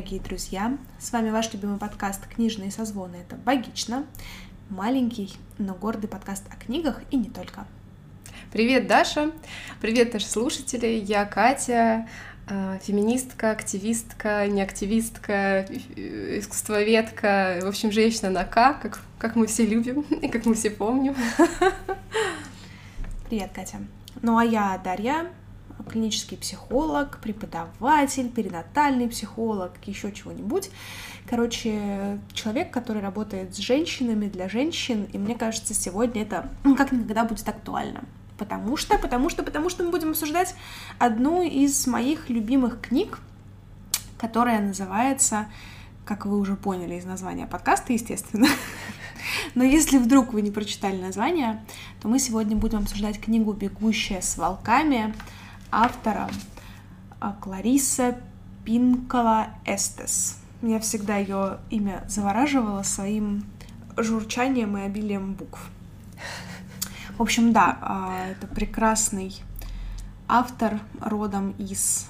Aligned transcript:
Дорогие 0.00 0.20
друзья! 0.22 0.78
С 0.98 1.12
вами 1.12 1.28
ваш 1.28 1.52
любимый 1.52 1.76
подкаст 1.76 2.26
«Книжные 2.26 2.70
созвоны». 2.70 3.16
Это 3.16 3.36
«Богично». 3.36 4.06
Маленький, 4.70 5.34
но 5.58 5.74
гордый 5.74 6.08
подкаст 6.08 6.42
о 6.50 6.56
книгах 6.56 7.02
и 7.10 7.18
не 7.18 7.28
только. 7.28 7.66
Привет, 8.50 8.86
Даша! 8.86 9.30
Привет, 9.82 10.14
наши 10.14 10.26
слушатели! 10.26 10.86
Я 10.86 11.26
Катя, 11.26 12.08
э, 12.48 12.78
феминистка, 12.82 13.50
активистка, 13.50 14.48
неактивистка, 14.48 15.66
искусствоведка, 15.68 17.58
в 17.60 17.66
общем, 17.66 17.92
женщина 17.92 18.30
на 18.30 18.44
К, 18.44 18.72
как, 18.80 19.02
как 19.18 19.36
мы 19.36 19.46
все 19.48 19.66
любим 19.66 20.00
и 20.00 20.28
как 20.28 20.46
мы 20.46 20.54
все 20.54 20.70
помним. 20.70 21.14
Привет, 23.28 23.50
Катя! 23.54 23.76
Ну 24.22 24.38
а 24.38 24.46
я 24.46 24.80
Дарья, 24.82 25.26
клинический 25.88 26.36
психолог, 26.36 27.18
преподаватель, 27.18 28.28
перинатальный 28.28 29.08
психолог, 29.08 29.72
еще 29.86 30.12
чего-нибудь. 30.12 30.70
Короче, 31.28 32.18
человек, 32.32 32.70
который 32.70 33.02
работает 33.02 33.54
с 33.54 33.58
женщинами 33.58 34.26
для 34.26 34.48
женщин, 34.48 35.08
и 35.12 35.18
мне 35.18 35.34
кажется, 35.34 35.74
сегодня 35.74 36.22
это 36.22 36.50
ну, 36.64 36.76
как 36.76 36.92
никогда 36.92 37.24
будет 37.24 37.48
актуально. 37.48 38.02
Потому 38.38 38.76
что, 38.76 38.96
потому 38.98 39.28
что, 39.28 39.42
потому 39.42 39.68
что 39.68 39.84
мы 39.84 39.90
будем 39.90 40.10
обсуждать 40.10 40.54
одну 40.98 41.42
из 41.42 41.86
моих 41.86 42.30
любимых 42.30 42.80
книг, 42.80 43.18
которая 44.18 44.60
называется, 44.60 45.46
как 46.06 46.26
вы 46.26 46.38
уже 46.38 46.56
поняли 46.56 46.94
из 46.94 47.04
названия 47.04 47.46
подкаста, 47.46 47.92
естественно. 47.92 48.48
Но 49.54 49.62
если 49.62 49.98
вдруг 49.98 50.32
вы 50.32 50.42
не 50.42 50.50
прочитали 50.50 51.00
название, 51.00 51.64
то 52.00 52.08
мы 52.08 52.18
сегодня 52.18 52.56
будем 52.56 52.78
обсуждать 52.78 53.20
книгу 53.20 53.52
«Бегущая 53.52 54.20
с 54.20 54.36
волками» 54.36 55.14
автора 55.70 56.28
а, 57.20 57.32
Клариса 57.40 58.18
Пинкола 58.64 59.48
Эстес. 59.64 60.38
Меня 60.62 60.80
всегда 60.80 61.16
ее 61.16 61.58
имя 61.70 62.04
завораживало 62.08 62.82
своим 62.82 63.44
журчанием 63.96 64.76
и 64.76 64.82
обилием 64.82 65.34
букв. 65.34 65.70
В 67.16 67.22
общем, 67.22 67.52
да, 67.52 67.78
а, 67.80 68.28
это 68.30 68.46
прекрасный 68.46 69.34
автор 70.28 70.80
родом 71.00 71.52
из 71.52 72.08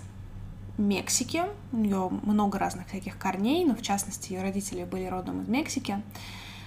Мексики. 0.79 1.43
У 1.73 1.77
нее 1.77 2.09
много 2.23 2.59
разных 2.59 2.89
всяких 2.89 3.19
корней, 3.19 3.65
но 3.65 3.75
в 3.75 3.83
частности 3.83 4.33
ее 4.33 4.43
родители 4.43 4.85
были 4.85 5.07
родом 5.07 5.43
из 5.43 5.49
Мексики. 5.49 6.03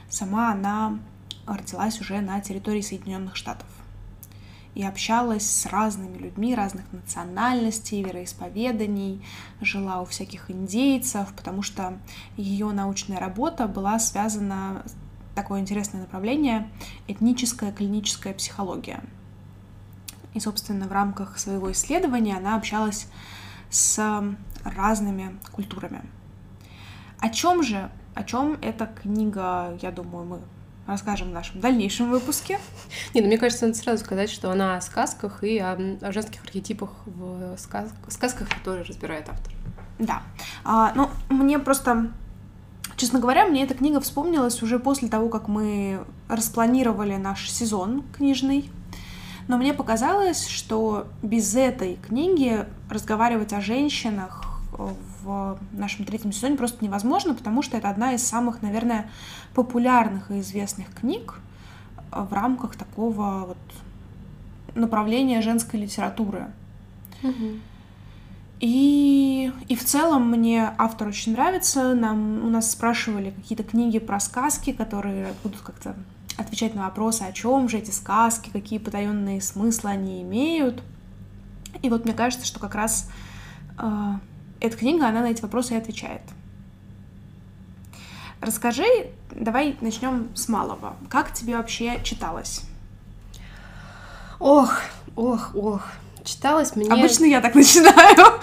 Сама 0.09 0.52
она 0.52 0.99
родилась 1.47 1.99
уже 1.99 2.21
на 2.21 2.39
территории 2.41 2.81
Соединенных 2.81 3.36
Штатов 3.36 3.67
и 4.76 4.84
общалась 4.84 5.50
с 5.50 5.66
разными 5.68 6.18
людьми 6.18 6.56
разных 6.56 6.92
национальностей, 6.92 8.04
вероисповеданий, 8.04 9.24
жила 9.62 10.02
у 10.02 10.06
всяких 10.06 10.50
индейцев, 10.50 11.34
потому 11.36 11.62
что 11.62 12.00
ее 12.38 12.72
научная 12.72 13.20
работа 13.20 13.68
была 13.68 14.00
связана 14.00 14.84
такое 15.36 15.60
интересное 15.60 16.02
направление 16.02 16.70
этническая 17.08 17.72
клиническая 17.72 18.34
психология. 18.34 19.02
И, 20.34 20.40
собственно, 20.40 20.88
в 20.88 20.92
рамках 20.92 21.38
своего 21.38 21.72
исследования 21.72 22.36
она 22.36 22.56
общалась 22.56 23.08
с 23.70 24.24
разными 24.64 25.38
культурами. 25.52 26.02
О 27.20 27.30
чем 27.30 27.64
же, 27.64 27.92
о 28.16 28.24
чем 28.24 28.58
эта 28.62 28.88
книга, 28.88 29.78
я 29.82 29.92
думаю, 29.92 30.26
мы 30.26 30.40
расскажем 30.88 31.30
в 31.30 31.34
нашем 31.34 31.59
дальнейшем 31.59 32.12
выпуске. 32.12 32.59
Не, 33.14 33.21
ну 33.21 33.27
мне 33.27 33.38
кажется, 33.38 33.66
надо 33.66 33.77
сразу 33.77 34.04
сказать, 34.04 34.30
что 34.30 34.52
она 34.52 34.77
о 34.77 34.82
сказках 34.82 35.44
и 35.44 35.58
о, 35.58 35.77
о 36.02 36.11
женских 36.11 36.44
архетипах 36.44 36.89
в 37.05 37.58
сказ... 37.58 37.89
сказках, 38.10 38.49
которые 38.49 38.83
разбирает 38.83 39.30
автор. 39.30 39.54
Да. 39.99 40.23
А, 40.64 40.92
ну, 40.95 41.10
мне 41.30 41.60
просто, 41.60 42.11
честно 42.98 43.20
говоря, 43.20 43.45
мне 43.45 43.64
эта 43.64 43.76
книга 43.76 43.99
вспомнилась 44.02 44.61
уже 44.61 44.80
после 44.80 45.08
того, 45.08 45.30
как 45.30 45.48
мы 45.48 46.04
распланировали 46.27 47.15
наш 47.15 47.50
сезон 47.50 48.04
книжный. 48.15 48.70
Но 49.48 49.58
мне 49.58 49.73
показалось, 49.73 50.48
что 50.48 51.08
без 51.21 51.55
этой 51.55 51.98
книги 51.98 52.65
разговаривать 52.89 53.54
о 53.54 53.61
женщинах 53.61 54.61
в 54.71 54.95
нашем 55.72 56.06
третьем 56.06 56.32
сезоне 56.32 56.58
просто 56.58 56.84
невозможно, 56.84 57.34
потому 57.34 57.61
что 57.61 57.78
это 57.78 57.89
одна 57.89 58.14
из 58.14 58.23
самых, 58.23 58.61
наверное, 58.61 59.10
популярных 59.54 60.32
и 60.32 60.39
известных 60.39 60.94
книг 60.94 61.39
в 62.11 62.34
рамках 62.34 62.76
такого 62.76 63.45
вот 63.48 63.58
направления 64.76 65.42
женской 65.42 65.80
литературы. 65.80 66.48
Угу. 67.22 67.60
И, 68.60 69.52
и 69.67 69.76
в 69.76 69.83
целом 69.83 70.30
мне 70.30 70.72
автор 70.78 71.10
очень 71.10 71.33
нравится. 71.33 71.94
Нам, 71.94 72.45
у 72.45 72.50
нас 72.50 72.72
спрашивали 72.72 73.32
какие-то 73.32 73.64
книги 73.64 74.00
про 74.00 74.20
сказки, 74.20 74.72
которые 74.72 75.33
будут 75.44 75.62
как-то 75.62 75.95
отвечать 76.38 76.73
на 76.73 76.83
вопросы, 76.83 77.23
о 77.23 77.32
чем 77.33 77.67
же 77.67 77.78
эти 77.78 77.92
сказки, 77.92 78.50
какие 78.52 78.80
потаенные 78.80 79.42
смыслы 79.42 79.89
они 79.89 80.22
имеют. 80.22 80.82
И 81.82 81.89
вот 81.89 82.06
мне 82.06 82.14
кажется, 82.14 82.45
что 82.45 82.60
как 82.60 82.76
раз 82.76 83.10
э, 83.78 84.14
эта 84.64 84.78
книга, 84.78 85.08
она 85.08 85.22
на 85.22 85.32
эти 85.32 85.42
вопросы 85.42 85.74
и 85.74 85.78
отвечает. 85.78 86.22
Расскажи, 88.40 88.86
давай 89.30 89.76
начнем 89.82 90.30
с 90.36 90.48
малого. 90.48 90.96
Как 91.10 91.34
тебе 91.34 91.58
вообще 91.58 92.02
читалось? 92.02 92.62
Ох, 94.40 94.80
ох, 95.16 95.52
ох. 95.54 95.82
Читалось 96.24 96.78
мне... 96.78 96.90
Обычно 96.90 97.26
я 97.26 97.42
так 97.42 97.56
начинаю. 97.56 98.40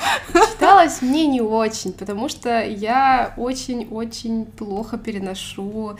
Читалось 0.53 1.01
мне 1.01 1.27
не 1.27 1.41
очень, 1.41 1.95
потому 1.95 2.29
что 2.29 2.63
я 2.63 3.33
очень-очень 3.39 4.45
плохо 4.45 4.99
переношу 4.99 5.97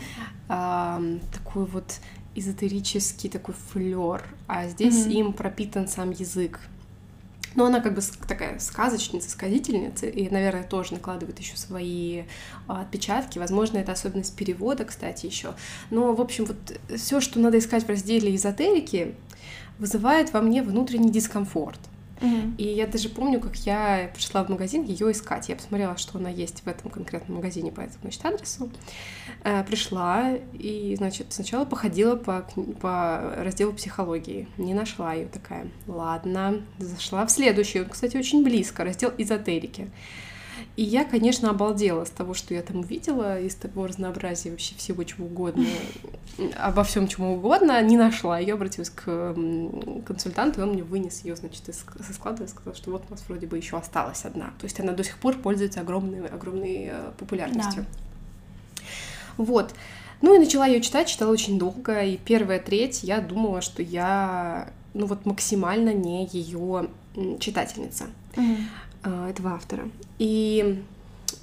э, 0.47 1.17
такой 1.33 1.65
вот 1.65 1.95
эзотерический 2.35 3.27
такой 3.27 3.55
флер, 3.71 4.23
а 4.47 4.67
здесь 4.67 5.07
mm-hmm. 5.07 5.13
им 5.13 5.33
пропитан 5.33 5.87
сам 5.87 6.11
язык. 6.11 6.59
Но 7.55 7.65
она 7.65 7.81
как 7.81 7.95
бы 7.95 8.01
такая 8.27 8.59
сказочница, 8.59 9.29
сказительница, 9.29 10.07
и, 10.07 10.29
наверное, 10.29 10.63
тоже 10.63 10.93
накладывает 10.93 11.37
еще 11.39 11.57
свои 11.57 12.23
а, 12.67 12.81
отпечатки. 12.81 13.39
Возможно, 13.39 13.77
это 13.77 13.91
особенность 13.91 14.35
перевода, 14.35 14.85
кстати, 14.85 15.25
еще. 15.25 15.53
Но, 15.89 16.13
в 16.13 16.21
общем, 16.21 16.45
вот 16.45 16.79
все, 16.97 17.19
что 17.19 17.39
надо 17.39 17.59
искать 17.59 17.83
в 17.83 17.89
разделе 17.89 18.35
эзотерики, 18.35 19.15
вызывает 19.79 20.31
во 20.31 20.41
мне 20.41 20.63
внутренний 20.63 21.11
дискомфорт. 21.11 21.79
И 22.57 22.63
я 22.63 22.87
даже 22.87 23.09
помню, 23.09 23.39
как 23.39 23.55
я 23.57 24.11
пришла 24.13 24.43
в 24.43 24.49
магазин 24.49 24.83
ее 24.83 25.11
искать. 25.11 25.49
Я 25.49 25.55
посмотрела, 25.55 25.97
что 25.97 26.17
она 26.17 26.29
есть 26.29 26.61
в 26.63 26.67
этом 26.67 26.91
конкретном 26.91 27.37
магазине 27.37 27.71
по 27.71 27.81
этому, 27.81 27.99
значит, 28.01 28.25
адресу. 28.25 28.71
Э, 29.43 29.63
пришла 29.63 30.35
и, 30.53 30.95
значит, 30.97 31.27
сначала 31.29 31.65
походила 31.65 32.15
по, 32.15 32.47
по 32.79 33.33
разделу 33.37 33.73
психологии. 33.73 34.47
Не 34.57 34.73
нашла 34.73 35.13
ее 35.13 35.27
такая. 35.27 35.67
Ладно, 35.87 36.61
зашла 36.77 37.25
в 37.25 37.31
следующий. 37.31 37.81
Он, 37.81 37.89
кстати, 37.89 38.17
очень 38.17 38.43
близко. 38.43 38.83
Раздел 38.83 39.11
эзотерики. 39.17 39.89
И 40.81 40.83
я, 40.83 41.05
конечно, 41.05 41.51
обалдела 41.51 42.05
с 42.05 42.09
того, 42.09 42.33
что 42.33 42.55
я 42.55 42.63
там 42.63 42.79
увидела, 42.79 43.39
из 43.39 43.53
того 43.53 43.85
разнообразия 43.85 44.49
вообще 44.49 44.73
всего 44.73 45.03
чего 45.03 45.27
угодно, 45.27 45.67
обо 46.57 46.83
всем 46.83 47.07
чему 47.07 47.35
угодно, 47.35 47.79
не 47.83 47.97
нашла. 47.97 48.39
Я 48.39 48.55
обратилась 48.55 48.89
к 48.89 49.35
консультанту, 50.07 50.59
и 50.59 50.63
он 50.63 50.71
мне 50.71 50.81
вынес 50.81 51.23
ее, 51.23 51.35
значит, 51.35 51.69
из 51.69 51.85
склада 52.15 52.45
и 52.45 52.47
сказал, 52.47 52.73
что 52.73 52.89
вот 52.89 53.03
у 53.07 53.11
нас 53.11 53.23
вроде 53.27 53.45
бы 53.45 53.57
еще 53.57 53.77
осталась 53.77 54.25
одна. 54.25 54.45
То 54.57 54.63
есть 54.63 54.79
она 54.79 54.93
до 54.93 55.03
сих 55.03 55.19
пор 55.19 55.37
пользуется 55.37 55.81
огромной, 55.81 56.25
огромной 56.27 56.89
э, 56.91 57.11
популярностью. 57.15 57.85
Да. 57.87 58.85
Вот. 59.37 59.75
Ну 60.23 60.33
и 60.33 60.39
начала 60.39 60.65
ее 60.65 60.81
читать, 60.81 61.07
читала 61.07 61.29
очень 61.29 61.59
долго, 61.59 62.01
и 62.03 62.17
первая 62.17 62.59
треть 62.59 63.03
я 63.03 63.21
думала, 63.21 63.61
что 63.61 63.83
я, 63.83 64.71
ну 64.95 65.05
вот 65.05 65.27
максимально 65.27 65.93
не 65.93 66.25
ее 66.25 66.89
читательница. 67.39 68.05
Mm-hmm. 68.35 68.57
Э, 69.03 69.29
этого 69.29 69.51
автора. 69.51 69.89
И 70.19 70.83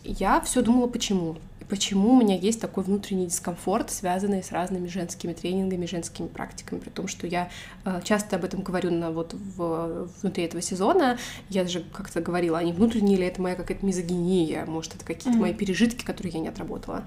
я 0.04 0.40
все 0.40 0.62
думала, 0.62 0.86
почему. 0.86 1.36
Почему 1.68 2.14
у 2.14 2.16
меня 2.18 2.34
есть 2.34 2.62
такой 2.62 2.82
внутренний 2.82 3.26
дискомфорт, 3.26 3.90
связанный 3.90 4.42
с 4.42 4.52
разными 4.52 4.86
женскими 4.86 5.34
тренингами, 5.34 5.84
женскими 5.84 6.26
практиками, 6.26 6.78
при 6.78 6.88
том, 6.88 7.08
что 7.08 7.26
я 7.26 7.50
э, 7.84 8.00
часто 8.04 8.36
об 8.36 8.44
этом 8.44 8.62
говорю 8.62 8.90
на, 8.90 9.10
вот 9.10 9.34
в, 9.34 10.08
внутри 10.22 10.44
этого 10.44 10.62
сезона. 10.62 11.18
Я 11.50 11.64
даже 11.64 11.84
как-то 11.92 12.22
говорила, 12.22 12.56
а 12.58 12.62
не 12.62 12.72
внутренне 12.72 13.16
ли 13.16 13.26
это 13.26 13.42
моя 13.42 13.54
какая-то 13.54 13.84
мизогиния, 13.84 14.64
может, 14.64 14.94
это 14.94 15.04
какие-то 15.04 15.36
mm-hmm. 15.36 15.42
мои 15.42 15.52
пережитки, 15.52 16.04
которые 16.04 16.32
я 16.32 16.40
не 16.40 16.48
отработала. 16.48 17.04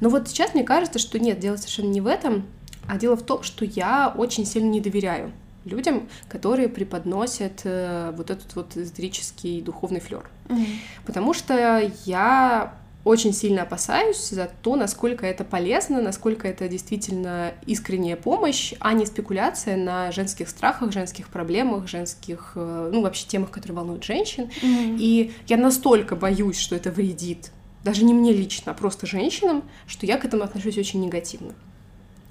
Но 0.00 0.08
вот 0.08 0.28
сейчас 0.28 0.54
мне 0.54 0.64
кажется, 0.64 0.98
что 0.98 1.18
нет, 1.18 1.38
дело 1.38 1.56
совершенно 1.56 1.90
не 1.90 2.00
в 2.00 2.06
этом, 2.06 2.46
а 2.86 2.96
дело 2.96 3.14
в 3.14 3.22
том, 3.22 3.42
что 3.42 3.66
я 3.66 4.14
очень 4.16 4.46
сильно 4.46 4.70
не 4.70 4.80
доверяю 4.80 5.32
людям, 5.64 6.08
которые 6.28 6.68
преподносят 6.68 7.62
э, 7.64 8.12
вот 8.16 8.30
этот 8.30 8.54
вот 8.54 8.76
эзотерический 8.76 9.60
духовный 9.60 10.00
флер. 10.00 10.28
Mm-hmm. 10.48 10.66
Потому 11.06 11.34
что 11.34 11.90
я 12.04 12.74
очень 13.04 13.32
сильно 13.32 13.62
опасаюсь 13.62 14.28
за 14.28 14.50
то, 14.62 14.76
насколько 14.76 15.24
это 15.26 15.44
полезно, 15.44 16.02
насколько 16.02 16.46
это 16.46 16.68
действительно 16.68 17.52
искренняя 17.64 18.16
помощь, 18.16 18.74
а 18.80 18.92
не 18.92 19.06
спекуляция 19.06 19.76
на 19.76 20.12
женских 20.12 20.48
страхах, 20.48 20.92
женских 20.92 21.28
проблемах, 21.28 21.88
женских, 21.88 22.52
э, 22.54 22.90
ну, 22.92 23.02
вообще 23.02 23.26
темах, 23.26 23.50
которые 23.50 23.76
волнуют 23.76 24.04
женщин. 24.04 24.50
Mm-hmm. 24.62 24.96
И 24.98 25.32
я 25.46 25.56
настолько 25.56 26.16
боюсь, 26.16 26.58
что 26.58 26.76
это 26.76 26.90
вредит 26.90 27.50
даже 27.84 28.04
не 28.04 28.12
мне 28.12 28.32
лично, 28.32 28.72
а 28.72 28.74
просто 28.74 29.06
женщинам, 29.06 29.62
что 29.86 30.04
я 30.04 30.18
к 30.18 30.24
этому 30.24 30.42
отношусь 30.42 30.76
очень 30.78 31.00
негативно. 31.00 31.54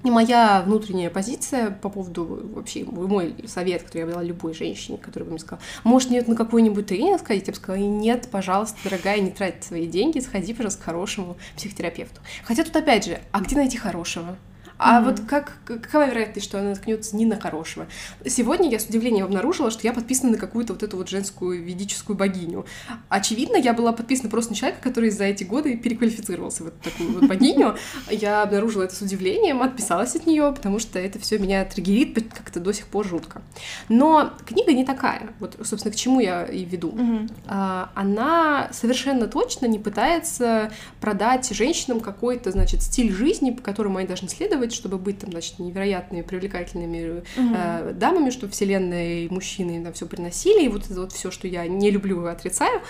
И 0.04 0.10
моя 0.10 0.62
внутренняя 0.64 1.10
позиция 1.10 1.72
по 1.72 1.88
поводу 1.88 2.24
вообще 2.54 2.84
мой 2.84 3.34
совет, 3.46 3.82
который 3.82 4.02
я 4.02 4.06
дала 4.06 4.22
любой 4.22 4.54
женщине, 4.54 4.96
которая 4.96 5.24
бы 5.24 5.32
мне 5.32 5.40
сказала, 5.40 5.60
может, 5.82 6.10
нет, 6.10 6.28
на 6.28 6.36
какой-нибудь 6.36 6.86
тренинг 6.86 7.20
сходить? 7.20 7.48
Я 7.48 7.52
бы 7.52 7.56
сказала, 7.56 7.82
нет, 7.82 8.28
пожалуйста, 8.30 8.76
дорогая, 8.84 9.18
не 9.20 9.30
трать 9.30 9.64
свои 9.64 9.88
деньги, 9.88 10.20
сходи, 10.20 10.54
пожалуйста, 10.54 10.82
к 10.82 10.84
хорошему 10.84 11.36
психотерапевту. 11.56 12.20
Хотя 12.44 12.62
тут 12.62 12.76
опять 12.76 13.06
же, 13.06 13.18
а 13.32 13.40
где 13.40 13.56
найти 13.56 13.76
хорошего? 13.76 14.36
А 14.78 15.00
mm-hmm. 15.00 15.04
вот 15.04 15.20
как, 15.28 15.58
какова 15.64 16.08
вероятность, 16.08 16.46
что 16.46 16.58
она 16.58 16.70
наткнется 16.70 17.16
не 17.16 17.26
на 17.26 17.38
хорошего? 17.38 17.86
Сегодня 18.24 18.70
я 18.70 18.78
с 18.78 18.86
удивлением 18.86 19.26
обнаружила, 19.26 19.70
что 19.70 19.86
я 19.86 19.92
подписана 19.92 20.32
на 20.32 20.38
какую-то 20.38 20.72
вот 20.72 20.82
эту 20.82 20.96
вот 20.96 21.08
женскую 21.08 21.62
ведическую 21.62 22.16
богиню. 22.16 22.64
Очевидно, 23.08 23.56
я 23.56 23.74
была 23.74 23.92
подписана 23.92 24.30
просто 24.30 24.52
на 24.52 24.56
человека, 24.56 24.82
который 24.82 25.10
за 25.10 25.24
эти 25.24 25.44
годы 25.44 25.76
переквалифицировался 25.76 26.64
в 26.64 26.68
эту 26.68 26.78
такую 26.82 27.12
вот 27.12 27.24
богиню. 27.28 27.76
Я 28.10 28.42
обнаружила 28.42 28.84
это 28.84 28.94
с 28.94 29.02
удивлением, 29.02 29.62
отписалась 29.62 30.14
от 30.14 30.26
нее, 30.26 30.52
потому 30.54 30.78
что 30.78 30.98
это 30.98 31.18
все 31.18 31.38
меня 31.38 31.64
триггерит 31.64 32.32
как-то 32.32 32.60
до 32.60 32.72
сих 32.72 32.86
пор 32.86 33.06
жутко. 33.06 33.42
Но 33.88 34.32
книга 34.46 34.72
не 34.72 34.84
такая. 34.84 35.30
Вот, 35.40 35.56
собственно, 35.64 35.92
к 35.92 35.96
чему 35.96 36.20
я 36.20 36.44
и 36.44 36.64
веду. 36.64 36.92
Mm-hmm. 36.92 37.88
Она 37.94 38.68
совершенно 38.72 39.26
точно 39.26 39.66
не 39.66 39.78
пытается 39.78 40.70
продать 41.00 41.48
женщинам 41.50 42.00
какой-то, 42.00 42.50
значит, 42.52 42.82
стиль 42.82 43.12
жизни, 43.12 43.50
по 43.50 43.62
которому 43.62 43.98
они 43.98 44.06
должны 44.06 44.28
следовать, 44.28 44.67
быть, 44.68 44.76
чтобы 44.76 44.98
быть 44.98 45.18
там, 45.18 45.30
значит, 45.30 45.58
невероятными, 45.58 46.22
привлекательными 46.22 47.20
угу. 47.20 47.54
э, 47.54 47.92
дамами, 47.94 48.30
чтобы 48.30 48.52
вселенная 48.52 49.24
и 49.24 49.28
мужчины 49.28 49.80
на 49.80 49.92
все 49.92 50.06
приносили, 50.06 50.64
и 50.64 50.68
вот 50.68 50.84
это 50.84 51.00
вот 51.00 51.12
все, 51.12 51.30
что 51.30 51.48
я 51.48 51.66
не 51.66 51.90
люблю 51.90 52.26
и 52.26 52.30
отрицаю. 52.30 52.80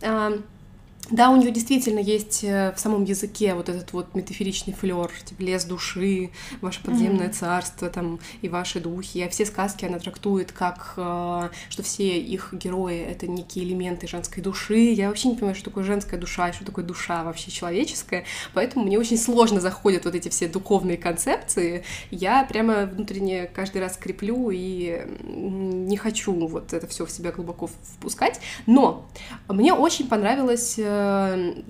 Э, 0.00 0.38
да, 1.10 1.30
у 1.30 1.36
нее 1.36 1.50
действительно 1.50 2.00
есть 2.00 2.44
э, 2.44 2.72
в 2.76 2.80
самом 2.80 3.04
языке 3.04 3.54
вот 3.54 3.68
этот 3.68 3.92
вот 3.92 4.14
метафоричный 4.14 4.74
флер, 4.74 5.10
типа 5.24 5.42
лес 5.42 5.64
души, 5.64 6.30
ваше 6.60 6.82
подземное 6.82 7.28
mm-hmm. 7.28 7.32
царство 7.32 7.88
там 7.88 8.18
и 8.42 8.48
ваши 8.48 8.80
духи. 8.80 9.22
А 9.22 9.28
все 9.28 9.46
сказки 9.46 9.84
она 9.84 9.98
трактует 9.98 10.52
как, 10.52 10.94
э, 10.96 11.48
что 11.70 11.82
все 11.82 12.18
их 12.18 12.52
герои— 12.52 12.98
это 13.10 13.26
некие 13.26 13.64
элементы 13.64 14.08
женской 14.08 14.42
души. 14.42 14.78
Я 14.78 15.08
вообще 15.08 15.28
не 15.28 15.34
понимаю, 15.34 15.54
что 15.54 15.66
такое 15.66 15.84
женская 15.84 16.18
душа 16.18 16.52
что 16.52 16.64
такое 16.64 16.84
душа 16.84 17.24
вообще 17.24 17.50
человеческая. 17.50 18.24
Поэтому 18.54 18.84
мне 18.84 18.98
очень 18.98 19.18
сложно 19.18 19.60
заходят 19.60 20.04
вот 20.04 20.14
эти 20.14 20.28
все 20.28 20.48
духовные 20.48 20.96
концепции. 20.96 21.84
Я 22.10 22.44
прямо 22.44 22.86
внутренне 22.86 23.46
каждый 23.46 23.82
раз 23.82 23.96
креплю 23.96 24.50
и 24.50 25.06
не 25.22 25.96
хочу 25.96 26.32
вот 26.32 26.72
это 26.72 26.86
все 26.86 27.06
в 27.06 27.10
себя 27.10 27.32
глубоко 27.32 27.66
впускать. 27.66 28.40
Но 28.66 29.06
мне 29.48 29.72
очень 29.72 30.08
понравилось 30.08 30.78
Э, 30.78 30.97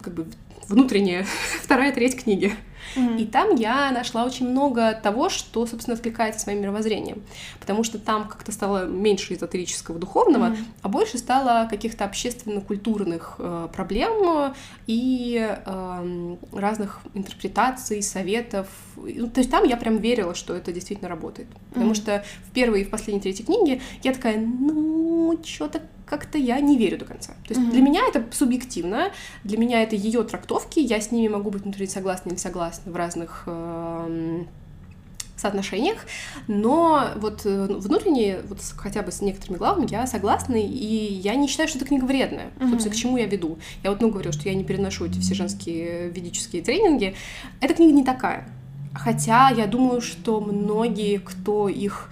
как 0.02 0.14
бы 0.14 0.26
внутренняя 0.68 1.26
вторая 1.62 1.92
треть 1.92 2.22
книги. 2.22 2.54
Mm-hmm. 2.96 3.20
И 3.20 3.26
там 3.26 3.54
я 3.56 3.90
нашла 3.90 4.24
очень 4.24 4.48
много 4.48 4.92
того, 4.94 5.28
что, 5.28 5.66
собственно, 5.66 5.94
откликается 5.94 6.40
с 6.40 6.46
моим 6.46 6.62
мировоззрением. 6.62 7.22
Потому 7.60 7.84
что 7.84 7.98
там 7.98 8.28
как-то 8.28 8.52
стало 8.52 8.86
меньше 8.86 9.34
эзотерического 9.34 9.98
духовного, 9.98 10.46
mm-hmm. 10.46 10.64
а 10.82 10.88
больше 10.88 11.18
стало 11.18 11.68
каких-то 11.68 12.04
общественно-культурных 12.04 13.36
э, 13.38 13.68
проблем 13.72 14.54
и 14.86 15.38
э, 15.38 16.36
разных 16.52 17.00
интерпретаций, 17.14 18.02
советов. 18.02 18.68
Ну, 18.96 19.28
то 19.28 19.40
есть 19.40 19.50
там 19.50 19.64
я 19.64 19.76
прям 19.76 19.98
верила, 19.98 20.34
что 20.34 20.54
это 20.54 20.72
действительно 20.72 21.08
работает. 21.08 21.48
Потому 21.70 21.92
mm-hmm. 21.92 21.94
что 21.94 22.24
в 22.46 22.50
первой 22.52 22.82
и 22.82 22.84
в 22.84 22.90
последней 22.90 23.20
третьей 23.20 23.44
книге 23.44 23.80
я 24.02 24.14
такая, 24.14 24.38
ну, 24.38 25.38
что-то 25.44 25.82
как-то 26.08 26.38
я 26.38 26.60
не 26.60 26.76
верю 26.78 26.98
до 26.98 27.04
конца. 27.04 27.32
То 27.46 27.54
есть 27.54 27.60
mm-hmm. 27.60 27.70
для 27.70 27.82
меня 27.82 28.00
это 28.08 28.24
субъективно, 28.32 29.10
для 29.44 29.58
меня 29.58 29.82
это 29.82 29.96
ее 29.96 30.22
трактовки, 30.24 30.80
я 30.80 31.00
с 31.00 31.10
ними 31.10 31.28
могу 31.28 31.50
быть 31.50 31.62
внутри 31.62 31.86
согласна 31.86 32.30
или 32.30 32.36
согласна 32.36 32.90
в 32.90 32.96
разных 32.96 33.44
э, 33.46 34.44
соотношениях, 35.36 35.98
но 36.46 37.08
вот 37.16 37.42
э, 37.44 37.66
внутренне, 37.66 38.40
вот 38.48 38.58
хотя 38.76 39.02
бы 39.02 39.12
с 39.12 39.20
некоторыми 39.20 39.58
главами 39.58 39.86
я 39.90 40.06
согласна, 40.06 40.56
и 40.56 40.64
я 41.14 41.34
не 41.34 41.48
считаю, 41.48 41.68
что 41.68 41.78
эта 41.78 41.86
книга 41.86 42.04
вредная. 42.04 42.50
Mm-hmm. 42.58 42.70
Собственно, 42.70 42.94
к 42.94 42.98
чему 42.98 43.16
я 43.16 43.26
веду? 43.26 43.58
Я 43.82 43.90
вот, 43.90 44.00
ну, 44.00 44.10
говорю, 44.10 44.32
что 44.32 44.48
я 44.48 44.54
не 44.54 44.64
переношу 44.64 45.06
эти 45.06 45.18
все 45.20 45.34
женские 45.34 46.10
ведические 46.10 46.62
тренинги. 46.62 47.14
Эта 47.60 47.74
книга 47.74 47.92
не 47.92 48.04
такая. 48.04 48.48
Хотя 48.94 49.50
я 49.50 49.66
думаю, 49.66 50.00
что 50.00 50.40
многие, 50.40 51.18
кто 51.18 51.68
их 51.68 52.10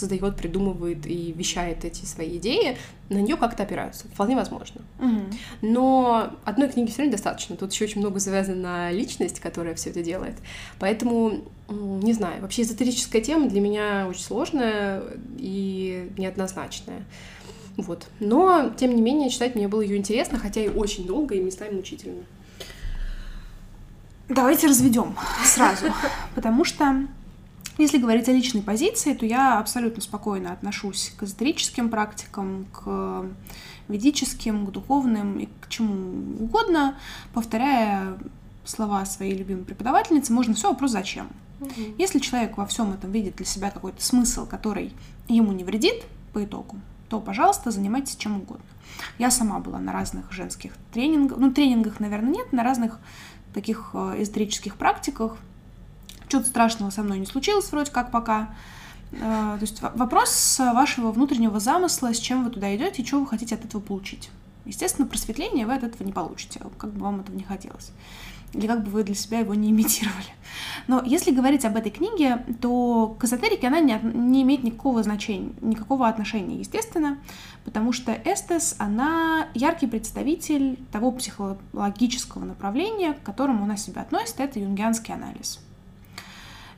создает, 0.00 0.36
придумывает 0.36 1.06
и 1.06 1.32
вещает 1.32 1.84
эти 1.84 2.04
свои 2.04 2.38
идеи, 2.38 2.76
на 3.08 3.18
нее 3.18 3.36
как-то 3.36 3.62
опираются. 3.62 4.06
Вполне 4.08 4.36
возможно. 4.36 4.80
Угу. 4.98 5.20
Но 5.62 6.30
одной 6.44 6.68
книги 6.68 6.90
все 6.90 6.98
равно 7.02 7.12
достаточно. 7.12 7.56
Тут 7.56 7.72
еще 7.72 7.84
очень 7.84 8.00
много 8.00 8.18
завязано 8.18 8.56
на 8.56 8.92
личность, 8.92 9.40
которая 9.40 9.74
все 9.74 9.90
это 9.90 10.02
делает. 10.02 10.34
Поэтому, 10.78 11.44
не 11.68 12.12
знаю, 12.12 12.42
вообще 12.42 12.62
эзотерическая 12.62 13.22
тема 13.22 13.48
для 13.48 13.60
меня 13.60 14.06
очень 14.08 14.22
сложная 14.22 15.02
и 15.38 16.10
неоднозначная. 16.16 17.04
Вот. 17.76 18.06
Но, 18.20 18.72
тем 18.76 18.94
не 18.94 19.02
менее, 19.02 19.30
читать 19.30 19.54
мне 19.54 19.68
было 19.68 19.80
ее 19.80 19.96
интересно, 19.96 20.38
хотя 20.38 20.60
и 20.60 20.68
очень 20.68 21.06
долго, 21.06 21.34
и 21.34 21.40
местами 21.40 21.76
мучительно. 21.76 22.22
Давайте 24.28 24.68
разведем 24.68 25.16
сразу, 25.44 25.86
потому 26.36 26.64
что 26.64 27.06
если 27.82 27.98
говорить 27.98 28.28
о 28.28 28.32
личной 28.32 28.62
позиции, 28.62 29.14
то 29.14 29.26
я 29.26 29.58
абсолютно 29.58 30.02
спокойно 30.02 30.52
отношусь 30.52 31.12
к 31.16 31.22
эзотерическим 31.22 31.90
практикам, 31.90 32.66
к 32.72 33.26
ведическим, 33.88 34.66
к 34.66 34.70
духовным 34.70 35.38
и 35.38 35.48
к 35.60 35.68
чему 35.68 36.36
угодно, 36.42 36.96
повторяя 37.32 38.16
слова 38.64 39.04
своей 39.04 39.36
любимой 39.36 39.64
преподавательницы, 39.64 40.32
можно 40.32 40.54
все 40.54 40.70
вопрос 40.70 40.92
зачем. 40.92 41.28
Угу. 41.60 41.96
Если 41.98 42.18
человек 42.18 42.56
во 42.56 42.66
всем 42.66 42.92
этом 42.92 43.10
видит 43.12 43.36
для 43.36 43.46
себя 43.46 43.70
какой-то 43.70 44.02
смысл, 44.02 44.46
который 44.46 44.92
ему 45.28 45.52
не 45.52 45.64
вредит 45.64 46.04
по 46.32 46.44
итогу, 46.44 46.78
то, 47.08 47.20
пожалуйста, 47.20 47.70
занимайтесь 47.70 48.16
чем 48.16 48.36
угодно. 48.36 48.64
Я 49.18 49.30
сама 49.30 49.58
была 49.58 49.78
на 49.78 49.92
разных 49.92 50.32
женских 50.32 50.72
тренингах, 50.92 51.38
ну, 51.38 51.52
тренингах, 51.52 52.00
наверное, 52.00 52.30
нет, 52.30 52.52
на 52.52 52.62
разных 52.62 52.98
таких 53.52 53.90
э, 53.94 54.22
эзотерических 54.22 54.76
практиках, 54.76 55.36
что-то 56.30 56.46
страшного 56.46 56.90
со 56.90 57.02
мной 57.02 57.18
не 57.18 57.26
случилось 57.26 57.70
вроде 57.70 57.90
как 57.90 58.10
пока. 58.10 58.54
Э, 59.12 59.18
то 59.18 59.60
есть 59.60 59.82
вопрос 59.82 60.58
вашего 60.58 61.12
внутреннего 61.12 61.60
замысла, 61.60 62.14
с 62.14 62.18
чем 62.18 62.44
вы 62.44 62.50
туда 62.50 62.74
идете 62.74 63.02
и 63.02 63.06
что 63.06 63.20
вы 63.20 63.26
хотите 63.26 63.54
от 63.56 63.64
этого 63.64 63.82
получить. 63.82 64.30
Естественно, 64.64 65.06
просветление 65.06 65.66
вы 65.66 65.74
от 65.74 65.82
этого 65.82 66.04
не 66.04 66.12
получите, 66.12 66.60
как 66.78 66.92
бы 66.92 67.00
вам 67.00 67.20
этого 67.20 67.34
не 67.34 67.42
хотелось. 67.42 67.92
Или 68.52 68.66
как 68.66 68.82
бы 68.82 68.90
вы 68.90 69.04
для 69.04 69.14
себя 69.14 69.38
его 69.38 69.54
не 69.54 69.70
имитировали. 69.70 70.34
Но 70.88 71.02
если 71.04 71.30
говорить 71.30 71.64
об 71.64 71.76
этой 71.76 71.90
книге, 71.90 72.44
то 72.60 73.16
к 73.18 73.24
эзотерике 73.24 73.68
она 73.68 73.80
не, 73.80 73.98
не 74.02 74.42
имеет 74.42 74.64
никакого 74.64 75.02
значения, 75.02 75.52
никакого 75.60 76.08
отношения, 76.08 76.56
естественно, 76.56 77.18
потому 77.64 77.92
что 77.92 78.12
эстес, 78.12 78.74
она 78.78 79.46
яркий 79.54 79.86
представитель 79.86 80.78
того 80.90 81.12
психологического 81.12 82.44
направления, 82.44 83.14
к 83.14 83.22
которому 83.22 83.64
она 83.64 83.76
себя 83.76 84.02
относит, 84.02 84.40
это 84.40 84.58
юнгианский 84.58 85.14
анализ. 85.14 85.60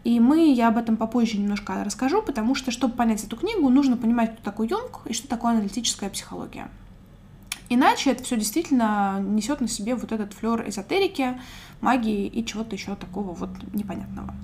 И 0.04 0.18
мы, 0.18 0.52
я 0.52 0.68
об 0.68 0.78
этом 0.78 0.96
попозже 0.96 1.38
немножко 1.38 1.84
расскажу, 1.84 2.22
потому 2.22 2.54
что, 2.54 2.70
чтобы 2.72 2.94
понять 2.94 3.22
эту 3.22 3.36
книгу, 3.36 3.68
нужно 3.68 3.96
понимать, 3.96 4.34
кто 4.34 4.42
такой 4.42 4.68
Юнг 4.68 5.00
и 5.06 5.12
что 5.12 5.28
такое 5.28 5.52
аналитическая 5.52 6.10
психология. 6.10 6.68
Иначе 7.68 8.10
это 8.10 8.24
все 8.24 8.36
действительно 8.36 9.20
несет 9.20 9.60
на 9.60 9.68
себе 9.68 9.94
вот 9.94 10.10
этот 10.10 10.32
флер 10.32 10.68
эзотерики, 10.68 11.40
магии 11.80 12.26
и 12.26 12.44
чего-то 12.44 12.74
еще 12.74 12.96
такого 12.96 13.32
вот 13.32 13.50
непонятного. 13.72 14.34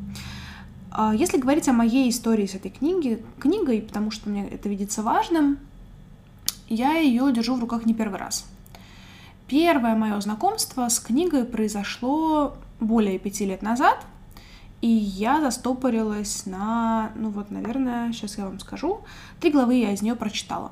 А 0.92 1.12
если 1.14 1.38
говорить 1.38 1.68
о 1.68 1.72
моей 1.72 2.08
истории 2.08 2.46
с 2.46 2.54
этой 2.54 2.70
книги, 2.70 3.22
книгой, 3.40 3.82
потому 3.82 4.10
что 4.10 4.30
мне 4.30 4.48
это 4.48 4.68
видится 4.68 5.02
важным, 5.02 5.58
я 6.68 6.94
ее 6.94 7.30
держу 7.32 7.56
в 7.56 7.60
руках 7.60 7.84
не 7.84 7.94
первый 7.94 8.18
раз. 8.18 8.46
Первое 9.48 9.96
мое 9.96 10.18
знакомство 10.20 10.88
с 10.88 11.00
книгой 11.00 11.44
произошло 11.44 12.56
более 12.80 13.18
пяти 13.18 13.44
лет 13.44 13.60
назад— 13.60 14.06
и 14.80 14.88
я 14.88 15.40
застопорилась 15.40 16.46
на, 16.46 17.10
ну 17.16 17.30
вот, 17.30 17.50
наверное, 17.50 18.12
сейчас 18.12 18.38
я 18.38 18.44
вам 18.44 18.60
скажу, 18.60 19.00
три 19.40 19.50
главы 19.50 19.74
я 19.74 19.92
из 19.92 20.02
нее 20.02 20.14
прочитала. 20.14 20.70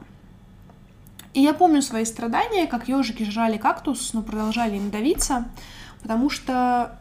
И 1.34 1.42
я 1.42 1.52
помню 1.52 1.82
свои 1.82 2.04
страдания, 2.04 2.66
как 2.66 2.88
ежики 2.88 3.24
жрали 3.24 3.58
кактус, 3.58 4.12
но 4.14 4.22
продолжали 4.22 4.76
им 4.76 4.90
давиться, 4.90 5.48
потому 6.02 6.30
что 6.30 6.98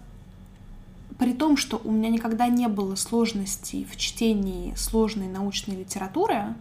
при 1.17 1.33
том, 1.33 1.57
что 1.57 1.79
у 1.83 1.91
меня 1.91 2.09
никогда 2.09 2.47
не 2.47 2.67
было 2.67 2.95
сложностей 2.95 3.85
в 3.85 3.95
чтении 3.95 4.74
сложной 4.75 5.27
научной 5.27 5.77
литературы, 5.77 6.55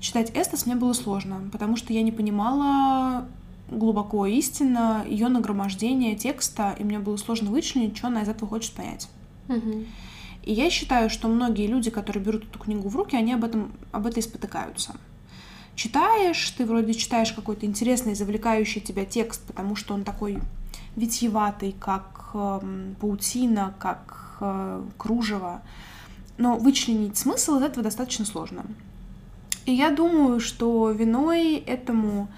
читать 0.00 0.30
Эстас 0.34 0.64
мне 0.64 0.76
было 0.76 0.92
сложно, 0.92 1.42
потому 1.52 1.76
что 1.76 1.92
я 1.92 2.02
не 2.02 2.12
понимала 2.12 3.26
глубоко 3.68 4.26
истинно 4.26 5.04
ее 5.06 5.28
нагромождение 5.28 6.14
текста, 6.14 6.74
и 6.78 6.84
мне 6.84 7.00
было 7.00 7.16
сложно 7.16 7.50
вычленить, 7.50 7.96
что 7.96 8.06
она 8.06 8.22
из 8.22 8.28
этого 8.28 8.48
хочет 8.48 8.72
понять. 8.72 9.08
И 9.48 10.52
я 10.52 10.70
считаю, 10.70 11.10
что 11.10 11.26
многие 11.28 11.66
люди, 11.66 11.90
которые 11.90 12.22
берут 12.22 12.44
эту 12.44 12.58
книгу 12.58 12.88
в 12.88 12.96
руки, 12.96 13.16
они 13.16 13.32
об 13.32 13.44
этом, 13.44 13.72
об 13.90 14.06
этой 14.06 14.22
спотыкаются. 14.22 14.94
Читаешь, 15.74 16.50
ты 16.50 16.64
вроде 16.64 16.94
читаешь 16.94 17.32
какой-то 17.32 17.66
интересный, 17.66 18.14
завлекающий 18.14 18.80
тебя 18.80 19.04
текст, 19.04 19.42
потому 19.46 19.76
что 19.76 19.92
он 19.92 20.04
такой 20.04 20.38
витьеватый, 20.94 21.74
как 21.78 22.30
эм, 22.32 22.96
паутина, 23.00 23.74
как 23.78 24.38
э, 24.40 24.82
кружево. 24.96 25.62
Но 26.38 26.56
вычленить 26.56 27.18
смысл 27.18 27.56
из 27.56 27.62
этого 27.62 27.82
достаточно 27.82 28.24
сложно. 28.24 28.64
И 29.66 29.72
я 29.72 29.90
думаю, 29.90 30.40
что 30.40 30.90
виной 30.92 31.56
этому 31.56 32.28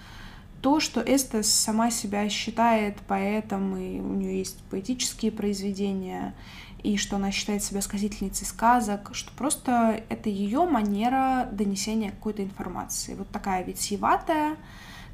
то, 0.61 0.81
что 0.81 1.00
Эстес 1.00 1.49
сама 1.49 1.91
себя 1.91 2.29
считает 2.29 2.99
поэтом, 3.03 3.77
и 3.77 4.00
у 4.00 4.15
нее 4.15 4.38
есть 4.38 4.59
поэтические 4.71 5.31
произведения, 5.31 6.35
и 6.83 6.97
что 6.97 7.17
она 7.17 7.31
считает 7.31 7.62
себя 7.62 7.81
сказительницей 7.81 8.47
сказок, 8.47 9.11
что 9.12 9.33
просто 9.33 10.03
это 10.09 10.29
ее 10.29 10.65
манера 10.65 11.49
донесения 11.53 12.11
какой-то 12.11 12.43
информации. 12.43 13.15
Вот 13.15 13.29
такая 13.31 13.65
витиеватая, 13.65 14.57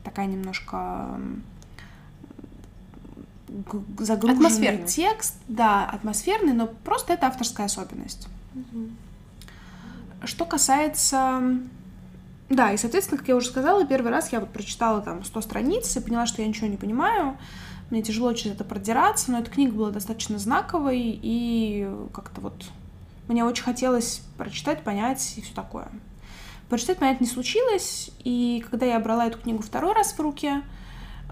такая 0.03 0.27
немножко 0.27 1.21
загруженный 3.99 4.47
Атмосферный. 4.47 4.87
текст, 4.87 5.37
да, 5.47 5.87
атмосферный, 5.87 6.53
но 6.53 6.67
просто 6.67 7.13
это 7.13 7.27
авторская 7.27 7.67
особенность. 7.67 8.29
Что 10.25 10.45
касается... 10.45 11.61
Да, 12.51 12.73
и, 12.73 12.77
соответственно, 12.77 13.19
как 13.19 13.29
я 13.29 13.37
уже 13.37 13.49
сказала, 13.49 13.87
первый 13.87 14.11
раз 14.11 14.33
я 14.33 14.41
вот 14.41 14.51
прочитала 14.51 15.01
там 15.01 15.25
100 15.25 15.41
страниц 15.41 15.97
и 15.97 16.01
поняла, 16.01 16.27
что 16.27 16.43
я 16.43 16.49
ничего 16.49 16.67
не 16.67 16.77
понимаю. 16.77 17.37
Мне 17.91 18.03
тяжело 18.03 18.33
через 18.33 18.57
это 18.57 18.65
продираться, 18.65 19.31
но 19.31 19.39
эта 19.39 19.51
книга 19.51 19.73
была 19.73 19.91
достаточно 19.91 20.39
знаковой, 20.39 21.19
и 21.23 21.89
как-то 22.13 22.41
вот 22.41 22.65
мне 23.29 23.45
очень 23.45 23.65
хотелось 23.65 24.23
прочитать, 24.37 24.83
понять 24.83 25.35
и 25.37 25.41
все 25.41 25.55
такое. 25.55 25.89
Прочитать, 26.69 26.99
понять 26.99 27.21
не 27.21 27.27
случилось, 27.27 28.11
и 28.25 28.65
когда 28.71 28.87
я 28.87 28.99
брала 29.01 29.27
эту 29.27 29.39
книгу 29.39 29.63
второй 29.63 29.95
раз 29.95 30.13
в 30.13 30.21
руки, 30.21 30.63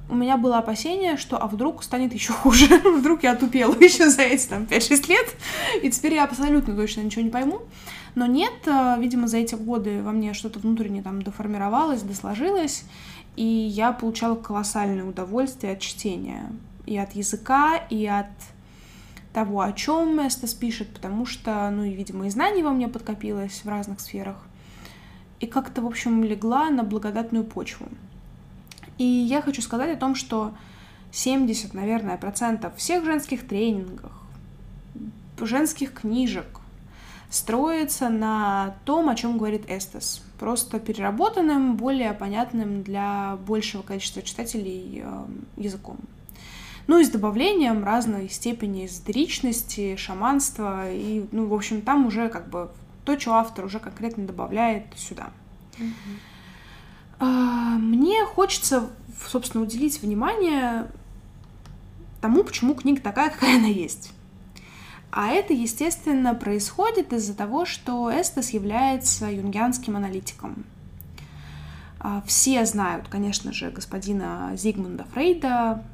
у 0.09 0.15
меня 0.15 0.37
было 0.37 0.59
опасение, 0.59 1.17
что 1.17 1.37
а 1.37 1.47
вдруг 1.47 1.83
станет 1.83 2.13
еще 2.13 2.33
хуже, 2.33 2.67
вдруг 2.99 3.23
я 3.23 3.33
отупела 3.33 3.75
еще 3.81 4.09
за 4.09 4.23
эти 4.23 4.47
там 4.47 4.65
5-6 4.65 5.09
лет, 5.09 5.37
и 5.83 5.91
теперь 5.91 6.15
я 6.15 6.25
абсолютно 6.25 6.75
точно 6.75 7.01
ничего 7.01 7.23
не 7.23 7.31
пойму. 7.31 7.63
Но 8.15 8.27
нет, 8.27 8.53
э, 8.67 8.97
видимо, 8.99 9.27
за 9.27 9.39
эти 9.39 9.55
годы 9.55 10.03
во 10.03 10.13
мне 10.13 10.35
что-то 10.35 10.59
внутренне 10.59 11.03
там 11.03 11.23
доформировалось, 11.23 12.03
досложилось, 12.03 12.85
и 13.37 13.45
я 13.45 13.93
получала 13.93 14.37
колоссальное 14.37 15.05
удовольствие 15.05 15.73
от 15.73 15.81
чтения. 15.81 16.53
И 16.85 16.99
от 16.99 17.13
языка, 17.13 17.77
и 17.77 18.07
от 18.07 18.27
того, 19.33 19.63
о 19.63 19.73
чем 19.73 20.27
Эстес 20.27 20.53
пишет, 20.53 20.93
потому 20.93 21.25
что, 21.25 21.71
ну 21.71 21.85
и, 21.85 21.95
видимо, 21.95 22.27
и 22.27 22.31
знаний 22.31 22.63
во 22.63 22.71
мне 22.71 22.89
подкопилось 22.89 23.63
в 23.65 23.69
разных 23.69 24.01
сферах. 24.01 24.37
И 25.41 25.47
как-то, 25.47 25.81
в 25.81 25.87
общем, 25.87 26.23
легла 26.23 26.69
на 26.71 26.83
благодатную 26.83 27.45
почву. 27.45 27.89
И 28.99 29.05
я 29.05 29.41
хочу 29.41 29.63
сказать 29.63 29.97
о 29.97 29.99
том, 29.99 30.15
что 30.15 30.53
70, 31.13 31.73
наверное, 31.73 32.19
процентов 32.19 32.77
всех 32.77 33.05
женских 33.05 33.47
тренингов, 33.47 34.13
женских 35.41 35.95
книжек 35.95 36.62
строится 37.33 38.11
на 38.11 38.75
том, 38.85 39.09
о 39.09 39.15
чем 39.15 39.39
говорит 39.39 39.65
Эстес. 39.69 40.23
Просто 40.39 40.79
переработанным, 40.79 41.77
более 41.77 42.13
понятным 42.13 42.83
для 42.83 43.39
большего 43.47 43.81
количества 43.81 44.21
читателей 44.21 45.03
э, 45.03 45.25
языком. 45.57 45.97
Ну 46.87 46.99
и 46.99 47.05
с 47.05 47.09
добавлением 47.09 47.85
разной 47.85 48.29
степени 48.29 48.85
эзотеричности, 48.85 49.97
шаманства. 49.97 50.93
И, 50.93 51.25
ну, 51.33 51.47
в 51.47 51.55
общем, 51.55 51.81
там 51.81 52.07
уже 52.07 52.29
как 52.29 52.51
бы 52.51 52.71
то, 53.07 53.19
что 53.19 53.33
автор 53.33 53.65
уже 53.65 53.79
конкретно 53.79 54.27
добавляет 54.27 54.85
сюда. 54.95 55.31
А, 57.19 57.79
Мне 57.79 58.27
хочется, 58.27 58.91
собственно, 59.27 59.65
уделить 59.65 60.03
внимание 60.03 60.87
тому, 62.21 62.45
почему 62.45 62.75
книга 62.75 63.01
такая, 63.01 63.31
какая 63.31 63.57
она 63.57 63.69
есть. 63.69 64.13
А 65.13 65.29
это, 65.29 65.53
естественно, 65.53 66.35
происходит 66.35 67.13
из-за 67.13 67.35
того, 67.35 67.67
что 67.67 68.11
Эстес 68.11 68.51
является 68.51 69.27
юнгианским 69.27 69.95
аналитиком. 69.95 70.65
А, 72.01 72.23
Все 72.27 72.65
знают, 72.65 73.09
конечно 73.09 73.53
же, 73.53 73.71
господина 73.71 74.53
Зигмунда 74.57 75.05
Фрейда, 75.13 75.85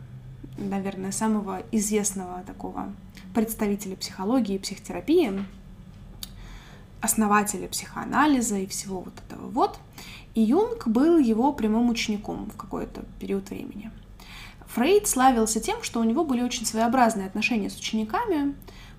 наверное, 0.56 1.10
самого 1.10 1.62
известного 1.72 2.42
такого 2.46 2.92
представителя 3.34 3.96
психологии 3.96 4.54
и 4.54 4.58
психотерапии, 4.60 5.44
основателя 7.00 7.66
психоанализа 7.66 8.58
и 8.58 8.66
всего 8.68 9.00
вот 9.00 9.14
этого 9.26 9.48
вот. 9.48 9.80
И 10.36 10.42
Юнг 10.42 10.86
был 10.86 11.18
его 11.18 11.52
прямым 11.52 11.90
учеником 11.90 12.48
в 12.50 12.56
какой-то 12.56 13.02
период 13.18 13.50
времени. 13.50 13.90
Фрейд 14.68 15.08
славился 15.08 15.58
тем, 15.58 15.82
что 15.82 15.98
у 15.98 16.04
него 16.04 16.24
были 16.24 16.42
очень 16.42 16.66
своеобразные 16.66 17.26
отношения 17.26 17.68
с 17.68 17.76
учениками, 17.76 18.54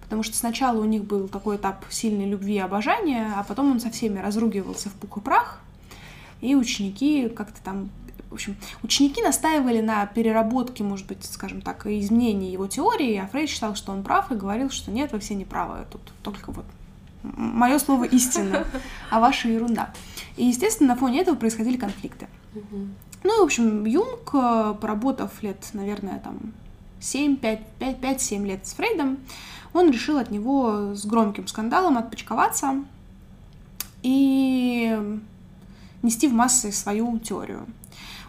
потому 0.09 0.23
что 0.23 0.35
сначала 0.35 0.81
у 0.81 0.85
них 0.85 1.03
был 1.03 1.27
такой 1.27 1.57
этап 1.57 1.85
сильной 1.91 2.25
любви 2.25 2.55
и 2.55 2.59
обожания, 2.59 3.31
а 3.35 3.43
потом 3.43 3.71
он 3.71 3.79
со 3.79 3.91
всеми 3.91 4.17
разругивался 4.17 4.89
в 4.89 4.93
пух 4.93 5.17
и 5.17 5.19
прах, 5.21 5.61
и 6.41 6.55
ученики 6.55 7.29
как-то 7.29 7.61
там... 7.63 7.91
В 8.31 8.33
общем, 8.33 8.55
ученики 8.81 9.21
настаивали 9.21 9.81
на 9.81 10.03
переработке, 10.07 10.83
может 10.83 11.05
быть, 11.05 11.23
скажем 11.25 11.61
так, 11.61 11.85
и 11.85 11.99
изменении 11.99 12.51
его 12.51 12.65
теории, 12.65 13.17
а 13.17 13.27
Фрейд 13.27 13.49
считал, 13.49 13.75
что 13.75 13.91
он 13.91 14.03
прав, 14.03 14.31
и 14.31 14.35
говорил, 14.35 14.71
что 14.71 14.89
нет, 14.89 15.11
вы 15.11 15.19
все 15.19 15.35
неправы, 15.35 15.85
тут 15.91 16.01
только 16.23 16.51
вот 16.51 16.65
мое 17.21 17.77
слово 17.77 18.05
истина, 18.05 18.65
а 19.11 19.19
ваша 19.19 19.47
ерунда. 19.47 19.93
И, 20.37 20.45
естественно, 20.45 20.89
на 20.89 20.95
фоне 20.95 21.21
этого 21.21 21.35
происходили 21.35 21.77
конфликты. 21.77 22.27
Ну 23.23 23.37
и, 23.37 23.39
в 23.41 23.43
общем, 23.43 23.85
Юнг, 23.85 24.33
э, 24.33 24.75
поработав 24.79 25.43
лет, 25.43 25.67
наверное, 25.73 26.19
там 26.19 26.53
7, 26.99 27.35
5, 27.35 27.59
5, 27.79 27.97
5-7 27.99 28.45
лет 28.45 28.65
с 28.65 28.73
Фрейдом, 28.73 29.19
он 29.73 29.91
решил 29.91 30.17
от 30.17 30.31
него 30.31 30.95
с 30.95 31.05
громким 31.05 31.47
скандалом 31.47 31.97
отпочковаться 31.97 32.83
и 34.01 35.19
нести 36.01 36.27
в 36.27 36.33
массы 36.33 36.71
свою 36.71 37.19
теорию. 37.19 37.65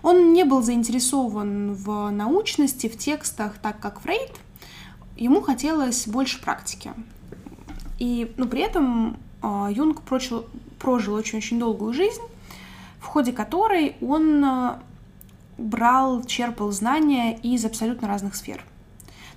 Он 0.03 0.33
не 0.33 0.45
был 0.45 0.63
заинтересован 0.63 1.75
в 1.75 2.11
научности, 2.11 2.89
в 2.89 2.97
текстах, 2.97 3.59
так 3.59 3.79
как 3.81 4.01
Фрейд. 4.01 4.33
Ему 5.17 5.43
хотелось 5.43 6.07
больше 6.09 6.41
практики. 6.41 6.93
И, 7.99 8.33
ну, 8.39 8.49
при 8.49 8.63
этом 8.63 9.19
э, 9.43 9.69
Юнг 9.71 10.01
прочил, 10.01 10.47
прожил 10.79 11.15
очень-очень 11.15 11.59
долгую 11.59 11.93
жизнь, 11.93 12.23
в 12.99 13.05
ходе 13.05 13.33
которой 13.33 13.97
он 14.01 14.43
э, 14.43 14.79
брал, 15.59 16.25
черпал 16.25 16.71
знания 16.73 17.39
из 17.43 17.67
абсолютно 17.67 18.09
разных 18.09 18.35
сфер. 18.35 18.65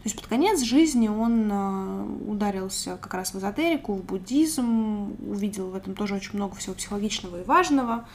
То 0.04 0.10
есть 0.10 0.18
под 0.18 0.28
конец 0.28 0.60
жизни 0.60 1.08
он 1.08 1.50
э, 1.50 2.04
ударился 2.28 2.98
как 2.98 3.14
раз 3.14 3.34
в 3.34 3.38
эзотерику, 3.38 3.94
в 3.94 4.04
буддизм, 4.04 5.16
увидел 5.26 5.70
в 5.70 5.76
этом 5.76 5.96
тоже 5.96 6.16
очень 6.16 6.32
много 6.34 6.56
всего 6.56 6.76
психологичного 6.76 7.40
и 7.40 7.46
важного. 7.46 8.06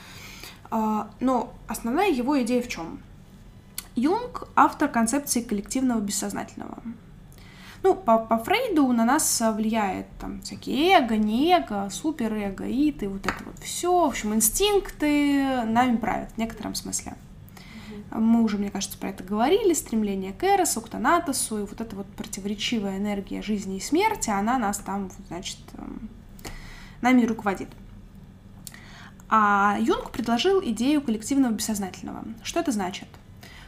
Э, 0.70 1.04
Но 1.20 1.54
основная 1.66 2.10
его 2.10 2.42
идея 2.42 2.60
в 2.60 2.68
чем? 2.68 3.00
Юнг— 3.96 4.48
автор 4.54 4.90
концепции 4.90 5.40
коллективного 5.40 6.00
бессознательного. 6.00 6.82
Ну, 7.82 7.94
по, 7.94 8.18
по 8.18 8.36
Фрейду 8.36 8.86
на 8.92 9.06
нас 9.06 9.42
влияет 9.54 10.08
там 10.20 10.42
всякие 10.42 10.98
эго, 10.98 11.16
не 11.16 11.52
эго, 11.52 11.88
суперэго, 11.90 12.66
ид 12.66 13.02
и 13.02 13.06
вот 13.06 13.24
это 13.24 13.42
вот 13.46 13.58
все. 13.60 13.90
В 13.90 14.04
общем, 14.04 14.34
инстинкты 14.34 15.64
нами 15.64 15.96
правят 15.96 16.32
в 16.32 16.38
некотором 16.38 16.74
смысле. 16.74 17.14
Мы 18.10 18.42
уже, 18.42 18.56
мне 18.56 18.70
кажется, 18.70 18.98
про 18.98 19.10
это 19.10 19.22
говорили. 19.22 19.74
Стремление 19.74 20.32
к 20.32 20.42
Эросу, 20.44 20.80
к 20.80 20.88
Танатосу, 20.88 21.58
и 21.58 21.66
вот 21.66 21.80
эта 21.80 21.94
вот 21.94 22.06
противоречивая 22.06 22.96
энергия 22.98 23.42
жизни 23.42 23.76
и 23.76 23.80
смерти, 23.80 24.30
она 24.30 24.58
нас 24.58 24.78
там, 24.78 25.10
значит, 25.28 25.58
эм, 25.74 26.08
нами 27.02 27.24
руководит. 27.24 27.68
А 29.28 29.76
Юнг 29.80 30.10
предложил 30.10 30.60
идею 30.62 31.02
коллективного 31.02 31.52
бессознательного. 31.52 32.24
Что 32.42 32.60
это 32.60 32.72
значит? 32.72 33.08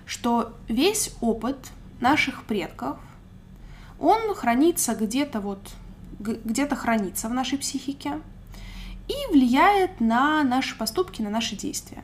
Что 0.06 0.56
весь 0.68 1.14
опыт 1.20 1.70
наших 2.00 2.44
предков, 2.44 2.98
он 3.98 4.34
хранится 4.34 4.94
где-то 4.94 5.40
вот, 5.40 5.60
где-то 6.18 6.76
хранится 6.76 7.28
в 7.28 7.34
нашей 7.34 7.58
психике 7.58 8.20
и 9.06 9.32
влияет 9.32 10.00
на 10.00 10.42
наши 10.42 10.76
поступки, 10.78 11.20
на 11.20 11.28
наши 11.28 11.56
действия. 11.56 12.02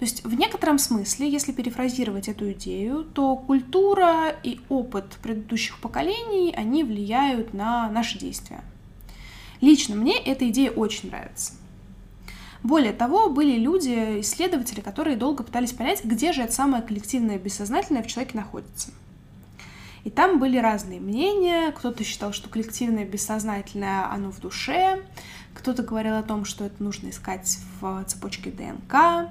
То 0.00 0.06
есть 0.06 0.24
в 0.24 0.32
некотором 0.32 0.78
смысле, 0.78 1.28
если 1.30 1.52
перефразировать 1.52 2.26
эту 2.26 2.52
идею, 2.52 3.04
то 3.04 3.36
культура 3.36 4.34
и 4.42 4.58
опыт 4.70 5.18
предыдущих 5.22 5.78
поколений, 5.78 6.54
они 6.56 6.84
влияют 6.84 7.52
на 7.52 7.86
наши 7.90 8.18
действия. 8.18 8.62
Лично 9.60 9.96
мне 9.96 10.16
эта 10.16 10.48
идея 10.48 10.70
очень 10.70 11.10
нравится. 11.10 11.52
Более 12.62 12.94
того, 12.94 13.28
были 13.28 13.58
люди, 13.58 14.22
исследователи, 14.22 14.80
которые 14.80 15.18
долго 15.18 15.42
пытались 15.42 15.72
понять, 15.72 16.02
где 16.02 16.32
же 16.32 16.44
это 16.44 16.52
самое 16.54 16.82
коллективное 16.82 17.38
бессознательное 17.38 18.02
в 18.02 18.06
человеке 18.06 18.38
находится. 18.38 18.92
И 20.04 20.08
там 20.08 20.38
были 20.38 20.56
разные 20.56 20.98
мнения. 20.98 21.72
Кто-то 21.72 22.04
считал, 22.04 22.32
что 22.32 22.48
коллективное 22.48 23.04
бессознательное, 23.04 24.10
оно 24.10 24.32
в 24.32 24.40
душе. 24.40 25.02
Кто-то 25.52 25.82
говорил 25.82 26.14
о 26.14 26.22
том, 26.22 26.46
что 26.46 26.64
это 26.64 26.82
нужно 26.82 27.10
искать 27.10 27.58
в 27.82 28.02
цепочке 28.04 28.50
ДНК. 28.50 29.28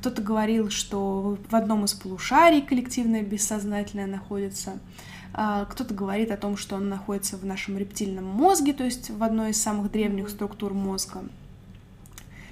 Кто-то 0.00 0.22
говорил, 0.22 0.70
что 0.70 1.36
в 1.50 1.54
одном 1.54 1.84
из 1.84 1.92
полушарий 1.92 2.62
коллективное 2.62 3.22
бессознательное 3.22 4.06
находится. 4.06 4.78
А, 5.34 5.66
кто-то 5.66 5.92
говорит 5.92 6.30
о 6.30 6.38
том, 6.38 6.56
что 6.56 6.76
он 6.76 6.88
находится 6.88 7.36
в 7.36 7.44
нашем 7.44 7.76
рептильном 7.76 8.24
мозге, 8.24 8.72
то 8.72 8.82
есть 8.82 9.10
в 9.10 9.22
одной 9.22 9.50
из 9.50 9.60
самых 9.60 9.92
древних 9.92 10.30
структур 10.30 10.72
мозга. 10.72 11.22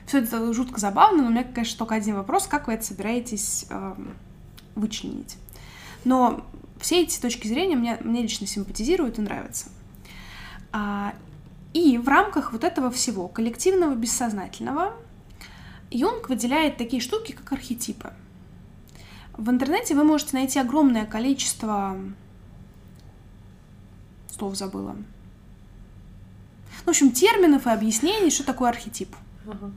Все 0.04 0.18
это 0.18 0.52
жутко 0.52 0.78
забавно, 0.78 1.22
но 1.22 1.28
у 1.28 1.30
меня, 1.30 1.42
конечно, 1.42 1.78
только 1.78 1.94
один 1.94 2.16
вопрос, 2.16 2.46
как 2.46 2.66
вы 2.66 2.74
это 2.74 2.84
собираетесь 2.84 3.64
э, 3.70 3.94
вычленить. 4.74 5.36
Но 6.04 6.44
все 6.78 7.02
эти 7.02 7.18
точки 7.18 7.48
зрения 7.48 7.76
мне, 7.76 7.96
мне 8.02 8.22
лично 8.22 8.46
симпатизируют 8.46 9.18
и 9.18 9.22
нравятся. 9.22 9.70
А, 10.72 11.14
и 11.72 11.96
в 11.96 12.08
рамках 12.08 12.52
вот 12.52 12.62
этого 12.62 12.90
всего 12.90 13.26
коллективного 13.26 13.94
бессознательного 13.94 14.92
Юнг 15.90 16.28
выделяет 16.28 16.76
такие 16.76 17.00
штуки, 17.00 17.32
как 17.32 17.52
архетипы. 17.52 18.12
В 19.36 19.50
интернете 19.50 19.94
вы 19.94 20.04
можете 20.04 20.36
найти 20.36 20.58
огромное 20.58 21.06
количество... 21.06 21.96
Слов 24.30 24.56
забыла. 24.56 24.96
В 26.84 26.88
общем, 26.88 27.10
терминов 27.12 27.66
и 27.66 27.70
объяснений, 27.70 28.30
что 28.30 28.44
такое 28.44 28.70
архетип. 28.70 29.14
Uh-huh. 29.46 29.72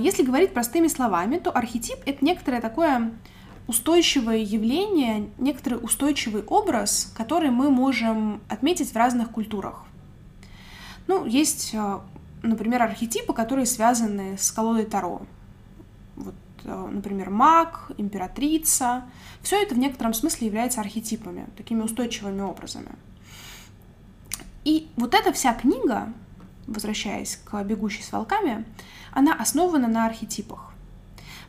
Если 0.00 0.22
говорить 0.22 0.52
простыми 0.52 0.88
словами, 0.88 1.38
то 1.38 1.50
архетип— 1.50 1.96
это 2.06 2.24
некоторое 2.24 2.60
такое 2.60 3.12
устойчивое 3.68 4.38
явление, 4.38 5.30
некоторый 5.38 5.76
устойчивый 5.76 6.42
образ, 6.42 7.12
который 7.16 7.50
мы 7.50 7.70
можем 7.70 8.40
отметить 8.48 8.92
в 8.92 8.96
разных 8.96 9.30
культурах. 9.30 9.84
Ну, 11.06 11.24
есть, 11.24 11.72
а, 11.74 12.02
например, 12.42 12.82
архетипы, 12.82 13.32
которые 13.32 13.66
связаны 13.66 14.36
с 14.38 14.50
колодой 14.50 14.84
Таро. 14.84 15.22
Вот, 16.16 16.34
а, 16.64 16.88
например, 16.88 17.30
маг, 17.30 17.90
императрица. 17.96 19.04
Все 19.42 19.62
это 19.62 19.74
в 19.74 19.78
некотором 19.78 20.14
смысле 20.14 20.46
является 20.46 20.80
архетипами, 20.80 21.46
такими 21.56 21.82
устойчивыми 21.82 22.40
образами. 22.40 22.92
И 24.64 24.90
вот 24.96 25.14
эта 25.14 25.32
вся 25.32 25.54
книга, 25.54 26.12
возвращаясь 26.66 27.36
к 27.36 27.62
«Бегущей 27.64 28.02
с 28.02 28.12
волками», 28.12 28.64
она 29.10 29.34
основана 29.34 29.88
на 29.88 30.06
архетипах. 30.06 30.72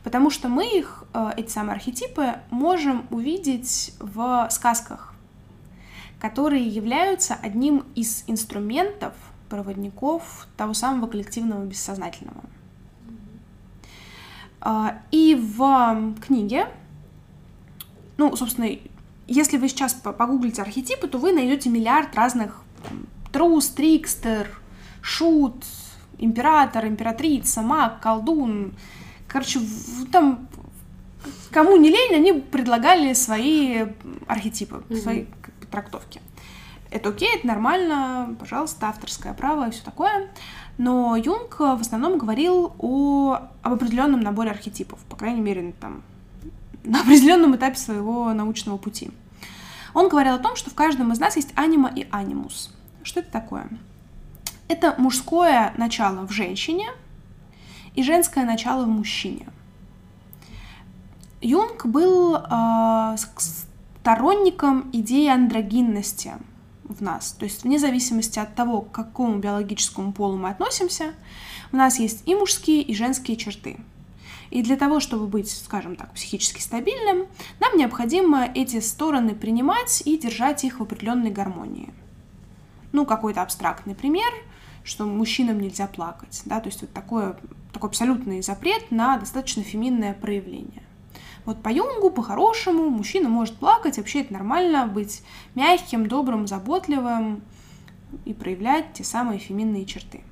Потому 0.02 0.30
что 0.30 0.48
мы 0.48 0.66
их, 0.78 1.04
э, 1.14 1.30
эти 1.36 1.50
самые 1.50 1.74
архетипы, 1.74 2.34
можем 2.50 3.06
увидеть 3.10 3.94
в 4.00 4.48
сказках, 4.50 5.14
которые 6.20 6.66
являются 6.66 7.34
одним 7.34 7.84
из 7.94 8.24
инструментов, 8.26 9.14
проводников 9.48 10.48
того 10.56 10.74
самого 10.74 11.06
коллективного 11.06 11.64
бессознательного. 11.64 12.42
А, 14.60 14.98
и 15.10 15.34
в 15.34 16.14
книге, 16.20 16.68
ну, 18.16 18.34
собственно, 18.36 18.68
если 19.26 19.58
вы 19.58 19.68
сейчас 19.68 19.94
погуглите 19.94 20.62
архетипы, 20.62 21.06
то 21.06 21.18
вы 21.18 21.32
найдете 21.32 21.68
миллиард 21.68 22.14
разных 22.14 22.62
трус, 23.32 23.68
трикстер, 23.68 24.48
шут, 25.02 25.64
император, 26.18 26.86
императрица, 26.86 27.62
маг, 27.62 28.00
колдун. 28.00 28.74
Короче, 29.28 29.60
там 30.12 30.48
кому 31.50 31.76
не 31.76 31.90
лень, 31.90 32.14
они 32.14 32.32
предлагали 32.32 33.12
свои 33.12 33.86
архетипы, 34.26 34.84
mm-hmm. 34.88 35.02
свои 35.02 35.24
трактовки. 35.70 36.20
Это 36.94 37.08
окей, 37.08 37.28
это 37.34 37.48
нормально, 37.48 38.36
пожалуйста, 38.38 38.86
авторское 38.86 39.34
право 39.34 39.66
и 39.66 39.72
все 39.72 39.82
такое. 39.82 40.30
Но 40.78 41.16
Юнг 41.16 41.58
в 41.58 41.80
основном 41.80 42.18
говорил 42.18 42.72
о, 42.78 43.40
об 43.62 43.72
определенном 43.72 44.20
наборе 44.20 44.52
архетипов, 44.52 45.00
по 45.08 45.16
крайней 45.16 45.40
мере, 45.40 45.74
там, 45.80 46.04
на 46.84 47.00
определенном 47.00 47.56
этапе 47.56 47.76
своего 47.78 48.32
научного 48.32 48.76
пути. 48.76 49.10
Он 49.92 50.08
говорил 50.08 50.34
о 50.34 50.38
том, 50.38 50.54
что 50.54 50.70
в 50.70 50.74
каждом 50.74 51.10
из 51.10 51.18
нас 51.18 51.34
есть 51.34 51.50
анима 51.56 51.90
и 51.92 52.06
анимус. 52.12 52.72
Что 53.02 53.18
это 53.18 53.32
такое? 53.32 53.66
Это 54.68 54.94
мужское 54.96 55.74
начало 55.76 56.28
в 56.28 56.30
женщине 56.30 56.86
и 57.96 58.04
женское 58.04 58.44
начало 58.44 58.84
в 58.84 58.88
мужчине. 58.88 59.48
Юнг 61.40 61.86
был 61.86 62.36
э, 62.36 63.16
сторонником 63.36 64.90
идеи 64.92 65.26
андрогинности 65.26 66.34
в 66.84 67.02
нас. 67.02 67.32
То 67.32 67.44
есть 67.44 67.64
вне 67.64 67.78
зависимости 67.78 68.38
от 68.38 68.54
того, 68.54 68.82
к 68.82 68.92
какому 68.92 69.38
биологическому 69.38 70.12
полу 70.12 70.36
мы 70.36 70.50
относимся, 70.50 71.14
у 71.72 71.76
нас 71.76 71.98
есть 71.98 72.22
и 72.26 72.34
мужские, 72.34 72.82
и 72.82 72.94
женские 72.94 73.36
черты. 73.36 73.78
И 74.50 74.62
для 74.62 74.76
того, 74.76 75.00
чтобы 75.00 75.26
быть, 75.26 75.50
скажем 75.50 75.96
так, 75.96 76.12
психически 76.12 76.60
стабильным, 76.60 77.26
нам 77.60 77.76
необходимо 77.76 78.44
эти 78.54 78.80
стороны 78.80 79.34
принимать 79.34 80.02
и 80.04 80.16
держать 80.18 80.64
их 80.64 80.78
в 80.78 80.82
определенной 80.82 81.30
гармонии. 81.30 81.92
Ну, 82.92 83.04
какой-то 83.06 83.42
абстрактный 83.42 83.94
пример– 83.94 84.32
что 84.84 85.06
мужчинам 85.06 85.58
нельзя 85.58 85.86
плакать, 85.86 86.42
да, 86.44 86.60
то 86.60 86.68
есть 86.68 86.82
вот 86.82 86.92
такое, 86.92 87.36
такой 87.72 87.88
абсолютный 87.88 88.42
запрет 88.42 88.90
на 88.90 89.16
достаточно 89.16 89.62
феминное 89.62 90.12
проявление. 90.12 90.82
Вот 91.44 91.62
по 91.62 91.68
Юнгу, 91.68 92.10
по-хорошему, 92.10 92.88
мужчина 92.88 93.28
может 93.28 93.56
плакать, 93.56 93.98
вообще 93.98 94.22
это 94.22 94.32
нормально, 94.32 94.86
быть 94.86 95.22
мягким, 95.54 96.06
добрым, 96.06 96.46
заботливым 96.46 97.42
и 98.24 98.32
проявлять 98.32 98.94
те 98.94 99.04
самые 99.04 99.38
феминные 99.38 99.84
черты. 99.84 100.24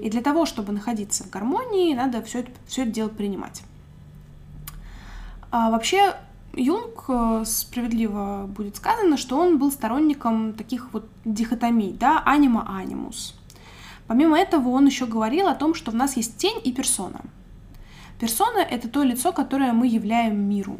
И 0.00 0.10
для 0.10 0.22
того, 0.22 0.46
чтобы 0.46 0.72
находиться 0.72 1.24
в 1.24 1.30
гармонии, 1.30 1.94
надо 1.94 2.22
все 2.22 2.40
это, 2.40 2.50
все 2.66 2.82
это 2.82 2.90
дело 2.90 3.08
принимать. 3.08 3.62
А 5.50 5.70
вообще, 5.70 6.16
Юнг, 6.54 7.04
э, 7.08 7.44
справедливо 7.46 8.46
будет 8.48 8.76
сказано, 8.76 9.16
что 9.16 9.38
он 9.38 9.58
был 9.58 9.70
сторонником 9.70 10.54
таких 10.54 10.92
вот 10.92 11.08
дихотомий, 11.24 11.92
да, 11.92 12.22
анима-анимус. 12.24 13.34
Помимо 14.06 14.38
этого, 14.38 14.70
он 14.70 14.86
еще 14.86 15.06
говорил 15.06 15.46
о 15.48 15.54
том, 15.54 15.74
что 15.74 15.90
в 15.90 15.94
нас 15.94 16.16
есть 16.16 16.36
тень 16.36 16.60
и 16.64 16.72
персона. 16.72 17.20
Персона— 18.18 18.58
это 18.70 18.88
то 18.88 19.02
лицо, 19.02 19.32
которое 19.32 19.72
мы 19.72 19.86
являем 19.86 20.48
миру. 20.48 20.78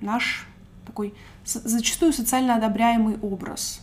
Наш 0.00 0.46
такой 0.84 1.14
зачастую 1.44 2.12
социально 2.12 2.56
одобряемый 2.56 3.18
образ. 3.18 3.80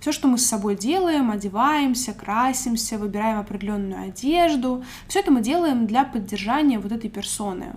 Все, 0.00 0.12
что 0.12 0.28
мы 0.28 0.38
с 0.38 0.46
собой 0.46 0.76
делаем, 0.76 1.30
одеваемся, 1.30 2.12
красимся, 2.12 2.98
выбираем 2.98 3.40
определенную 3.40 4.08
одежду, 4.08 4.84
все 5.08 5.20
это 5.20 5.32
мы 5.32 5.40
делаем 5.40 5.86
для 5.86 6.04
поддержания 6.04 6.78
вот 6.78 6.92
этой 6.92 7.10
персоны, 7.10 7.72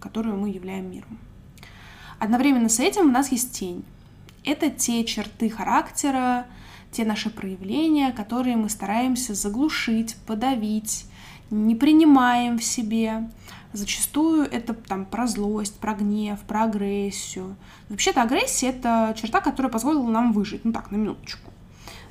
которую 0.00 0.36
мы 0.36 0.50
являем 0.50 0.90
миром. 0.90 1.18
Одновременно 2.18 2.68
с 2.68 2.80
этим 2.80 3.08
у 3.08 3.12
нас 3.12 3.30
есть 3.30 3.52
тень. 3.52 3.84
Это 4.44 4.70
те 4.70 5.04
черты 5.04 5.48
характера, 5.50 6.46
те 6.90 7.04
наши 7.04 7.30
проявления, 7.30 8.12
которые 8.12 8.56
мы 8.56 8.68
стараемся 8.68 9.34
заглушить, 9.34 10.16
подавить, 10.26 11.06
не 11.50 11.74
принимаем 11.74 12.58
в 12.58 12.64
себе. 12.64 13.28
Зачастую 13.72 14.44
это 14.50 14.74
там 14.74 15.04
про 15.04 15.26
злость, 15.26 15.78
про 15.78 15.94
гнев, 15.94 16.40
про 16.40 16.64
агрессию. 16.64 17.56
Вообще-то 17.88 18.22
агрессия— 18.22 18.68
это 18.68 19.14
черта, 19.16 19.40
которая 19.40 19.70
позволила 19.70 20.08
нам 20.08 20.32
выжить. 20.32 20.64
Ну 20.64 20.72
так, 20.72 20.90
на 20.90 20.96
минуточку. 20.96 21.50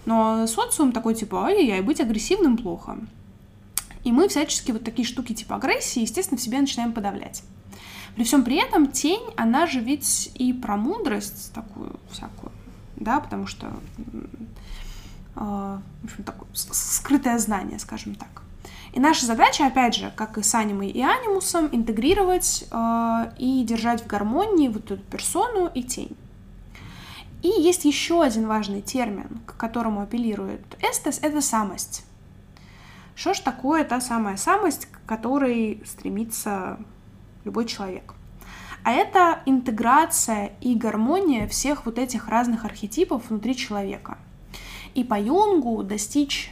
Но 0.05 0.47
социум 0.47 0.91
такой 0.91 1.15
типа, 1.15 1.47
ай-яй, 1.47 1.81
быть 1.81 1.99
агрессивным 1.99 2.57
плохо. 2.57 2.97
И 4.03 4.11
мы 4.11 4.29
всячески 4.29 4.71
вот 4.71 4.83
такие 4.83 5.05
штуки 5.05 5.33
типа 5.33 5.55
агрессии, 5.55 6.01
естественно, 6.01 6.37
в 6.37 6.41
себе 6.41 6.61
начинаем 6.61 6.93
подавлять. 6.93 7.43
При 8.15 8.23
всем 8.23 8.43
при 8.43 8.55
этом 8.55 8.87
тень, 8.87 9.23
она 9.35 9.67
же 9.67 9.79
ведь 9.79 10.31
и 10.35 10.53
про 10.53 10.77
мудрость 10.77 11.53
такую 11.53 11.99
всякую, 12.09 12.51
да, 12.95 13.19
потому 13.19 13.45
что 13.47 13.67
а, 15.35 15.81
в 16.01 16.05
общем, 16.05 16.23
такое 16.23 16.47
скрытое 16.53 17.37
знание, 17.37 17.77
скажем 17.77 18.15
так. 18.15 18.41
И 18.97 18.99
наша 18.99 19.27
задача, 19.27 19.67
опять 19.67 19.93
же, 19.93 20.11
как 20.15 20.39
и 20.39 20.41
с 20.41 20.55
анимой 20.55 20.89
и 20.89 21.03
анимусом, 21.03 21.69
интегрировать 21.71 22.65
э, 22.71 23.31
и 23.37 23.63
держать 23.63 24.01
в 24.01 24.07
гармонии 24.07 24.69
вот 24.69 24.89
эту 24.89 25.03
персону 25.03 25.69
и 25.71 25.83
тень. 25.83 26.17
И 27.43 27.47
есть 27.47 27.85
еще 27.85 28.23
один 28.23 28.47
важный 28.47 28.81
термин, 28.81 29.39
к 29.45 29.55
которому 29.55 30.01
апеллирует 30.01 30.61
эстес, 30.81 31.19
это 31.21 31.41
самость. 31.41 32.05
Что 33.13 33.35
ж 33.35 33.39
такое 33.41 33.83
та 33.83 34.01
самая 34.01 34.35
самость, 34.35 34.87
к 34.87 35.05
которой 35.05 35.83
стремится 35.85 36.79
любой 37.45 37.65
человек? 37.65 38.15
А 38.83 38.93
это 38.93 39.41
интеграция 39.45 40.53
и 40.59 40.73
гармония 40.73 41.47
всех 41.47 41.85
вот 41.85 41.99
этих 41.99 42.29
разных 42.29 42.65
архетипов 42.65 43.29
внутри 43.29 43.55
человека– 43.55 44.17
и 44.97 45.03
по 45.03 45.13
Юнгу 45.13 45.83
достичь 45.83 46.51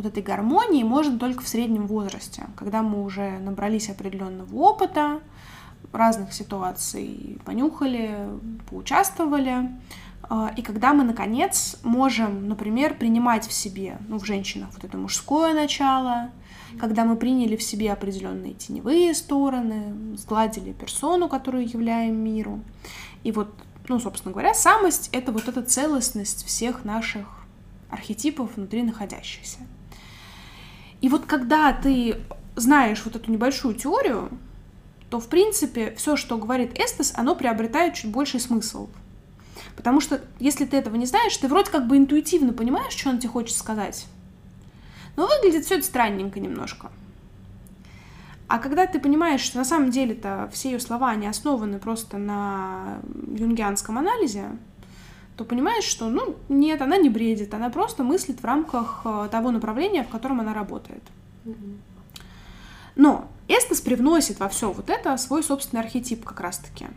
вот 0.00 0.06
этой 0.06 0.22
гармонии 0.22 0.82
можно 0.82 1.18
только 1.18 1.42
в 1.42 1.48
среднем 1.48 1.86
возрасте, 1.86 2.46
когда 2.56 2.82
мы 2.82 3.04
уже 3.04 3.38
набрались 3.38 3.90
определенного 3.90 4.54
опыта, 4.56 5.20
разных 5.92 6.32
ситуаций 6.32 7.38
понюхали, 7.44 8.16
поучаствовали, 8.70 9.68
а, 10.22 10.52
и 10.56 10.62
когда 10.62 10.94
мы, 10.94 11.04
наконец, 11.04 11.76
можем, 11.82 12.48
например, 12.48 12.94
принимать 12.94 13.46
в 13.46 13.52
себе, 13.52 13.98
ну, 14.08 14.18
в 14.18 14.24
женщинах 14.24 14.70
вот 14.72 14.84
это 14.84 14.96
мужское 14.96 15.52
начало, 15.52 16.30
когда 16.78 17.04
мы 17.04 17.16
приняли 17.16 17.56
в 17.56 17.62
себе 17.62 17.92
определенные 17.92 18.54
теневые 18.54 19.12
стороны, 19.12 20.16
сгладили 20.16 20.72
персону, 20.72 21.28
которую 21.28 21.68
являем 21.68 22.16
миру. 22.16 22.60
И 23.22 23.32
вот, 23.32 23.52
ну, 23.88 24.00
собственно 24.00 24.32
говоря, 24.32 24.54
самость— 24.54 25.10
это 25.12 25.30
вот 25.30 25.46
эта 25.46 25.62
целостность 25.62 26.46
всех 26.46 26.86
наших 26.86 27.26
архетипов 27.90 28.56
внутри 28.56 28.82
находящихся. 28.82 29.58
И 31.00 31.08
вот 31.08 31.26
когда 31.26 31.72
ты 31.72 32.20
знаешь 32.56 33.02
вот 33.04 33.16
эту 33.16 33.30
небольшую 33.30 33.74
теорию, 33.74 34.30
то, 35.08 35.18
в 35.18 35.28
принципе, 35.28 35.94
все, 35.96 36.16
что 36.16 36.38
говорит 36.38 36.78
Эстес, 36.78 37.12
оно 37.16 37.34
приобретает 37.34 37.94
чуть 37.94 38.10
больший 38.10 38.40
смысл. 38.40 38.88
Потому 39.76 40.00
что, 40.00 40.20
если 40.38 40.64
ты 40.64 40.76
этого 40.76 40.96
не 40.96 41.06
знаешь, 41.06 41.36
ты 41.36 41.48
вроде 41.48 41.70
как 41.70 41.88
бы 41.88 41.96
интуитивно 41.96 42.52
понимаешь, 42.52 42.92
что 42.92 43.10
он 43.10 43.18
тебе 43.18 43.30
хочет 43.30 43.56
сказать. 43.56 44.06
Но 45.16 45.26
выглядит 45.26 45.64
все 45.64 45.76
это 45.76 45.84
странненько 45.84 46.38
немножко. 46.38 46.90
А 48.46 48.58
когда 48.58 48.86
ты 48.86 48.98
понимаешь, 48.98 49.40
что 49.40 49.58
на 49.58 49.64
самом 49.64 49.90
деле-то 49.90 50.50
все 50.52 50.72
ее 50.72 50.80
слова, 50.80 51.10
они 51.10 51.26
основаны 51.26 51.78
просто 51.78 52.18
на 52.18 52.98
юнгианском 53.36 53.96
анализе, 53.96 54.50
то 55.40 55.46
понимаешь, 55.46 55.84
что, 55.84 56.10
ну, 56.10 56.36
нет, 56.50 56.82
она 56.82 56.98
не 56.98 57.08
бредит, 57.08 57.54
она 57.54 57.70
просто 57.70 58.04
мыслит 58.04 58.42
в 58.42 58.44
рамках 58.44 59.00
э, 59.06 59.28
того 59.30 59.50
направления, 59.50 60.04
в 60.04 60.08
котором 60.08 60.40
она 60.40 60.52
работает. 60.52 61.02
Но 62.94 63.26
Эстес 63.48 63.80
привносит 63.80 64.38
во 64.38 64.50
все 64.50 64.70
вот 64.70 64.90
это 64.90 65.16
свой 65.16 65.42
собственный 65.42 65.82
архетип 65.82 66.26
как 66.26 66.40
раз-таки. 66.40 66.88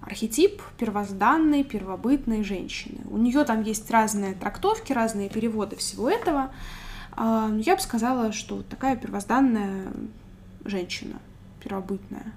Архетип 0.00 0.62
первозданной, 0.78 1.64
первобытной 1.64 2.44
женщины. 2.44 3.00
У 3.10 3.16
нее 3.16 3.42
там 3.42 3.62
есть 3.62 3.90
разные 3.90 4.34
трактовки, 4.34 4.92
разные 4.92 5.28
переводы 5.28 5.74
всего 5.74 6.08
этого. 6.08 6.52
А, 7.16 7.50
я 7.58 7.74
бы 7.74 7.82
сказала, 7.82 8.30
что 8.30 8.62
такая 8.62 8.94
первозданная 8.94 9.88
женщина, 10.64 11.16
первобытная. 11.64 12.32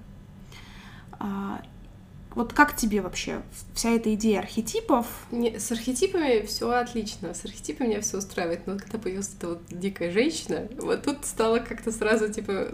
Вот 2.36 2.54
как 2.54 2.76
тебе 2.76 3.02
вообще 3.02 3.42
вся 3.74 3.92
эта 3.92 4.14
идея 4.14 4.40
архетипов? 4.40 5.08
Не, 5.32 5.60
с 5.60 5.72
архетипами 5.72 6.46
все 6.46 6.70
отлично, 6.72 7.34
с 7.34 7.44
архетипами 7.44 7.90
меня 7.90 8.02
все 8.02 8.18
устраивает, 8.18 8.68
но 8.68 8.78
когда 8.78 9.00
появилась 9.00 9.32
эта 9.38 9.50
вот 9.50 9.62
дикая 9.70 10.12
женщина, 10.12 10.68
вот 10.78 11.04
тут 11.04 11.26
стало 11.26 11.60
как-то 11.60 11.92
сразу 11.92 12.32
типа, 12.32 12.68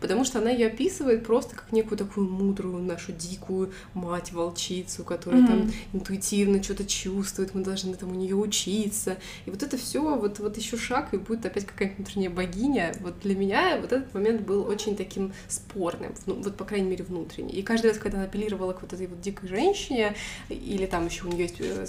потому 0.00 0.24
что 0.24 0.38
она 0.38 0.50
ее 0.50 0.68
описывает 0.68 1.26
просто 1.26 1.56
как 1.56 1.72
некую 1.72 1.98
такую 1.98 2.28
мудрую 2.28 2.82
нашу 2.82 3.12
дикую 3.12 3.72
мать 3.94 4.32
волчицу, 4.32 5.02
которая 5.02 5.42
mm-hmm. 5.42 5.46
там 5.46 5.72
интуитивно 5.92 6.62
что-то 6.62 6.84
чувствует, 6.84 7.54
мы 7.54 7.64
должны 7.64 7.94
там 7.94 8.12
у 8.12 8.14
нее 8.14 8.36
учиться, 8.36 9.16
и 9.44 9.50
вот 9.50 9.62
это 9.62 9.76
все 9.76 10.16
вот 10.16 10.38
вот 10.38 10.56
еще 10.56 10.76
шаг 10.76 11.12
и 11.14 11.16
будет 11.16 11.44
опять 11.44 11.66
какая-нибудь 11.66 11.98
внутренняя 11.98 12.30
богиня. 12.30 12.94
Вот 13.00 13.18
для 13.20 13.34
меня 13.34 13.78
вот 13.80 13.92
этот 13.92 14.14
момент 14.14 14.42
был 14.42 14.66
очень 14.66 14.96
таким 14.96 15.32
спорным, 15.48 16.14
ну, 16.26 16.34
вот 16.34 16.56
по 16.56 16.64
крайней 16.64 16.90
мере 16.90 17.04
внутренний. 17.04 17.52
И 17.52 17.62
каждый 17.62 17.88
раз, 17.88 17.98
когда 17.98 18.18
она 18.18 18.26
апеллировала 18.26 18.67
апеллировала 18.68 18.72
к 18.72 18.82
вот 18.82 18.92
этой 18.92 19.06
вот 19.06 19.20
дикой 19.20 19.48
женщине, 19.48 20.14
или 20.48 20.86
там 20.86 21.06
еще 21.06 21.24
у 21.24 21.28
нее 21.28 21.42
есть 21.42 21.56
э, 21.60 21.86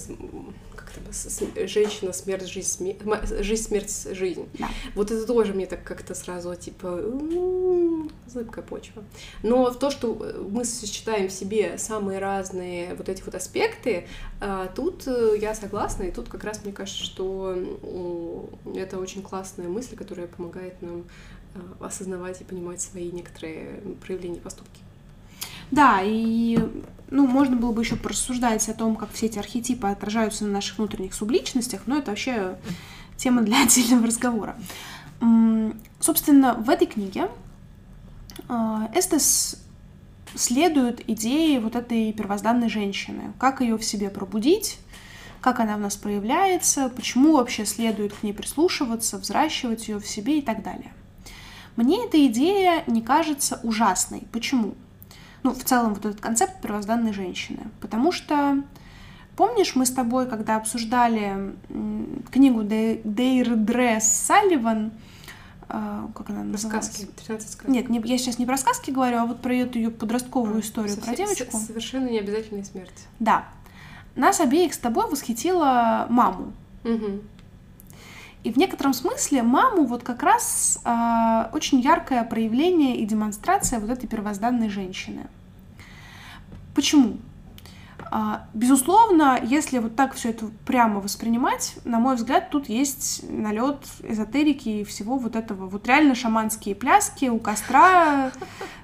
как 0.76 0.92
это, 0.96 1.68
женщина, 1.68 2.14
смерть, 2.14 2.48
жизнь, 2.48 2.68
смерть, 2.68 3.00
жизнь, 3.44 3.64
смерть, 3.64 4.08
жизнь. 4.12 4.48
Да. 4.54 4.70
Вот 4.96 5.12
это 5.12 5.26
тоже 5.26 5.54
мне 5.54 5.66
так 5.66 5.84
как-то 5.84 6.16
сразу 6.16 6.56
типа 6.56 7.02
зыбкая 8.28 8.64
почва. 8.64 9.04
Но 9.44 9.72
в 9.72 9.78
то, 9.78 9.90
что 9.90 10.18
э, 10.22 10.42
мы 10.50 10.66
сочетаем 10.66 11.28
в 11.28 11.32
себе 11.32 11.78
самые 11.78 12.20
разные 12.20 12.96
вот 12.96 13.10
эти 13.10 13.22
вот 13.24 13.36
аспекты, 13.36 14.08
а, 14.42 14.68
тут 14.68 15.08
э, 15.08 15.36
я 15.40 15.54
согласна, 15.56 16.04
и 16.04 16.12
тут 16.12 16.30
как 16.30 16.44
раз 16.44 16.64
мне 16.64 16.74
кажется, 16.74 17.04
что 17.04 17.56
это 18.76 19.00
очень 19.00 19.22
классная 19.22 19.68
мысль, 19.68 19.96
которая 19.96 20.28
помогает 20.28 20.82
нам 20.82 21.06
осознавать 21.80 22.42
и 22.42 22.44
понимать 22.44 22.80
свои 22.80 23.12
некоторые 23.12 23.82
проявления 24.02 24.38
и 24.38 24.40
поступки. 24.40 24.82
Да, 25.72 26.00
и 26.04 26.60
ну, 27.12 27.28
можно 27.28 27.56
было 27.56 27.72
бы 27.72 27.82
еще 27.82 27.96
порассуждать 27.96 28.68
о 28.70 28.74
том, 28.74 28.96
как 28.96 29.12
все 29.12 29.28
эти 29.28 29.40
архетипы 29.40 29.88
отражаются 29.88 30.46
на 30.46 30.52
наших 30.52 30.78
внутренних 30.78 31.14
субличностях, 31.14 31.82
но 31.86 31.98
это 31.98 32.12
вообще 32.12 32.58
тема 33.18 33.42
для 33.42 33.64
отдельного 33.64 34.08
разговора. 34.08 34.56
Собственно, 36.00 36.54
в 36.54 36.70
этой 36.70 36.88
книге 36.88 37.30
а, 38.48 38.90
Эстес 38.96 39.62
следует 40.36 41.08
идее 41.10 41.60
вот 41.60 41.76
этой 41.76 42.14
первозданной 42.14 42.70
женщины, 42.70 43.34
как 43.38 43.62
ее 43.62 43.78
в 43.78 43.84
себе 43.84 44.10
пробудить, 44.10 44.80
как 45.42 45.60
она 45.60 45.76
в 45.76 45.80
нас 45.80 45.98
проявляется, 45.98 46.90
почему 46.90 47.34
вообще 47.34 47.66
следует 47.66 48.14
к 48.14 48.24
ней 48.24 48.34
прислушиваться, 48.34 49.18
взращивать 49.18 49.88
ее 49.88 50.00
в 50.00 50.08
себе 50.08 50.40
и 50.40 50.42
так 50.42 50.64
далее. 50.64 50.94
Мне 51.76 52.06
эта 52.06 52.26
идея 52.28 52.84
не 52.88 53.02
кажется 53.02 53.60
ужасной. 53.64 54.24
Почему? 54.32 54.76
Ну, 55.44 55.54
в 55.54 55.64
целом 55.64 55.94
вот 55.94 56.06
этот 56.06 56.22
концепт 56.22 56.62
первозданной 56.62 57.14
женщины. 57.14 57.68
Потому 57.82 58.12
что, 58.12 58.64
помнишь, 59.36 59.76
мы 59.76 59.86
с 59.86 59.92
тобой, 59.92 60.28
когда 60.28 60.58
обсуждали 60.58 61.56
книгу 62.32 62.64
Дейрдре 62.64 64.00
Салливан, 64.02 64.92
э, 65.70 66.08
как 66.14 66.30
она? 66.30 66.58
Сказки, 66.58 67.08
13 67.26 67.50
сказок. 67.50 67.70
Нет, 67.70 67.90
не, 67.90 68.02
я 68.04 68.18
сейчас 68.18 68.40
не 68.40 68.46
про 68.46 68.58
сказки 68.58 68.92
говорю, 68.92 69.18
а 69.20 69.26
вот 69.26 69.42
про 69.42 69.56
эту 69.56 69.78
ее 69.78 69.92
подростковую 69.92 70.58
а, 70.58 70.60
историю, 70.60 70.96
совсем, 70.96 71.14
про 71.14 71.16
девочку. 71.16 71.58
Совершенно 71.58 72.10
необязательная 72.10 72.64
смерть. 72.64 73.08
Да. 73.20 73.46
Нас 74.16 74.42
обеих 74.42 74.74
с 74.74 74.78
тобой 74.78 75.10
восхитила 75.10 76.08
маму. 76.10 76.54
Угу. 76.84 77.22
И 78.44 78.52
в 78.52 78.58
некотором 78.58 78.94
смысле 78.94 79.44
маму 79.44 79.86
вот 79.86 80.04
как 80.04 80.24
раз 80.24 80.80
э, 80.86 81.46
очень 81.52 81.82
яркое 81.82 82.24
проявление 82.24 82.98
и 82.98 83.06
демонстрация 83.06 83.80
вот 83.80 83.90
этой 83.90 84.08
первозданной 84.08 84.70
женщины. 84.70 85.28
Почему? 86.74 87.18
Э, 88.12 88.38
безусловно, 88.54 89.38
если 89.44 89.80
вот 89.80 89.98
так 89.98 90.14
все 90.14 90.30
это 90.30 90.46
прямо 90.66 91.02
воспринимать, 91.02 91.76
на 91.84 92.00
мой 92.00 92.16
взгляд, 92.16 92.50
тут 92.50 92.70
есть 92.70 93.30
налет 93.30 93.86
эзотерики 94.04 94.70
и 94.70 94.84
всего 94.86 95.18
вот 95.18 95.36
этого. 95.36 95.68
Вот 95.68 95.86
реально 95.86 96.16
шаманские 96.16 96.76
пляски 96.76 97.26
у 97.26 97.40
костра 97.40 98.32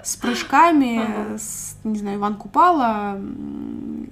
с 0.03 0.17
прыжками, 0.17 1.37
с, 1.37 1.77
не 1.85 1.97
знаю, 1.97 2.17
Иван 2.17 2.35
Купала 2.35 3.17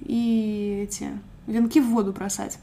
и 0.06 0.86
эти 0.88 1.10
венки 1.46 1.80
в 1.80 1.88
воду 1.88 2.12
бросать. 2.12 2.58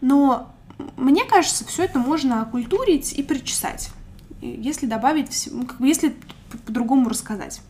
Но 0.00 0.53
мне 0.96 1.24
кажется, 1.24 1.64
все 1.64 1.84
это 1.84 1.98
можно 1.98 2.42
окультурить 2.42 3.12
и 3.12 3.22
причесать, 3.22 3.90
если 4.40 4.86
добавить, 4.86 5.48
ну, 5.50 5.66
как 5.66 5.80
если 5.80 6.14
по-другому 6.66 7.08
рассказать. 7.08 7.60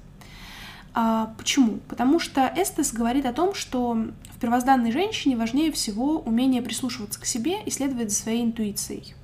А, 0.95 1.35
почему? 1.37 1.81
Потому 1.89 2.21
что 2.21 2.53
Эстес 2.57 2.93
говорит 2.93 3.27
о 3.27 3.33
том, 3.33 3.55
что 3.55 3.95
в 4.31 4.41
первозданной 4.41 4.93
женщине 4.93 5.37
важнее 5.37 5.73
всего 5.73 6.21
умение 6.21 6.63
прислушиваться 6.63 7.21
к 7.21 7.27
себе 7.27 7.63
и 7.65 7.71
следовать 7.71 8.11
за 8.11 8.17
своей 8.17 8.45
интуицией. 8.45 9.15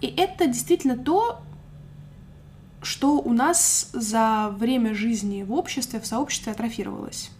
И 0.00 0.06
это 0.06 0.46
действительно 0.46 0.96
то, 0.96 1.42
что 2.80 3.18
у 3.18 3.32
нас 3.32 3.90
за 3.92 4.54
время 4.56 4.94
жизни 4.94 5.42
в 5.42 5.52
обществе, 5.52 6.00
в 6.00 6.06
сообществе 6.06 6.52
атрофировалось 6.52 7.30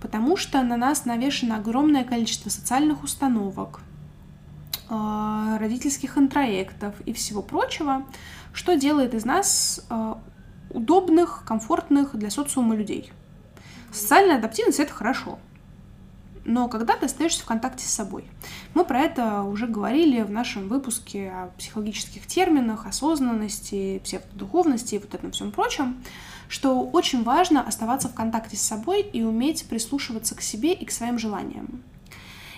потому 0.00 0.36
что 0.36 0.62
на 0.62 0.76
нас 0.76 1.04
навешено 1.04 1.56
огромное 1.56 2.04
количество 2.04 2.50
социальных 2.50 3.02
установок, 3.02 3.80
а, 4.88 5.58
родительских 5.58 6.16
интроектов 6.16 6.94
и 7.04 7.12
всего 7.12 7.42
прочего, 7.42 8.04
что 8.52 8.76
делает 8.76 9.14
из 9.14 9.24
нас 9.24 9.84
а, 9.90 10.20
удобных, 10.70 11.44
комфортных 11.44 12.16
для 12.16 12.30
социума 12.30 12.74
людей. 12.74 13.12
Социальная 13.92 14.36
адаптивность— 14.36 14.78
это 14.80 14.92
хорошо, 14.92 15.38
но 16.44 16.68
когда 16.68 16.96
ты 16.96 17.06
остаешься 17.06 17.42
в 17.42 17.46
контакте 17.46 17.84
с 17.84 17.90
собой. 17.90 18.24
Мы 18.74 18.84
про 18.84 19.00
это 19.00 19.42
уже 19.42 19.66
говорили 19.66 20.22
в 20.22 20.30
нашем 20.30 20.68
выпуске 20.68 21.30
о 21.30 21.50
психологических 21.58 22.26
терминах, 22.26 22.86
осознанности, 22.86 24.00
псевдодуховности 24.02 24.94
и 24.94 24.98
вот 24.98 25.14
этом 25.14 25.32
всем 25.32 25.52
прочем 25.52 26.02
что 26.48 26.82
очень 26.82 27.22
важно 27.22 27.62
оставаться 27.62 28.08
в 28.08 28.14
контакте 28.14 28.56
с 28.56 28.62
собой 28.62 29.02
и 29.02 29.22
уметь 29.22 29.66
прислушиваться 29.66 30.34
к 30.34 30.40
себе 30.40 30.72
и 30.72 30.84
к 30.84 30.90
своим 30.90 31.18
желаниям. 31.18 31.82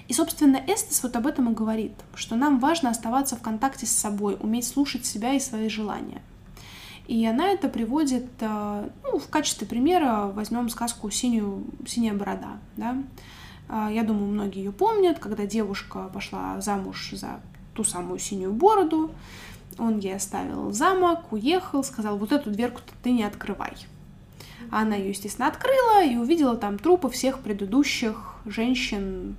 И, 0.09 0.13
собственно, 0.13 0.57
Эстес 0.67 1.03
вот 1.03 1.15
об 1.15 1.27
этом 1.27 1.51
и 1.51 1.55
говорит, 1.55 1.93
что 2.15 2.35
нам 2.35 2.59
важно 2.59 2.91
оставаться 2.91 3.37
в 3.37 3.43
контакте 3.43 3.87
с 3.87 3.91
собой, 3.91 4.37
уметь 4.41 4.67
слушать 4.67 5.07
себя 5.07 5.35
и 5.35 5.41
свои 5.41 5.69
желания. 5.69 6.23
И 7.07 7.25
она 7.27 7.49
это 7.49 7.69
приводит, 7.69 8.27
э, 8.41 8.89
ну, 9.05 9.19
в 9.19 9.29
качестве 9.29 9.67
примера 9.67 10.31
возьмем 10.33 10.69
сказку 10.69 11.11
«Синюю, 11.11 11.65
«Синяя 11.87 12.15
борода». 12.15 12.59
Да? 12.77 12.97
А, 13.69 13.91
я 13.91 14.03
думаю, 14.03 14.27
многие 14.27 14.65
ее 14.65 14.73
помнят, 14.73 15.21
когда 15.21 15.47
девушка 15.47 16.11
пошла 16.13 16.61
замуж 16.61 17.11
за 17.13 17.41
ту 17.75 17.85
самую 17.85 18.19
синюю 18.19 18.53
бороду. 18.53 19.13
Он 19.79 19.99
ей 19.99 20.17
оставил 20.17 20.73
замок, 20.73 21.33
уехал, 21.33 21.83
сказал, 21.85 22.19
вот 22.19 22.33
эту 22.33 22.51
дверку 22.51 22.81
ты 23.03 23.13
не 23.13 23.25
открывай. 23.25 23.73
Она 24.71 24.97
ее, 24.97 25.11
естественно, 25.11 25.49
открыла 25.49 26.05
и 26.05 26.17
увидела 26.17 26.57
там 26.57 26.79
трупы 26.79 27.09
всех 27.09 27.41
предыдущих 27.41 28.37
женщин, 28.45 29.37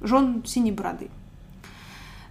жен 0.00 0.42
синей 0.46 0.72
бороды. 0.72 1.10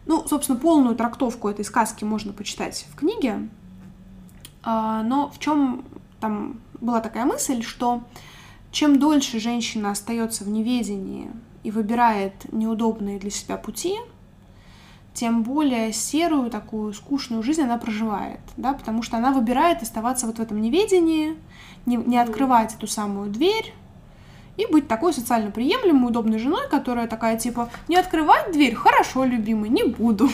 Ну, 0.06 0.26
собственно, 0.28 0.58
полную 0.58 0.96
трактовку 0.96 1.50
этой 1.50 1.66
сказки 1.66 2.04
можно 2.04 2.34
почитать 2.34 2.88
в 2.90 2.96
книге, 2.96 3.50
а, 4.64 5.04
но 5.04 5.30
в 5.30 5.40
чем 5.40 5.86
там 6.20 6.60
была 6.80 7.02
такая 7.02 7.26
мысль, 7.26 7.62
что 7.62 8.04
чем 8.72 9.00
дольше 9.00 9.40
женщина 9.40 9.92
остается 9.92 10.44
в 10.44 10.50
неведении 10.50 11.30
и 11.64 11.72
выбирает 11.72 12.52
неудобные 12.52 13.20
для 13.20 13.32
себя 13.32 13.58
пути, 13.58 13.96
тем 15.18 15.42
более 15.42 15.94
серую, 15.94 16.52
такую 16.52 16.94
скучную 16.94 17.42
жизнь 17.42 17.64
она 17.64 17.80
проживает, 17.80 18.40
да, 18.56 18.74
потому 18.74 19.02
что 19.02 19.18
она 19.18 19.32
выбирает 19.32 19.82
оставаться 19.82 20.28
вот 20.28 20.38
в 20.38 20.40
этом 20.40 20.62
неведении, 20.62 21.36
не, 21.88 21.96
не 21.96 22.20
открывать 22.20 22.76
эту 22.76 22.86
самую 22.86 23.32
дверь 23.32 23.74
и 24.58 24.68
быть 24.68 24.88
такой 24.88 25.14
социально 25.14 25.50
приемлемой, 25.50 26.10
удобной 26.10 26.38
женой, 26.38 26.70
которая 26.70 27.08
такая 27.08 27.36
типа, 27.36 27.72
не 27.88 27.96
открывать 27.96 28.52
дверь, 28.52 28.76
хорошо, 28.76 29.26
любимый, 29.26 29.72
не 29.72 29.86
буду. 29.86 30.30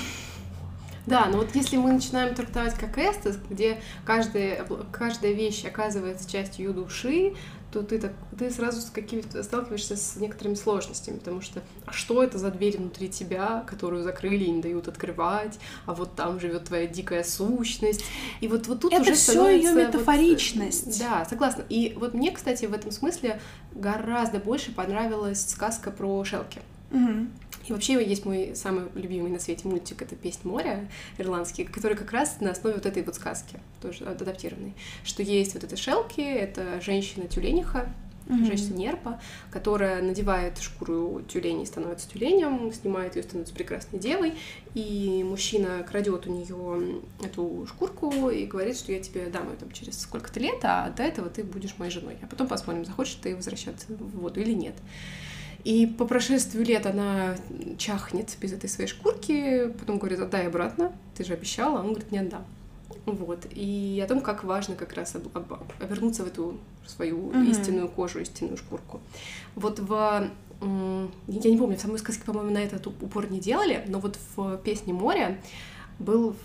Да, 1.05 1.27
но 1.31 1.37
вот 1.37 1.55
если 1.55 1.77
мы 1.77 1.93
начинаем 1.93 2.35
трактовать 2.35 2.73
как 2.73 2.97
эстес, 2.97 3.37
где 3.49 3.79
каждая, 4.03 4.65
каждая 4.91 5.31
вещь 5.31 5.63
оказывается 5.63 6.29
частью 6.29 6.73
души, 6.73 7.35
то 7.73 7.81
ты, 7.81 7.97
так, 7.97 8.13
ты 8.37 8.51
сразу 8.51 8.81
с 8.81 8.91
какими-то 8.91 9.41
сталкиваешься 9.41 9.97
с 9.97 10.15
некоторыми 10.17 10.53
сложностями, 10.53 11.17
потому 11.17 11.41
что 11.41 11.63
а 11.87 11.91
что 11.91 12.23
это 12.23 12.37
за 12.37 12.51
дверь 12.51 12.77
внутри 12.77 13.09
тебя, 13.09 13.65
которую 13.65 14.03
закрыли 14.03 14.43
и 14.43 14.51
не 14.51 14.61
дают 14.61 14.87
открывать, 14.87 15.57
а 15.87 15.95
вот 15.95 16.15
там 16.15 16.39
живет 16.39 16.65
твоя 16.65 16.85
дикая 16.85 17.23
сущность. 17.23 18.05
И 18.41 18.47
вот, 18.47 18.67
вот 18.67 18.81
тут 18.81 18.93
это 18.93 19.01
уже 19.01 19.13
все 19.15 19.49
ее 19.49 19.73
метафоричность. 19.73 20.85
Вот, 20.85 20.99
да, 20.99 21.25
согласна. 21.25 21.63
И 21.67 21.95
вот 21.97 22.13
мне, 22.13 22.31
кстати, 22.31 22.65
в 22.65 22.73
этом 22.73 22.91
смысле 22.91 23.41
гораздо 23.73 24.37
больше 24.37 24.71
понравилась 24.71 25.49
сказка 25.49 25.89
про 25.89 26.23
Шелки. 26.23 26.61
Угу. 26.91 27.27
И 27.67 27.71
вообще 27.71 27.93
есть 28.05 28.25
мой 28.25 28.53
самый 28.55 28.85
любимый 28.95 29.31
на 29.31 29.39
свете 29.39 29.67
мультик, 29.67 30.01
это 30.01 30.15
«Песнь 30.15 30.41
моря» 30.43 30.89
ирландский, 31.17 31.63
который 31.63 31.97
как 31.97 32.11
раз 32.11 32.39
на 32.41 32.51
основе 32.51 32.75
вот 32.75 32.85
этой 32.85 33.03
вот 33.03 33.15
сказки, 33.15 33.59
тоже 33.81 34.03
адаптированной, 34.05 34.73
что 35.03 35.23
есть 35.23 35.53
вот 35.53 35.63
эта 35.63 35.77
Шелки, 35.77 36.21
это 36.21 36.81
женщина-тюлениха, 36.81 37.87
mm-hmm. 38.27 38.45
женщина-нерпа, 38.45 39.21
которая 39.51 40.01
надевает 40.01 40.59
шкуру 40.59 41.21
тюленей, 41.21 41.65
становится 41.65 42.09
тюленем, 42.09 42.71
снимает 42.73 43.15
ее, 43.15 43.23
становится 43.23 43.53
прекрасной 43.53 43.99
девой, 43.99 44.33
и 44.73 45.23
мужчина 45.25 45.83
крадет 45.83 46.27
у 46.27 46.31
нее 46.31 47.01
эту 47.23 47.65
шкурку 47.67 48.29
и 48.29 48.45
говорит, 48.45 48.77
что 48.77 48.91
я 48.91 48.99
тебе 48.99 49.27
дам 49.27 49.49
ее 49.49 49.57
там 49.57 49.71
через 49.71 50.01
сколько-то 50.01 50.39
лет, 50.39 50.59
а 50.63 50.89
до 50.89 51.03
этого 51.03 51.29
ты 51.29 51.43
будешь 51.43 51.77
моей 51.77 51.91
женой. 51.91 52.17
А 52.21 52.27
потом 52.27 52.47
посмотрим, 52.47 52.85
захочешь 52.85 53.15
ты 53.15 53.35
возвращаться 53.35 53.87
в 53.89 54.19
воду 54.19 54.39
или 54.39 54.53
нет. 54.53 54.75
И 55.63 55.87
по 55.87 56.05
прошествию 56.05 56.65
лет 56.65 56.85
она 56.85 57.35
чахнет 57.77 58.35
без 58.41 58.53
этой 58.53 58.69
своей 58.69 58.89
шкурки, 58.89 59.67
потом 59.79 59.97
говорит, 59.97 60.19
отдай 60.19 60.47
обратно, 60.47 60.91
ты 61.15 61.23
же 61.23 61.33
обещала, 61.33 61.79
а 61.79 61.83
он 61.83 61.89
говорит, 61.89 62.11
не 62.11 62.19
отдам. 62.19 62.45
Вот. 63.05 63.45
И 63.51 64.01
о 64.03 64.07
том, 64.07 64.21
как 64.21 64.43
важно 64.43 64.75
как 64.75 64.93
раз 64.93 65.15
об, 65.15 65.27
об, 65.35 65.53
обернуться 65.79 66.23
в 66.23 66.27
эту 66.27 66.57
свою 66.85 67.31
mm-hmm. 67.31 67.49
истинную 67.49 67.87
кожу, 67.87 68.19
истинную 68.19 68.57
шкурку. 68.57 68.99
Вот 69.55 69.79
в 69.79 70.29
я 70.61 71.51
не 71.51 71.57
помню, 71.57 71.77
в 71.77 71.81
самой 71.81 71.99
сказке, 71.99 72.23
по-моему, 72.23 72.51
на 72.51 72.59
этот 72.59 72.87
упор 72.87 73.29
не 73.29 73.39
делали, 73.39 73.83
но 73.87 73.99
вот 73.99 74.17
в 74.35 74.57
песне 74.57 74.93
«Море» 74.93 75.41
был 75.99 76.35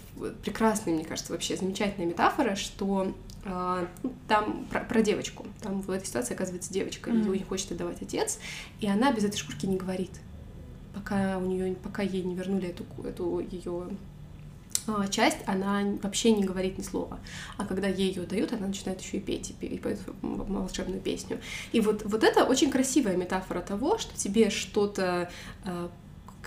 прекрасный, 0.42 0.92
мне 0.92 1.04
кажется, 1.04 1.32
вообще 1.32 1.56
замечательная 1.56 2.08
метафора, 2.08 2.56
что 2.56 3.12
там 3.42 4.66
про, 4.70 4.80
про 4.80 5.02
девочку. 5.02 5.46
Там 5.62 5.80
в 5.80 5.90
этой 5.90 6.06
ситуации 6.06 6.34
оказывается 6.34 6.72
девочка, 6.72 7.10
mm-hmm. 7.10 7.24
ее 7.24 7.38
не 7.38 7.44
хочет 7.44 7.72
отдавать 7.72 8.02
отец, 8.02 8.38
и 8.80 8.86
она 8.86 9.12
без 9.12 9.24
этой 9.24 9.36
шкурки 9.36 9.66
не 9.66 9.76
говорит, 9.76 10.10
пока 10.94 11.38
у 11.38 11.46
нее, 11.46 11.74
пока 11.76 12.02
ей 12.02 12.22
не 12.22 12.34
вернули 12.34 12.68
эту, 12.68 12.84
эту 13.04 13.38
ее 13.38 13.88
а, 14.88 15.06
часть, 15.08 15.38
она 15.46 15.82
вообще 16.02 16.32
не 16.32 16.44
говорит 16.44 16.78
ни 16.78 16.82
слова. 16.82 17.20
А 17.56 17.66
когда 17.66 17.88
ей 17.88 18.08
ее 18.08 18.22
дают, 18.22 18.52
она 18.52 18.66
начинает 18.66 19.00
еще 19.00 19.18
и 19.18 19.20
петь, 19.20 19.54
и 19.60 19.78
поет 19.78 20.00
волшебную 20.22 21.00
песню. 21.00 21.40
И 21.72 21.80
вот, 21.80 22.04
вот 22.04 22.24
это 22.24 22.44
очень 22.44 22.70
красивая 22.70 23.16
метафора 23.16 23.60
того, 23.60 23.98
что 23.98 24.16
тебе 24.16 24.50
что-то 24.50 25.30
а, 25.64 25.90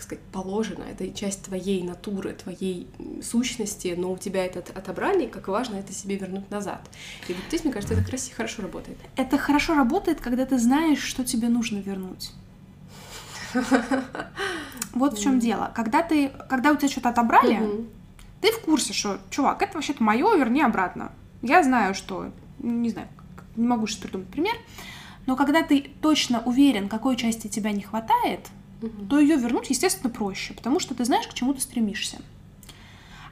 как 0.02 0.04
сказать, 0.04 0.24
положено, 0.32 0.84
это 0.84 1.12
часть 1.14 1.44
твоей 1.44 1.84
натуры, 1.84 2.34
твоей 2.34 2.88
сущности, 3.22 3.94
но 3.96 4.12
у 4.12 4.18
тебя 4.18 4.44
это 4.46 4.60
отобрали, 4.74 5.26
и 5.26 5.28
как 5.28 5.48
важно 5.48 5.76
это 5.76 5.94
себе 5.94 6.18
вернуть 6.18 6.50
назад. 6.50 6.82
И 7.28 7.34
вот 7.34 7.44
здесь, 7.48 7.64
мне 7.64 7.72
кажется, 7.72 7.94
это 7.94 8.04
красиво, 8.04 8.38
хорошо 8.38 8.64
работает. 8.64 8.98
Это 9.16 9.38
хорошо 9.38 9.76
работает, 9.76 10.20
когда 10.20 10.46
ты 10.46 10.58
знаешь, 10.58 11.02
что 11.02 11.24
тебе 11.24 11.50
нужно 11.50 11.78
вернуть. 11.78 12.32
Вот 14.94 15.18
в 15.18 15.22
чем 15.22 15.40
дело. 15.40 15.72
Когда 15.76 16.02
ты, 16.02 16.30
когда 16.50 16.72
у 16.72 16.78
тебя 16.78 16.90
что-то 16.90 17.10
отобрали, 17.10 17.86
ты 18.42 18.52
в 18.52 18.62
курсе, 18.62 18.94
что, 18.94 19.20
чувак, 19.30 19.62
это 19.62 19.76
вообще-то 19.76 20.02
мое, 20.04 20.36
верни 20.36 20.64
обратно. 20.64 21.12
Я 21.44 21.62
знаю, 21.64 21.94
что, 21.94 22.32
не 22.58 22.90
знаю, 22.90 23.08
не 23.56 23.68
могу 23.68 23.86
сейчас 23.86 24.00
придумать 24.00 24.30
пример, 24.30 24.56
но 25.28 25.36
когда 25.36 25.62
ты 25.62 25.92
точно 26.02 26.42
уверен, 26.44 26.90
какой 26.90 27.16
части 27.18 27.48
тебя 27.48 27.72
не 27.72 27.84
хватает, 27.84 28.48
угу. 28.82 29.06
то 29.10 29.20
ее 29.20 29.38
вернуть, 29.38 29.70
естественно, 29.70 30.10
проще, 30.10 30.54
потому 30.54 30.80
что 30.80 30.96
ты 30.96 31.06
знаешь, 31.06 31.28
к 31.28 31.34
чему 31.34 31.54
ты 31.54 31.62
стремишься. 31.62 32.17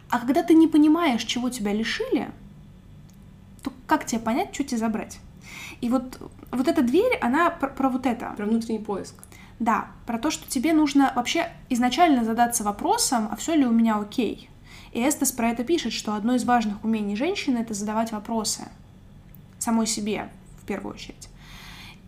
А 0.10 0.20
когда 0.20 0.44
ты 0.44 0.54
не 0.54 0.68
понимаешь, 0.68 1.24
чего 1.24 1.50
тебя 1.50 1.74
лишили, 1.74 2.32
то 3.62 3.72
как 3.88 4.06
тебе 4.06 4.20
понять, 4.20 4.54
что 4.54 4.64
тебе 4.64 4.78
забрать? 4.78 5.20
И 5.82 5.90
вот, 5.90 6.20
вот 6.52 6.68
эта 6.68 6.82
дверь, 6.82 7.18
она 7.22 7.50
про, 7.50 7.70
про 7.70 7.90
вот 7.90 8.06
это. 8.06 8.34
Про 8.36 8.46
внутренний 8.46 8.80
поиск. 8.80 9.16
Да, 9.60 9.88
про 10.06 10.18
то, 10.18 10.32
что 10.32 10.50
тебе 10.50 10.74
нужно 10.74 11.12
вообще 11.16 11.52
изначально 11.70 12.24
задаться 12.24 12.64
вопросом, 12.64 13.28
а 13.32 13.36
все 13.36 13.56
ли 13.56 13.66
у 13.66 13.72
меня 13.72 13.98
окей. 13.98 14.50
И 14.94 15.08
Эстес 15.08 15.32
про 15.32 15.50
это 15.50 15.64
пишет, 15.64 15.94
что 15.94 16.16
одно 16.16 16.36
из 16.36 16.46
важных 16.46 16.84
умений 16.84 17.16
женщины— 17.16 17.58
это 17.60 17.74
задавать 17.74 18.12
вопросы 18.12 18.64
самой 19.60 19.86
себе, 19.86 20.30
в 20.64 20.66
первую 20.66 20.96
очередь. 20.96 21.30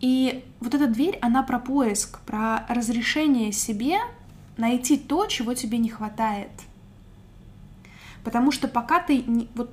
И 0.02 0.44
вот 0.60 0.74
эта 0.74 0.88
дверь, 0.88 1.18
она 1.22 1.42
про 1.42 1.58
поиск, 1.58 2.18
про 2.20 2.66
разрешение 2.68 3.52
себе 3.52 3.98
найти 4.56 4.98
то, 4.98 5.26
чего 5.26 5.54
тебе 5.54 5.78
не 5.78 5.88
хватает. 5.88 6.50
Потому 8.24 8.50
что 8.50 8.68
пока 8.68 9.00
ты... 9.00 9.22
Не, 9.22 9.48
вот 9.54 9.70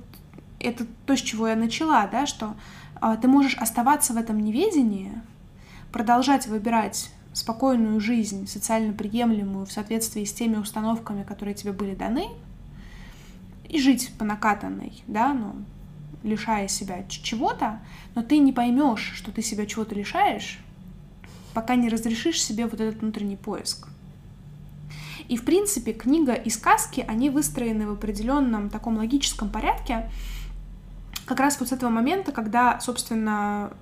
это 0.60 0.86
то, 1.06 1.16
с 1.16 1.20
чего 1.20 1.48
я 1.48 1.56
начала, 1.56 2.06
да, 2.06 2.26
что 2.26 2.54
э, 3.00 3.16
ты 3.20 3.28
можешь 3.28 3.56
оставаться 3.56 4.12
в 4.12 4.16
этом 4.16 4.40
неведении, 4.40 5.12
продолжать 5.90 6.46
выбирать 6.46 7.10
спокойную 7.32 8.00
жизнь, 8.00 8.46
социально 8.46 8.92
приемлемую, 8.92 9.66
в 9.66 9.72
соответствии 9.72 10.24
с 10.24 10.32
теми 10.32 10.56
установками, 10.56 11.24
которые 11.24 11.54
тебе 11.54 11.72
были 11.72 11.94
даны, 11.94 12.28
и 13.68 13.80
жить 13.80 14.12
по 14.18 14.24
накатанной, 14.24 15.02
да, 15.06 15.32
ну, 15.32 15.54
лишая 16.22 16.68
себя 16.68 17.04
чего-то, 17.08 17.80
но 18.14 18.22
ты 18.22 18.38
не 18.38 18.52
поймешь, 18.52 19.12
что 19.14 19.30
ты 19.30 19.42
себя 19.42 19.66
чего-то 19.66 19.94
лишаешь, 19.94 20.58
пока 21.54 21.74
не 21.76 21.88
разрешишь 21.88 22.42
себе 22.42 22.66
вот 22.66 22.80
этот 22.80 23.00
внутренний 23.00 23.36
поиск. 23.36 23.88
И, 25.28 25.36
в 25.36 25.44
принципе, 25.44 25.92
книга 25.92 26.32
и 26.32 26.50
сказки, 26.50 27.04
они 27.06 27.30
выстроены 27.30 27.86
в 27.86 27.92
определенном 27.92 28.68
таком 28.68 28.96
логическом 28.96 29.48
порядке, 29.48 30.10
как 31.24 31.38
раз 31.38 31.60
вот 31.60 31.68
с 31.68 31.72
этого 31.72 31.90
момента, 31.90 32.32
когда, 32.32 32.80
собственно, 32.80 33.72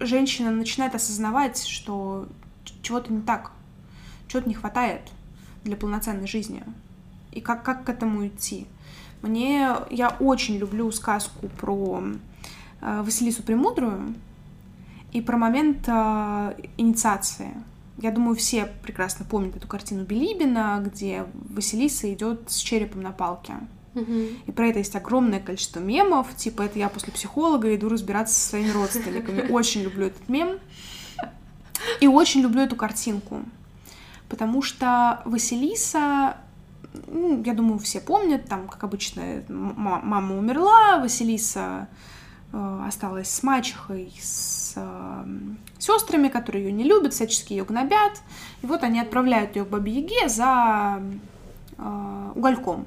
женщина 0.00 0.50
начинает 0.50 0.94
осознавать, 0.94 1.64
что 1.64 2.28
чего-то 2.82 3.10
не 3.10 3.22
так, 3.22 3.52
чего-то 4.28 4.48
не 4.48 4.54
хватает 4.54 5.00
для 5.64 5.76
полноценной 5.76 6.26
жизни, 6.26 6.62
и 7.32 7.40
как, 7.40 7.62
как 7.62 7.84
к 7.84 7.88
этому 7.88 8.26
идти. 8.26 8.66
Мне 9.22 9.74
я 9.88 10.10
очень 10.20 10.58
люблю 10.58 10.92
сказку 10.92 11.48
про 11.48 12.02
Василису 13.02 13.42
Премудрую 13.42 14.14
и 15.12 15.20
про 15.20 15.36
момент 15.36 15.84
э, 15.86 16.54
инициации. 16.76 17.52
Я 17.98 18.10
думаю, 18.10 18.34
все 18.34 18.66
прекрасно 18.82 19.24
помнят 19.24 19.56
эту 19.56 19.68
картину 19.68 20.04
Билибина, 20.04 20.82
где 20.84 21.24
Василиса 21.50 22.12
идет 22.12 22.50
с 22.50 22.56
черепом 22.56 23.02
на 23.02 23.12
палке. 23.12 23.54
И 23.94 24.50
про 24.50 24.66
это 24.66 24.80
есть 24.80 24.96
огромное 24.96 25.38
количество 25.38 25.78
мемов, 25.78 26.34
типа 26.34 26.62
это 26.62 26.80
я 26.80 26.88
после 26.88 27.12
психолога 27.12 27.72
иду 27.76 27.88
разбираться 27.88 28.34
со 28.34 28.48
своими 28.48 28.70
родственниками. 28.70 29.48
Очень 29.52 29.82
люблю 29.82 30.06
этот 30.06 30.28
мем. 30.28 30.58
И 32.00 32.08
очень 32.08 32.40
люблю 32.40 32.62
эту 32.62 32.74
картинку. 32.74 33.42
Потому 34.28 34.62
что 34.62 35.22
Василиса 35.26 36.38
ну, 37.06 37.42
я 37.44 37.54
думаю, 37.54 37.78
все 37.78 38.00
помнят, 38.00 38.46
там, 38.48 38.68
как 38.68 38.82
обычно, 38.84 39.42
мама 39.48 40.36
умерла, 40.36 40.98
Василиса 40.98 41.88
э, 41.90 41.94
осталась 42.86 43.30
с 43.30 43.42
мачехой, 43.42 44.12
с 44.20 44.74
э, 44.76 45.24
сестрами, 45.78 46.28
которые 46.28 46.66
ее 46.66 46.72
не 46.72 46.84
любят, 46.84 47.12
всячески 47.12 47.52
ее 47.52 47.64
гнобят. 47.64 48.22
И 48.62 48.66
вот 48.66 48.82
они 48.82 49.00
отправляют 49.00 49.56
ее 49.56 49.64
к 49.64 49.68
Бабе 49.68 49.92
Яге 49.92 50.28
за 50.28 51.02
э, 51.78 52.32
угольком 52.34 52.86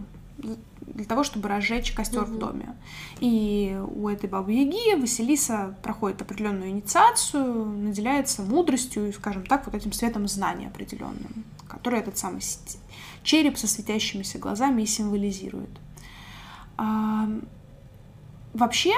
для 0.98 1.06
того, 1.06 1.24
чтобы 1.24 1.48
разжечь 1.48 1.92
костер 1.92 2.24
mm-hmm. 2.24 2.26
в 2.26 2.40
доме. 2.40 2.76
И 3.20 3.80
у 3.96 4.10
этой 4.10 4.28
бабы 4.28 4.54
Яги 4.54 5.00
Василиса 5.00 5.76
проходит 5.84 6.22
определенную 6.22 6.72
инициацию, 6.72 7.66
наделяется 7.66 8.42
мудростью 8.42 9.10
и, 9.10 9.12
скажем 9.12 9.46
так, 9.46 9.66
вот 9.66 9.76
этим 9.76 9.92
светом 9.92 10.28
знания 10.28 10.68
определенным, 10.68 11.46
который 11.68 12.00
этот 12.00 12.18
самый 12.18 12.42
череп 13.24 13.58
со 13.58 13.68
светящимися 13.68 14.40
глазами 14.40 14.82
и 14.82 14.86
символизирует. 14.86 15.70
А, 16.78 17.28
вообще, 18.54 18.94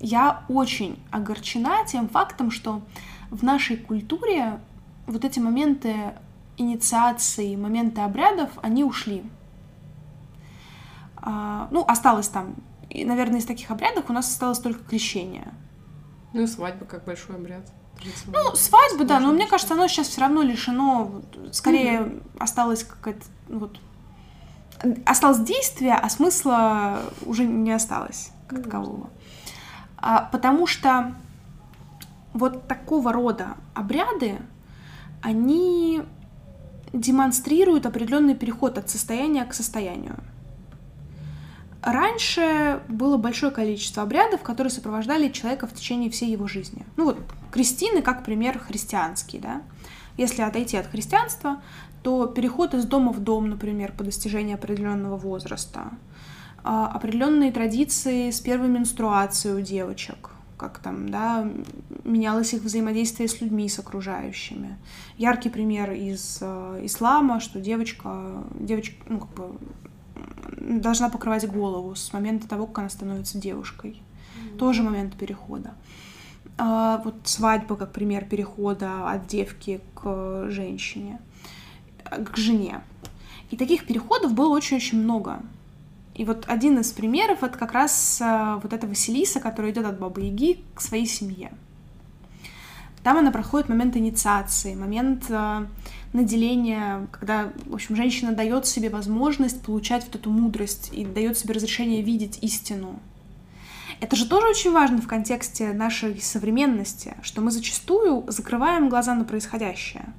я 0.00 0.44
очень 0.48 0.98
огорчена 1.10 1.84
тем 1.86 2.08
фактом, 2.08 2.50
что 2.50 2.82
в 3.30 3.42
нашей 3.42 3.76
культуре 3.76 4.60
вот 5.06 5.24
эти 5.24 5.38
моменты 5.38 5.94
инициации, 6.56 7.56
моменты 7.56 8.00
обрядов, 8.00 8.50
они 8.62 8.84
ушли. 8.84 9.22
А, 11.16 11.68
ну, 11.70 11.84
осталось 11.86 12.28
там, 12.28 12.54
и, 12.90 13.04
наверное, 13.04 13.40
из 13.40 13.44
таких 13.44 13.70
обрядов 13.70 14.04
у 14.08 14.12
нас 14.12 14.28
осталось 14.28 14.58
только 14.58 14.84
крещение. 14.84 15.52
Ну, 16.32 16.46
свадьба 16.46 16.84
как 16.84 17.04
большой 17.04 17.36
обряд. 17.36 17.70
Ну, 18.26 18.54
свадьба, 18.54 19.04
да, 19.04 19.18
но 19.18 19.32
мне 19.32 19.46
кажется, 19.46 19.74
оно 19.74 19.88
сейчас 19.88 20.08
все 20.08 20.20
равно 20.20 20.42
лишено, 20.42 21.22
скорее 21.52 22.00
mm 22.00 22.24
осталось 22.38 22.84
какая-то, 22.84 23.24
вот, 23.48 23.80
осталось 25.04 25.40
действие, 25.40 25.94
а 25.94 26.08
смысла 26.08 27.00
уже 27.26 27.44
не 27.44 27.72
осталось 27.72 28.30
как 28.46 28.62
такового. 28.62 29.10
А, 30.00 30.22
потому 30.22 30.66
что 30.66 31.14
вот 32.32 32.68
такого 32.68 33.12
рода 33.12 33.56
обряды, 33.74 34.38
они 35.22 36.02
демонстрируют 36.92 37.86
определенный 37.86 38.34
переход 38.34 38.78
от 38.78 38.88
состояния 38.88 39.44
к 39.44 39.54
состоянию. 39.54 40.16
Раньше 41.82 42.82
было 42.88 43.16
большое 43.16 43.52
количество 43.52 44.02
обрядов, 44.02 44.42
которые 44.42 44.70
сопровождали 44.70 45.28
человека 45.28 45.66
в 45.66 45.72
течение 45.72 46.10
всей 46.10 46.30
его 46.30 46.48
жизни. 46.48 46.84
Ну 46.96 47.04
вот, 47.04 47.18
крестины 47.52 48.02
как 48.02 48.24
пример 48.24 48.58
христианский, 48.58 49.38
да. 49.38 49.62
Если 50.16 50.42
отойти 50.42 50.76
от 50.76 50.86
христианства, 50.88 51.62
то 52.02 52.26
переход 52.26 52.74
из 52.74 52.84
дома 52.84 53.12
в 53.12 53.20
дом, 53.20 53.48
например, 53.48 53.92
по 53.92 54.02
достижении 54.02 54.54
определенного 54.54 55.16
возраста, 55.16 55.90
определенные 56.62 57.52
традиции 57.52 58.30
с 58.30 58.40
первой 58.40 58.68
менструацией 58.68 59.56
у 59.56 59.60
девочек, 59.60 60.30
как 60.56 60.78
там, 60.80 61.08
да, 61.08 61.50
менялось 62.04 62.52
их 62.52 62.62
взаимодействие 62.62 63.28
с 63.28 63.40
людьми, 63.40 63.68
с 63.68 63.78
окружающими. 63.78 64.76
Яркий 65.16 65.50
пример 65.50 65.92
из 65.92 66.38
э, 66.40 66.80
ислама, 66.82 67.40
что 67.40 67.60
девочка, 67.60 68.44
девочка, 68.58 68.96
ну, 69.08 69.20
как 69.20 69.30
бы, 69.30 69.58
должна 70.58 71.08
покрывать 71.08 71.48
голову 71.48 71.94
с 71.94 72.12
момента 72.12 72.48
того, 72.48 72.66
как 72.66 72.80
она 72.80 72.88
становится 72.88 73.38
девушкой. 73.38 73.90
Mm-hmm. 74.00 74.56
Тоже 74.58 74.82
момент 74.82 75.14
перехода. 75.14 75.74
А, 76.58 77.00
вот 77.04 77.14
свадьба 77.24 77.76
как 77.76 77.92
пример 77.92 78.24
перехода 78.24 79.08
от 79.10 79.28
девки 79.28 79.80
к 79.94 80.50
женщине, 80.50 81.20
к 82.04 82.36
жене. 82.36 82.80
И 83.50 83.56
таких 83.56 83.86
переходов 83.86 84.34
было 84.34 84.48
очень-очень 84.48 85.00
много. 85.00 85.40
И 86.18 86.24
вот 86.24 86.46
один 86.48 86.80
из 86.80 86.90
примеров 86.90 87.44
это 87.44 87.56
как 87.56 87.72
раз 87.72 88.20
а, 88.20 88.56
вот 88.56 88.72
эта 88.72 88.88
Василиса, 88.88 89.38
которая 89.38 89.70
идет 89.70 89.86
от 89.86 90.00
Бабы 90.00 90.22
Яги 90.22 90.64
к 90.74 90.80
своей 90.80 91.06
семье. 91.06 91.52
Там 93.04 93.18
она 93.18 93.30
проходит 93.30 93.68
момент 93.68 93.96
инициации, 93.96 94.74
момент 94.74 95.26
а, 95.30 95.68
наделение, 96.12 97.06
когда, 97.12 97.52
в 97.66 97.74
общем, 97.74 97.94
женщина 97.94 98.32
дает 98.32 98.66
себе 98.66 98.90
возможность 98.90 99.62
получать 99.62 100.04
вот 100.06 100.16
эту 100.16 100.28
мудрость 100.30 100.90
и 100.92 101.04
дает 101.04 101.38
себе 101.38 101.54
разрешение 101.54 102.02
видеть 102.02 102.40
истину. 102.42 102.98
Это 104.00 104.16
же 104.16 104.28
тоже 104.28 104.48
очень 104.48 104.72
важно 104.72 105.00
в 105.00 105.06
контексте 105.06 105.72
нашей 105.72 106.20
современности, 106.20 107.14
что 107.22 107.42
мы 107.42 107.52
зачастую 107.52 108.24
закрываем 108.26 108.88
глаза 108.88 109.14
на 109.14 109.24
происходящее. 109.24 110.12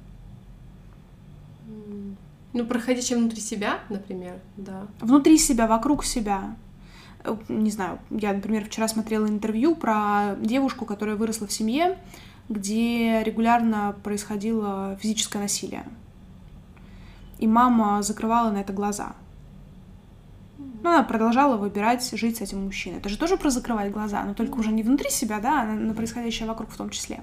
Ну, 2.52 2.66
проходящее 2.66 3.18
внутри 3.18 3.40
себя, 3.40 3.78
например, 3.88 4.40
да. 4.56 4.86
Внутри 5.00 5.38
себя, 5.38 5.66
вокруг 5.66 6.04
себя. 6.04 6.56
Э, 7.24 7.36
не 7.48 7.70
знаю, 7.70 8.00
я, 8.10 8.32
например, 8.32 8.64
вчера 8.64 8.88
смотрела 8.88 9.26
интервью 9.26 9.76
про 9.76 10.36
девушку, 10.40 10.84
которая 10.84 11.16
выросла 11.16 11.46
в 11.46 11.52
семье, 11.52 11.96
где 12.48 13.22
регулярно 13.22 13.94
происходило 14.02 14.98
физическое 15.00 15.38
насилие. 15.38 15.84
И 17.38 17.46
мама 17.46 18.02
закрывала 18.02 18.50
на 18.50 18.58
это 18.58 18.72
глаза. 18.72 19.14
Но 20.82 20.90
она 20.90 21.02
продолжала 21.04 21.56
выбирать 21.56 22.10
жить 22.18 22.38
с 22.38 22.40
этим 22.40 22.64
мужчиной. 22.64 22.98
Это 22.98 23.08
же 23.08 23.18
тоже 23.18 23.36
про 23.36 23.50
закрывать 23.50 23.92
глаза, 23.92 24.24
но 24.24 24.34
только 24.34 24.58
уже 24.58 24.72
не 24.72 24.82
внутри 24.82 25.10
себя, 25.10 25.38
да, 25.38 25.62
а 25.62 25.66
на 25.66 25.94
происходящее 25.94 26.48
вокруг 26.48 26.70
в 26.70 26.76
том 26.76 26.90
числе. 26.90 27.22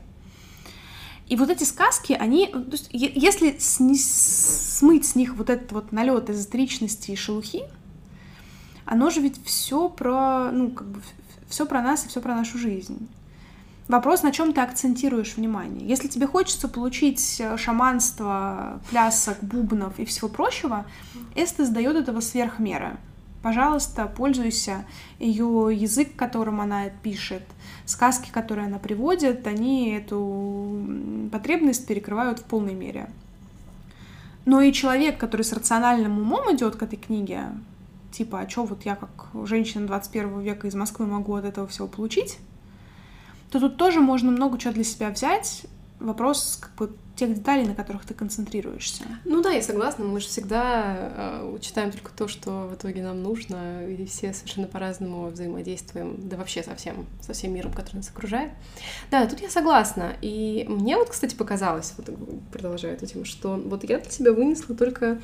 И 1.27 1.35
вот 1.35 1.49
эти 1.49 1.65
сказки, 1.65 2.13
они, 2.13 2.47
то 2.47 2.71
есть, 2.71 2.89
если 2.91 3.57
сни, 3.59 3.97
смыть 3.97 5.05
с 5.05 5.15
них 5.15 5.35
вот 5.35 5.49
этот 5.49 5.71
вот 5.73 5.91
налет 5.91 6.29
эзотеричности 6.29 7.11
и 7.11 7.15
шелухи, 7.15 7.63
оно 8.85 9.09
же 9.09 9.19
ведь 9.19 9.43
все 9.45 9.89
про, 9.89 10.51
ну, 10.51 10.71
как 10.71 10.87
бы, 10.87 11.01
все 11.49 11.65
про 11.65 11.81
нас 11.81 12.05
и 12.05 12.07
все 12.07 12.21
про 12.21 12.33
нашу 12.33 12.57
жизнь. 12.57 13.09
Вопрос, 13.89 14.21
на 14.21 14.31
чем 14.31 14.51
ты 14.53 14.61
акцентируешь 14.61 15.35
внимание. 15.37 15.87
Если 15.87 16.09
тебе 16.09 16.27
хочется 16.27 16.67
получить 16.67 17.39
э, 17.39 17.55
шаманство, 17.57 18.81
плясок, 18.89 19.37
бубнов 19.41 19.97
и 19.97 20.05
всего 20.05 20.27
прочего, 20.27 20.85
Эстес 21.35 21.69
дает 21.69 21.95
этого 21.95 22.19
сверх 22.19 22.59
меры. 22.59 22.97
Пожалуйста, 23.41 24.07
пользуйся 24.07 24.85
ее 25.19 25.69
язык, 25.71 26.15
которым 26.17 26.59
она 26.59 26.89
пишет, 26.89 27.43
сказки, 27.88 28.30
которые 28.32 28.67
она 28.67 28.78
приводит, 28.78 29.47
они 29.47 29.91
эту 29.91 30.86
потребность 31.32 31.88
перекрывают 31.88 32.39
в 32.39 32.43
полной 32.43 32.73
мере. 32.73 33.10
Но 34.45 34.62
и 34.62 34.71
человек, 34.71 35.17
который 35.17 35.41
с 35.41 35.54
рациональным 35.54 36.19
умом 36.19 36.56
идет 36.56 36.76
к 36.76 36.84
этой 36.84 36.97
книге, 36.97 37.45
типа, 38.12 38.41
а 38.41 38.50
что 38.50 38.65
вот 38.65 38.86
я 38.86 38.95
как 38.95 39.28
женщина 39.47 39.88
21 39.88 40.41
века 40.41 40.67
из 40.67 40.76
Москвы 40.76 41.06
могу 41.06 41.36
от 41.36 41.45
этого 41.45 41.67
всего 41.67 41.88
получить, 41.88 42.38
то 43.52 43.60
тут 43.60 43.78
тоже 43.78 44.02
можно 44.02 44.32
много 44.32 44.58
чего 44.58 44.73
для 44.73 44.84
себя 44.84 45.10
взять. 45.10 45.65
Вопрос 46.00 46.60
как 46.62 46.76
бы 46.76 46.95
тех 47.17 47.34
деталей, 47.34 47.65
на 47.65 47.75
которых 47.75 48.06
ты 48.06 48.13
концентрируешься. 48.13 49.03
Ну 49.25 49.41
да, 49.41 49.51
я 49.51 49.62
согласна. 49.62 50.06
Мы 50.06 50.19
же 50.19 50.27
всегда 50.27 51.41
э, 51.41 51.58
читаем 51.62 51.91
только 51.91 52.12
то, 52.12 52.27
что 52.27 52.67
в 52.67 52.75
итоге 52.75 53.01
нам 53.01 53.23
нужно, 53.23 53.88
и 53.88 54.06
все 54.06 54.34
совершенно 54.34 54.67
по-разному 54.67 55.27
взаимодействуем, 55.27 56.15
да 56.30 56.38
вообще 56.38 56.62
со 56.62 56.75
всем, 56.75 57.08
со 57.21 57.34
всем 57.34 57.53
миром, 57.53 57.73
который 57.73 57.97
нас 57.97 58.10
окружает. 58.10 58.51
Да, 59.10 59.25
тут 59.25 59.41
я 59.41 59.49
согласна. 59.49 60.13
И 60.21 60.65
мне 60.69 60.95
вот, 60.95 61.10
кстати, 61.10 61.36
показалось, 61.36 61.93
вот 61.97 62.10
продолжая 62.51 62.93
эту 62.93 63.08
тему, 63.08 63.25
что 63.25 63.56
вот 63.56 63.84
я 63.84 63.97
для 63.97 64.12
себя 64.12 64.32
вынесла 64.32 64.75
только 64.75 65.19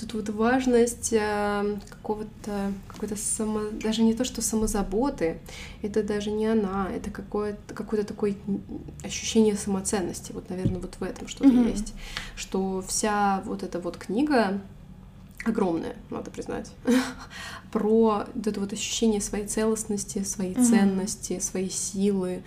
тут 0.00 0.14
вот 0.14 0.28
важность 0.30 1.12
э, 1.12 1.78
какого-то, 1.88 2.72
какой-то 2.88 3.16
само, 3.16 3.60
даже 3.82 4.02
не 4.02 4.14
то, 4.14 4.24
что 4.24 4.42
самозаботы, 4.42 5.38
это 5.82 6.02
даже 6.02 6.30
не 6.30 6.46
она, 6.46 6.88
это 6.94 7.10
какое-то, 7.10 7.74
какое-то 7.74 8.06
такое 8.06 8.34
ощущение 9.04 9.56
самоценности, 9.56 10.32
вот, 10.32 10.48
наверное, 10.48 10.80
вот 10.80 10.96
в 10.98 11.02
этом 11.02 11.28
что-то 11.30 11.50
mm-hmm. 11.50 11.70
есть, 11.70 11.94
что 12.36 12.82
вся 12.86 13.42
вот 13.46 13.62
эта 13.62 13.80
вот 13.80 13.96
книга, 13.96 14.60
огромная, 15.44 15.96
надо 16.10 16.30
признать, 16.30 16.70
про 17.72 18.24
вот 18.34 18.46
это 18.46 18.60
вот 18.60 18.72
ощущение 18.72 19.20
своей 19.20 19.46
целостности, 19.46 20.22
своей 20.22 20.54
mm-hmm. 20.54 20.64
ценности, 20.64 21.38
своей 21.38 21.70
силы, 21.70 22.42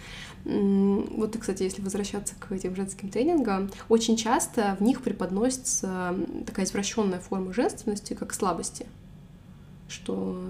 вот, 0.45 1.37
кстати, 1.39 1.63
если 1.63 1.81
возвращаться 1.81 2.35
к 2.35 2.51
этим 2.51 2.75
женским 2.75 3.09
тренингам, 3.09 3.71
очень 3.87 4.17
часто 4.17 4.75
в 4.79 4.83
них 4.83 5.01
преподносится 5.01 6.15
такая 6.45 6.65
извращенная 6.65 7.19
форма 7.19 7.53
женственности, 7.53 8.13
как 8.13 8.33
слабости. 8.33 8.85
Что 9.87 10.41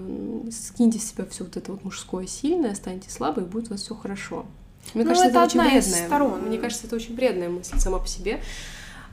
скиньте 0.50 0.98
с 0.98 1.10
себя 1.10 1.26
все 1.26 1.44
вот 1.44 1.56
это 1.56 1.72
вот 1.72 1.84
мужское 1.84 2.26
сильное, 2.26 2.74
станьте 2.74 3.10
слабой, 3.10 3.44
и 3.44 3.46
будет 3.46 3.68
у 3.68 3.70
вас 3.70 3.82
все 3.82 3.94
хорошо. 3.94 4.46
Мне 4.92 5.04
ну, 5.04 5.10
кажется, 5.10 5.28
это, 5.28 5.38
это 5.38 5.46
очень 5.46 5.60
вредная. 5.60 6.06
Сторон. 6.06 6.42
Мне 6.42 6.58
кажется, 6.58 6.86
это 6.86 6.96
очень 6.96 7.14
вредная 7.16 7.48
мысль 7.48 7.78
сама 7.78 7.98
по 7.98 8.06
себе. 8.06 8.40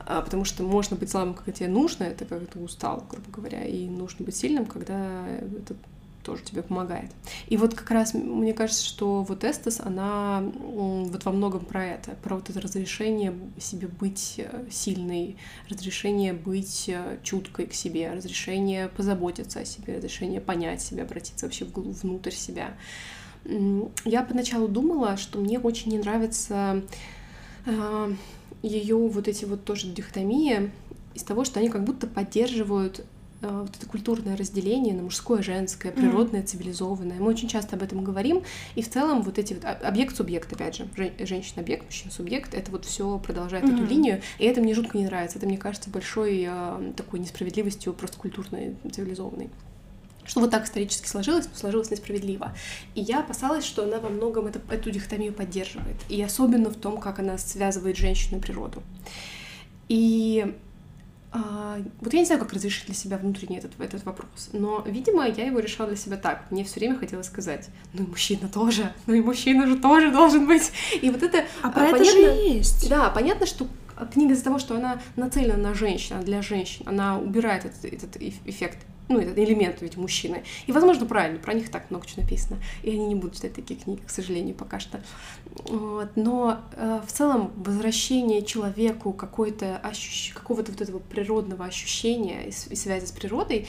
А, 0.04 0.20
потому 0.20 0.44
что 0.44 0.62
можно 0.62 0.96
быть 0.96 1.10
слабым, 1.10 1.34
когда 1.34 1.52
тебе 1.52 1.68
нужно, 1.68 2.04
это 2.04 2.24
когда 2.24 2.46
ты 2.46 2.58
устал, 2.58 3.06
грубо 3.08 3.30
говоря, 3.30 3.64
и 3.64 3.86
нужно 3.86 4.24
быть 4.24 4.36
сильным, 4.36 4.66
когда 4.66 5.26
это 5.28 5.74
тоже 6.22 6.42
тебе 6.44 6.62
помогает. 6.62 7.10
И 7.48 7.56
вот 7.56 7.74
как 7.74 7.90
раз 7.90 8.14
мне 8.14 8.54
кажется, 8.54 8.84
что 8.84 9.22
вот 9.22 9.44
Эстес, 9.44 9.80
она 9.80 10.42
вот 10.60 11.24
во 11.24 11.32
многом 11.32 11.64
про 11.64 11.84
это, 11.84 12.12
про 12.22 12.36
вот 12.36 12.48
это 12.48 12.60
разрешение 12.60 13.34
себе 13.58 13.88
быть 13.88 14.34
э, 14.38 14.64
сильной, 14.70 15.36
разрешение 15.68 16.32
быть 16.32 16.88
э, 16.88 17.18
чуткой 17.22 17.66
к 17.66 17.74
себе, 17.74 18.12
разрешение 18.12 18.88
позаботиться 18.88 19.60
о 19.60 19.64
себе, 19.64 19.96
разрешение 19.96 20.40
понять 20.40 20.80
себя, 20.80 21.02
обратиться 21.02 21.46
вообще 21.46 21.64
внутрь 21.64 22.30
себя. 22.30 22.74
Я 24.04 24.22
поначалу 24.22 24.68
думала, 24.68 25.16
что 25.16 25.38
мне 25.38 25.58
очень 25.58 25.92
не 25.92 25.98
нравится 25.98 26.82
э, 27.66 28.12
ее 28.62 28.96
вот 28.96 29.28
эти 29.28 29.44
вот 29.44 29.64
тоже 29.64 29.88
дихотомии 29.88 30.70
из 31.14 31.22
того, 31.24 31.44
что 31.44 31.60
они 31.60 31.68
как 31.68 31.84
будто 31.84 32.06
поддерживают 32.06 33.04
вот 33.40 33.70
это 33.76 33.86
культурное 33.86 34.36
разделение 34.36 34.94
на 34.94 35.02
мужское, 35.02 35.42
женское, 35.42 35.90
природное, 35.90 36.44
цивилизованное. 36.44 37.18
Мы 37.18 37.26
очень 37.26 37.48
часто 37.48 37.74
об 37.74 37.82
этом 37.82 38.04
говорим, 38.04 38.44
и 38.76 38.82
в 38.82 38.88
целом 38.88 39.22
вот 39.22 39.36
эти 39.36 39.54
вот 39.54 39.64
объект-субъект, 39.64 40.52
опять 40.52 40.76
же, 40.76 40.88
женщина-объект, 41.18 41.86
мужчина-субъект, 41.86 42.54
это 42.54 42.70
вот 42.70 42.84
все 42.84 43.18
продолжает 43.18 43.64
mm-hmm. 43.64 43.74
эту 43.74 43.84
линию, 43.84 44.22
и 44.38 44.44
это 44.44 44.60
мне 44.60 44.74
жутко 44.74 44.96
не 44.96 45.06
нравится. 45.06 45.38
Это, 45.38 45.48
мне 45.48 45.58
кажется, 45.58 45.90
большой 45.90 46.48
такой 46.96 47.18
несправедливостью 47.18 47.92
просто 47.94 48.16
культурной, 48.16 48.76
цивилизованной 48.88 49.50
что 50.24 50.40
вот 50.40 50.50
так 50.50 50.64
исторически 50.64 51.06
сложилось, 51.06 51.46
но 51.46 51.58
сложилось 51.58 51.90
несправедливо. 51.90 52.54
И 52.94 53.00
я 53.00 53.20
опасалась, 53.20 53.64
что 53.64 53.84
она 53.84 53.98
во 53.98 54.08
многом 54.08 54.46
это, 54.46 54.60
эту 54.70 54.90
дихотомию 54.90 55.32
поддерживает. 55.32 55.96
И 56.08 56.22
особенно 56.22 56.70
в 56.70 56.76
том, 56.76 56.98
как 56.98 57.18
она 57.18 57.38
связывает 57.38 57.96
женщину 57.96 58.38
и 58.38 58.40
природу. 58.40 58.82
И 59.88 60.54
а, 61.34 61.78
вот 62.00 62.12
я 62.12 62.20
не 62.20 62.26
знаю, 62.26 62.40
как 62.40 62.52
разрешить 62.52 62.86
для 62.86 62.94
себя 62.94 63.16
внутренний 63.16 63.56
этот, 63.56 63.72
этот 63.80 64.04
вопрос, 64.04 64.50
но, 64.52 64.84
видимо, 64.86 65.26
я 65.26 65.46
его 65.46 65.60
решала 65.60 65.88
для 65.88 65.96
себя 65.96 66.18
так. 66.18 66.50
Мне 66.50 66.62
все 66.62 66.78
время 66.78 66.98
хотелось 66.98 67.26
сказать, 67.26 67.70
ну 67.94 68.04
и 68.04 68.06
мужчина 68.06 68.48
тоже, 68.48 68.92
ну 69.06 69.14
и 69.14 69.22
мужчина 69.22 69.66
же 69.66 69.78
тоже 69.78 70.10
должен 70.10 70.46
быть. 70.46 70.70
И 71.00 71.10
вот 71.10 71.22
это... 71.22 71.46
А 71.62 71.70
про 71.70 71.86
понятно, 71.86 71.96
это 71.96 72.04
же 72.04 72.18
есть. 72.18 72.88
Да, 72.90 73.08
понятно, 73.08 73.46
что 73.46 73.66
книга 74.12 74.34
из-за 74.34 74.44
того, 74.44 74.58
что 74.58 74.76
она 74.76 75.00
нацелена 75.16 75.56
на 75.56 75.72
женщин, 75.72 76.20
для 76.20 76.42
женщин, 76.42 76.82
она 76.86 77.18
убирает 77.18 77.64
этот, 77.64 77.84
этот 77.84 78.16
эффект 78.44 78.78
ну, 79.08 79.20
этот 79.20 79.38
элемент 79.38 79.80
ведь 79.80 79.96
мужчины. 79.96 80.44
И, 80.66 80.72
возможно, 80.72 81.06
правильно, 81.06 81.38
про 81.38 81.54
них 81.54 81.70
так 81.70 81.90
много 81.90 82.06
чего 82.06 82.22
написано. 82.22 82.58
И 82.82 82.90
они 82.90 83.06
не 83.06 83.14
будут 83.14 83.36
читать 83.36 83.54
такие 83.54 83.78
книги, 83.78 84.00
к 84.00 84.10
сожалению, 84.10 84.54
пока 84.54 84.80
что. 84.80 85.00
Вот. 85.64 86.10
Но 86.16 86.60
э, 86.72 87.00
в 87.06 87.12
целом 87.12 87.52
возвращение 87.56 88.42
человеку 88.42 89.12
какой-то 89.12 89.76
ощущ... 89.78 90.32
какого-то 90.32 90.72
вот 90.72 90.80
этого 90.80 90.98
природного 90.98 91.64
ощущения 91.64 92.46
и, 92.46 92.48
и 92.48 92.76
связи 92.76 93.06
с 93.06 93.12
природой, 93.12 93.66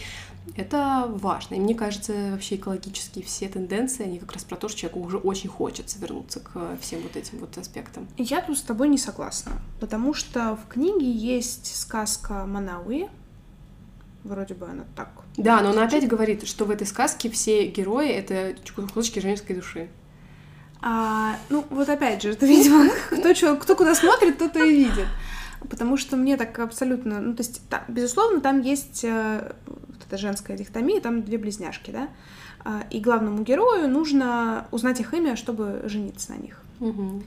это 0.56 1.06
важно. 1.10 1.56
И 1.56 1.60
мне 1.60 1.76
кажется, 1.76 2.32
вообще 2.32 2.56
экологические 2.56 3.24
все 3.26 3.48
тенденции, 3.48 4.04
они 4.04 4.20
как 4.20 4.34
раз 4.34 4.44
про 4.44 4.56
то, 4.56 4.68
что 4.68 4.80
человеку 4.80 5.02
уже 5.02 5.18
очень 5.18 5.50
хочется 5.50 6.00
вернуться 6.00 6.40
к 6.40 6.78
всем 6.82 7.02
вот 7.02 7.16
этим 7.16 7.40
вот 7.40 7.58
аспектам. 7.58 8.08
Я 8.18 8.42
тут 8.42 8.58
с 8.58 8.62
тобой 8.62 8.90
не 8.90 8.98
согласна, 8.98 9.54
потому 9.80 10.14
что 10.14 10.58
в 10.58 10.68
книге 10.68 11.10
есть 11.10 11.76
сказка 11.76 12.46
Манауи, 12.46 13.10
вроде 14.24 14.54
бы 14.54 14.68
она 14.68 14.86
так 14.96 15.24
да, 15.38 15.62
но 15.62 15.72
она 15.72 15.86
опять 15.86 16.08
говорит, 16.08 16.48
что 16.48 16.66
в 16.66 16.72
этой 16.72 16.86
сказке 16.86 17.30
все 17.30 17.68
герои— 17.68 18.10
это 18.10 18.56
кусочки 18.76 19.20
женской 19.20 19.56
души. 19.56 19.90
А, 20.82 21.38
ну, 21.50 21.66
вот 21.70 21.90
опять 21.90 22.22
же, 22.22 22.32
это, 22.32 22.46
видимо, 22.46 22.90
кто, 23.10 23.34
что, 23.34 23.56
кто 23.56 23.76
куда 23.76 23.96
смотрит, 23.96 24.38
тот 24.38 24.56
и 24.58 24.70
видит. 24.70 25.08
Потому 25.70 25.96
что 25.98 26.18
мне 26.18 26.36
так 26.36 26.60
абсолютно... 26.60 27.22
Ну, 27.22 27.34
то 27.36 27.42
есть, 27.42 27.62
да, 27.70 27.84
безусловно, 27.88 28.42
там 28.42 28.62
есть 28.62 29.04
э, 29.06 29.54
вот 29.66 29.98
эта 30.06 30.18
женская 30.18 30.58
дихотомия, 30.58 31.00
там 31.00 31.24
две 31.24 31.38
близняшки, 31.38 31.90
да? 31.90 32.10
А, 32.66 32.84
и 32.90 33.00
главному 33.00 33.44
герою 33.44 33.88
нужно 33.88 34.68
узнать 34.72 35.00
их 35.00 35.14
имя, 35.14 35.38
чтобы 35.38 35.84
жениться 35.86 36.34
на 36.34 36.38
них. 36.38 36.62
Угу. 36.82 37.24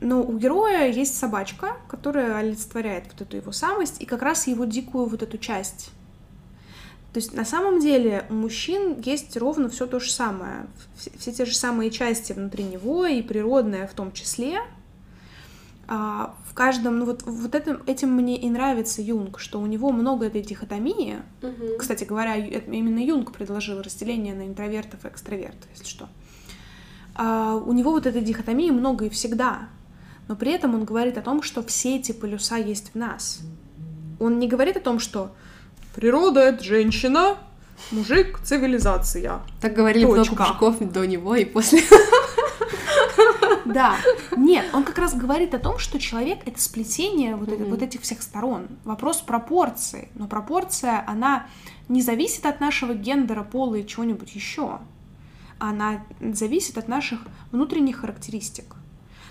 Но 0.00 0.22
у 0.22 0.38
героя 0.38 0.88
есть 0.88 1.18
собачка, 1.18 1.76
которая 1.88 2.36
олицетворяет 2.36 3.06
вот 3.10 3.22
эту 3.22 3.36
его 3.36 3.52
самость 3.52 4.00
и 4.00 4.06
как 4.06 4.22
раз 4.22 4.46
его 4.46 4.64
дикую 4.64 5.06
вот 5.06 5.22
эту 5.22 5.36
часть 5.38 5.90
то 7.14 7.18
есть 7.18 7.32
на 7.32 7.44
самом 7.44 7.78
деле 7.78 8.26
у 8.28 8.34
мужчин 8.34 9.00
есть 9.00 9.36
ровно 9.36 9.68
все 9.68 9.86
то 9.86 10.00
же 10.00 10.10
самое. 10.10 10.66
Все, 10.96 11.12
все 11.16 11.32
те 11.32 11.44
же 11.44 11.54
самые 11.54 11.92
части 11.92 12.32
внутри 12.32 12.64
него, 12.64 13.06
и 13.06 13.22
природное 13.22 13.86
в 13.86 13.94
том 13.94 14.10
числе. 14.10 14.58
А, 15.86 16.34
в 16.44 16.54
каждом, 16.54 16.98
ну 16.98 17.04
вот, 17.04 17.22
вот 17.22 17.54
этим, 17.54 17.80
этим 17.86 18.10
мне 18.10 18.36
и 18.36 18.50
нравится 18.50 19.00
Юнг, 19.00 19.38
что 19.38 19.60
у 19.60 19.66
него 19.66 19.92
много 19.92 20.26
этой 20.26 20.42
дихотомии. 20.42 21.18
Угу. 21.40 21.78
Кстати 21.78 22.02
говоря, 22.02 22.34
именно 22.34 22.98
Юнг 22.98 23.30
предложил 23.30 23.80
разделение 23.80 24.34
на 24.34 24.48
интровертов 24.48 25.04
и 25.04 25.08
экстравертов, 25.08 25.68
если 25.72 25.86
что. 25.86 26.08
А, 27.14 27.54
у 27.54 27.72
него 27.72 27.92
вот 27.92 28.06
этой 28.06 28.22
дихотомии 28.22 28.72
много 28.72 29.04
и 29.04 29.08
всегда. 29.08 29.68
Но 30.26 30.34
при 30.34 30.50
этом 30.50 30.74
он 30.74 30.84
говорит 30.84 31.16
о 31.16 31.22
том, 31.22 31.42
что 31.42 31.62
все 31.62 31.94
эти 31.94 32.10
полюса 32.10 32.56
есть 32.56 32.90
в 32.92 32.96
нас. 32.96 33.42
Он 34.18 34.40
не 34.40 34.48
говорит 34.48 34.76
о 34.76 34.80
том, 34.80 34.98
что 34.98 35.30
Природа— 35.94 36.40
это 36.42 36.64
женщина, 36.64 37.36
мужик— 37.92 38.40
цивилизация. 38.42 39.40
Так 39.60 39.74
говорили 39.74 40.04
Точка. 40.04 40.34
много 40.34 40.48
мужиков 40.48 40.92
до 40.92 41.06
него 41.06 41.36
и 41.36 41.44
после. 41.44 41.82
Да. 43.64 43.96
Нет, 44.36 44.66
он 44.72 44.84
как 44.84 44.98
раз 44.98 45.14
говорит 45.14 45.54
о 45.54 45.58
том, 45.58 45.78
что 45.78 45.98
человек— 45.98 46.40
это 46.46 46.60
сплетение 46.60 47.34
вот, 47.34 47.48
mm-hmm. 47.48 47.70
вот 47.70 47.82
этих 47.82 48.02
всех 48.02 48.22
сторон. 48.22 48.68
Вопрос 48.84 49.20
пропорции. 49.20 50.10
Но 50.14 50.26
пропорция, 50.26 51.02
она 51.06 51.46
не 51.88 52.02
зависит 52.02 52.44
от 52.46 52.60
нашего 52.60 52.94
гендера, 52.94 53.42
пола 53.42 53.76
и 53.76 53.86
чего-нибудь 53.86 54.34
еще. 54.34 54.80
Она 55.58 56.04
зависит 56.20 56.76
от 56.76 56.88
наших 56.88 57.20
внутренних 57.52 58.00
характеристик. 58.00 58.76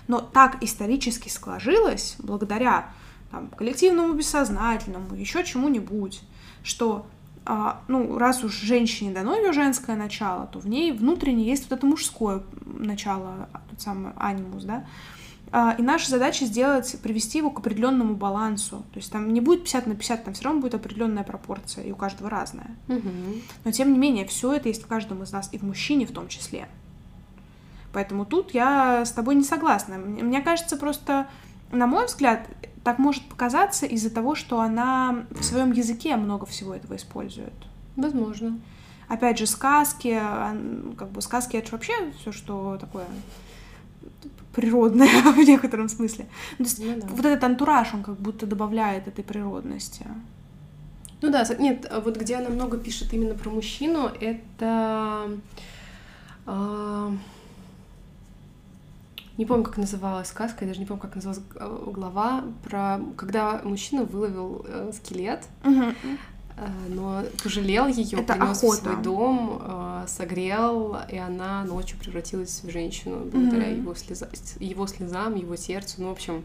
Но 0.08 0.20
так 0.20 0.62
исторически 0.62 1.28
сложилось, 1.28 2.16
благодаря 2.18 2.90
там, 3.30 3.48
коллективному 3.48 4.14
бессознательному, 4.14 5.14
еще 5.14 5.44
чему-нибудь, 5.44 6.22
что 6.64 7.06
а, 7.46 7.82
ну, 7.86 8.18
раз 8.18 8.42
уж 8.42 8.52
женщине 8.54 9.12
дано 9.12 9.36
ее 9.36 9.52
женское 9.52 9.94
начало, 9.94 10.46
то 10.46 10.58
в 10.58 10.66
ней 10.66 10.90
внутренне 10.90 11.44
есть 11.44 11.70
вот 11.70 11.78
это 11.78 11.86
мужское 11.86 12.42
начало, 12.64 13.48
тот 13.70 13.80
самый 13.80 14.12
анимус, 14.16 14.64
да, 14.64 14.84
а, 15.56 15.76
и 15.78 15.82
наша 15.82 16.10
задача 16.10 16.46
сделать, 16.46 16.96
привести 17.00 17.38
его 17.38 17.48
к 17.48 17.60
определенному 17.60 18.16
балансу. 18.16 18.78
То 18.92 18.98
есть 18.98 19.12
там 19.12 19.32
не 19.32 19.40
будет 19.40 19.60
50 19.62 19.86
на 19.86 19.94
50, 19.94 20.24
там 20.24 20.34
все 20.34 20.44
равно 20.44 20.60
будет 20.60 20.74
определенная 20.74 21.22
пропорция, 21.22 21.84
и 21.84 21.92
у 21.92 21.96
каждого 21.96 22.28
разная. 22.28 22.70
Угу. 22.88 23.08
Но 23.64 23.70
тем 23.70 23.92
не 23.92 23.98
менее, 23.98 24.26
все 24.26 24.54
это 24.54 24.68
есть 24.68 24.82
в 24.82 24.88
каждом 24.88 25.22
из 25.22 25.30
нас, 25.30 25.50
и 25.52 25.58
в 25.58 25.62
мужчине 25.62 26.06
в 26.06 26.12
том 26.12 26.26
числе. 26.26 26.66
Поэтому 27.92 28.24
тут 28.24 28.52
я 28.52 29.04
с 29.04 29.12
тобой 29.12 29.36
не 29.36 29.44
согласна. 29.44 29.96
Мне 29.96 30.40
кажется, 30.40 30.76
просто, 30.76 31.28
на 31.70 31.86
мой 31.86 32.06
взгляд, 32.06 32.48
так 32.84 32.98
может 32.98 33.24
показаться 33.24 33.86
из-за 33.86 34.10
того, 34.10 34.34
что 34.34 34.60
она 34.60 35.24
в 35.30 35.42
своем 35.42 35.72
языке 35.72 36.16
много 36.16 36.46
всего 36.46 36.74
этого 36.74 36.96
использует. 36.96 37.54
Возможно. 37.96 38.60
Опять 39.08 39.38
же, 39.38 39.46
сказки, 39.46 40.20
как 40.96 41.10
бы 41.10 41.22
сказки 41.22 41.56
это 41.56 41.72
вообще 41.72 41.92
все, 42.20 42.30
что 42.30 42.76
такое 42.78 43.06
природное 44.54 45.22
в 45.32 45.38
некотором 45.38 45.88
смысле. 45.88 46.26
То 46.58 46.64
есть 46.64 46.78
ну, 46.78 47.00
да. 47.00 47.06
вот 47.08 47.24
этот 47.24 47.42
антураж, 47.44 47.92
он 47.94 48.02
как 48.02 48.16
будто 48.16 48.46
добавляет 48.46 49.08
этой 49.08 49.24
природности. 49.24 50.06
Ну 51.22 51.30
да, 51.30 51.44
нет, 51.58 51.90
вот 52.04 52.16
где 52.18 52.36
она 52.36 52.50
много 52.50 52.76
пишет 52.76 53.12
именно 53.14 53.34
про 53.34 53.48
мужчину, 53.48 54.10
это 54.20 55.30
э, 56.46 57.10
не 59.36 59.46
помню, 59.46 59.64
как 59.64 59.76
называлась 59.76 60.28
сказка, 60.28 60.64
я 60.64 60.68
даже 60.68 60.80
не 60.80 60.86
помню, 60.86 61.02
как 61.02 61.14
называлась 61.14 61.42
э, 61.56 61.90
глава, 61.92 62.44
про 62.62 63.00
когда 63.16 63.60
мужчина 63.64 64.04
выловил 64.04 64.64
э, 64.66 64.92
скелет, 64.94 65.44
угу. 65.64 65.82
э, 65.82 66.68
но 66.88 67.24
пожалел 67.42 67.86
ее, 67.86 68.18
принес 68.18 68.62
в 68.62 68.76
свой 68.76 69.02
дом, 69.02 69.60
э, 69.60 70.04
согрел, 70.06 70.96
и 71.10 71.16
она 71.16 71.64
ночью 71.64 71.98
превратилась 71.98 72.62
в 72.62 72.70
женщину 72.70 73.24
благодаря 73.24 73.72
угу. 73.72 73.76
его, 73.76 73.94
слеза, 73.94 74.28
его 74.60 74.86
слезам, 74.86 75.34
его 75.34 75.56
сердцу, 75.56 75.96
ну, 75.98 76.08
в 76.08 76.12
общем, 76.12 76.44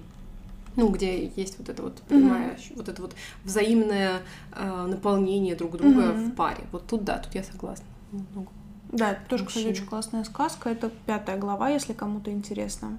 ну, 0.75 0.89
где 0.89 1.27
есть 1.35 1.57
вот 1.59 1.69
это 1.69 1.83
вот, 1.83 2.01
понимаешь, 2.07 2.59
mm-hmm. 2.69 2.77
вот 2.77 2.89
это 2.89 3.01
вот 3.01 3.15
взаимное 3.43 4.21
э, 4.53 4.85
наполнение 4.87 5.55
друг 5.55 5.77
друга 5.77 6.03
mm-hmm. 6.03 6.29
в 6.29 6.35
паре. 6.35 6.63
Вот 6.71 6.87
тут 6.87 7.03
да, 7.03 7.17
тут 7.17 7.35
я 7.35 7.43
согласна. 7.43 7.85
Много. 8.11 8.49
Да, 8.89 9.11
это 9.11 9.21
тоже, 9.29 9.45
кстати, 9.45 9.67
очень 9.67 9.85
классная 9.85 10.23
сказка. 10.23 10.69
Это 10.69 10.89
пятая 11.05 11.37
глава, 11.37 11.69
если 11.69 11.93
кому-то 11.93 12.31
интересно. 12.31 12.97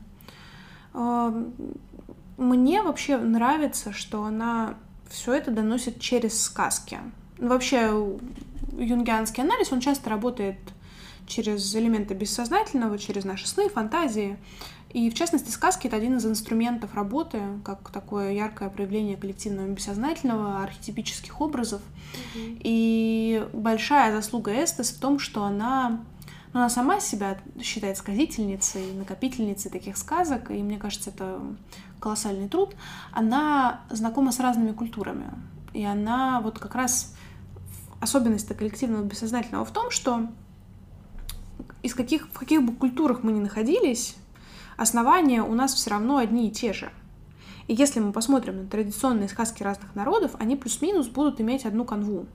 Мне 2.36 2.82
вообще 2.82 3.18
нравится, 3.18 3.92
что 3.92 4.24
она 4.24 4.74
все 5.08 5.34
это 5.34 5.50
доносит 5.50 6.00
через 6.00 6.40
сказки. 6.42 6.98
Вообще, 7.38 7.92
юнгианский 8.78 9.42
анализ, 9.42 9.72
он 9.72 9.80
часто 9.80 10.10
работает 10.10 10.58
через 11.26 11.74
элементы 11.74 12.14
бессознательного, 12.14 12.98
через 12.98 13.24
наши 13.24 13.46
сны, 13.48 13.68
фантазии. 13.68 14.38
И, 14.92 15.08
в 15.08 15.14
частности, 15.14 15.50
сказки— 15.50 15.86
это 15.88 15.96
один 15.96 16.16
из 16.16 16.26
инструментов 16.26 16.94
работы, 16.94 17.40
как 17.64 17.90
такое 17.90 18.32
яркое 18.32 18.68
проявление 18.70 19.16
коллективного 19.16 19.68
бессознательного, 19.68 20.62
архетипических 20.62 21.40
образов. 21.40 21.80
Mm-hmm. 22.34 22.60
И 22.64 23.48
большая 23.52 24.14
заслуга 24.14 24.52
Эстес 24.52 24.90
в 24.90 24.98
том, 24.98 25.20
что 25.20 25.44
она, 25.44 26.00
ну, 26.52 26.60
она 26.60 26.68
сама 26.68 26.98
себя 26.98 27.38
считает 27.62 27.98
сказительницей, 27.98 28.92
накопительницей 28.94 29.70
таких 29.70 29.96
сказок, 29.96 30.50
и 30.50 30.60
мне 30.60 30.76
кажется, 30.76 31.10
это 31.10 31.40
колоссальный 32.00 32.48
труд. 32.48 32.74
Она 33.12 33.82
знакома 33.90 34.32
с 34.32 34.40
разными 34.40 34.72
культурами, 34.72 35.30
и 35.72 35.84
она 35.84 36.40
вот 36.40 36.58
как 36.58 36.74
раз 36.74 37.14
особенность 38.00 38.48
коллективного 38.56 39.04
бессознательного 39.04 39.64
в 39.64 39.70
том, 39.70 39.92
что 39.92 40.26
из 41.84 41.94
каких, 41.94 42.26
в 42.28 42.38
каких 42.38 42.62
бы 42.62 42.74
культурах 42.74 43.22
мы 43.22 43.30
ни 43.30 43.38
находились, 43.38 44.16
основания 44.80 45.42
у 45.42 45.54
нас 45.54 45.74
все 45.74 45.90
равно 45.90 46.16
одни 46.16 46.48
и 46.48 46.50
те 46.50 46.72
же. 46.72 46.90
И 47.68 47.74
если 47.74 48.00
мы 48.00 48.12
посмотрим 48.12 48.56
на 48.56 48.66
традиционные 48.66 49.28
сказки 49.28 49.62
разных 49.62 49.94
народов, 49.94 50.32
они 50.38 50.56
плюс-минус 50.56 51.08
будут 51.08 51.40
иметь 51.40 51.66
одну 51.66 51.84
канву. 51.84 52.26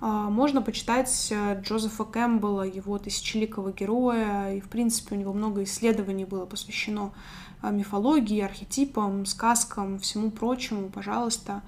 А, 0.00 0.28
Можно 0.30 0.62
почитать 0.62 1.28
э, 1.30 1.60
Джозефа 1.62 2.04
Кэмпбелла, 2.04 2.62
его 2.62 2.98
«Тысячеликого 2.98 3.72
героя», 3.72 4.52
и, 4.54 4.60
в 4.60 4.68
принципе, 4.68 5.14
у 5.14 5.18
него 5.18 5.32
много 5.32 5.62
исследований 5.62 6.24
было 6.24 6.44
посвящено 6.44 7.12
а, 7.60 7.70
мифологии, 7.70 8.40
архетипам, 8.40 9.24
сказкам, 9.26 10.00
всему 10.00 10.30
прочему, 10.32 10.88
пожалуйста. 10.88 11.62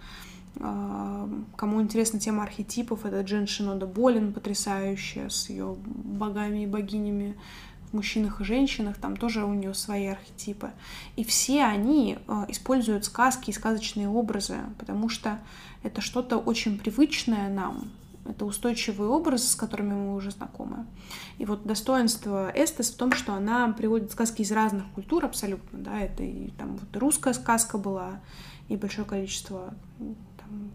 А, 0.61 1.29
Кому 1.57 1.81
интересна 1.81 2.19
тема 2.19 2.43
архетипов, 2.43 3.05
это 3.07 3.21
Джен 3.23 3.47
Шинода 3.47 3.87
Болин, 3.87 4.33
потрясающая, 4.33 5.29
с 5.29 5.49
ее 5.49 5.77
богами 5.85 6.65
и 6.65 6.67
богинями 6.67 7.37
мужчинах 7.95 8.41
и 8.41 8.45
женщинах, 8.45 8.97
там 8.99 9.17
тоже 9.17 9.45
у 9.45 9.55
нее 9.55 9.75
свои 9.75 10.07
архетипы. 10.07 10.73
И 11.17 11.25
все 11.25 11.65
они 11.65 12.19
э, 12.27 12.45
используют 12.49 13.05
сказки 13.05 13.51
и 13.51 13.53
сказочные 13.53 14.09
образы, 14.09 14.59
потому 14.79 15.09
что 15.09 15.39
это 15.83 16.01
что-то 16.01 16.39
очень 16.39 16.79
привычное 16.79 17.49
нам, 17.49 17.91
это 18.27 18.45
устойчивые 18.45 19.09
образы, 19.09 19.47
с 19.47 19.55
которыми 19.55 19.93
мы 19.93 20.15
уже 20.15 20.31
знакомы. 20.31 20.87
И 21.39 21.45
вот 21.45 21.67
достоинство 21.67 22.51
Эстес 22.55 22.91
в 22.91 22.97
том, 22.97 23.13
что 23.13 23.35
она 23.35 23.73
приводит 23.73 24.13
сказки 24.13 24.43
из 24.43 24.51
разных 24.51 24.85
культур 24.95 25.25
абсолютно, 25.25 25.79
да, 25.79 26.01
это 26.01 26.23
и 26.23 26.51
там 26.53 26.77
вот 26.77 26.97
русская 26.97 27.35
сказка 27.35 27.79
была, 27.79 28.21
и 28.69 28.77
большое 28.77 29.07
количество 29.07 29.75
там, 30.39 30.71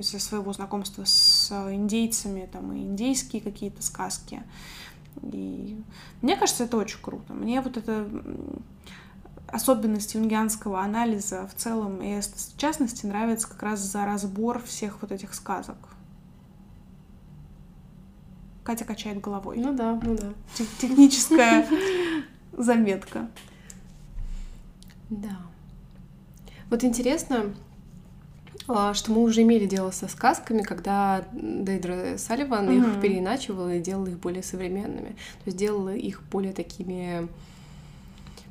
из-за 0.00 0.18
своего 0.18 0.52
знакомства 0.52 1.04
с 1.04 1.50
индейцами, 1.70 2.48
там 2.50 2.72
и 2.72 2.80
индейские 2.80 3.42
какие-то 3.42 3.82
сказки. 3.82 4.42
И 5.22 5.80
мне 6.22 6.36
кажется, 6.36 6.64
это 6.64 6.76
очень 6.76 7.00
круто. 7.00 7.32
Мне 7.32 7.60
вот 7.60 7.76
это 7.76 8.08
особенность 9.48 10.14
юнгианского 10.14 10.80
анализа 10.80 11.46
в 11.46 11.54
целом 11.54 12.02
и 12.02 12.20
в 12.20 12.56
частности 12.56 13.06
нравится 13.06 13.48
как 13.48 13.62
раз 13.62 13.80
за 13.80 14.04
разбор 14.04 14.60
всех 14.62 15.00
вот 15.02 15.12
этих 15.12 15.34
сказок. 15.34 15.76
Катя 18.64 18.84
качает 18.84 19.20
головой. 19.20 19.58
Ну 19.58 19.72
да, 19.72 19.98
ну 20.02 20.16
да. 20.16 20.32
Те- 20.54 20.66
Техническая 20.80 21.66
заметка. 22.52 23.28
Да. 25.08 25.38
Вот 26.68 26.82
интересно, 26.82 27.54
что 28.66 29.12
мы 29.12 29.22
уже 29.22 29.42
имели 29.42 29.66
дело 29.66 29.90
со 29.90 30.08
сказками, 30.08 30.62
когда 30.62 31.24
Дейдра 31.32 32.16
Салливан 32.18 32.70
их 32.70 32.86
Мгм. 32.86 33.00
переиначивала 33.00 33.74
и 33.74 33.80
делала 33.80 34.06
их 34.06 34.18
более 34.18 34.42
современными. 34.42 35.10
То 35.10 35.46
есть 35.46 35.56
делала 35.56 35.94
их 35.94 36.22
более 36.30 36.52
такими 36.52 37.28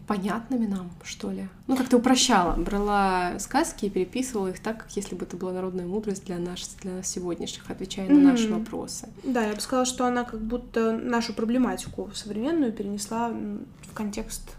понятными 0.08 0.68
нам, 0.68 0.92
что 1.04 1.32
ли. 1.32 1.48
Ну, 1.68 1.76
как-то 1.76 1.98
упрощала. 1.98 2.56
Брала 2.56 3.40
сказки 3.40 3.86
и 3.86 3.90
переписывала 3.90 4.50
их 4.50 4.60
так, 4.60 4.84
как 4.84 4.92
если 4.96 5.16
бы 5.16 5.26
это 5.26 5.36
была 5.36 5.52
народная 5.52 5.88
мудрость 5.88 6.26
для 6.26 6.38
нас, 6.38 6.76
для 6.82 6.94
нас 6.94 7.08
сегодняшних, 7.08 7.70
отвечая 7.70 8.08
на 8.08 8.20
наши 8.20 8.52
вопросы. 8.54 9.10
Да, 9.24 9.44
я 9.46 9.54
бы 9.54 9.60
сказала, 9.60 9.86
что 9.86 10.06
она 10.06 10.24
как 10.24 10.42
будто 10.42 10.92
нашу 10.92 11.34
проблематику 11.34 12.12
современную 12.14 12.72
перенесла 12.72 13.30
в 13.30 13.94
контекст 13.94 14.56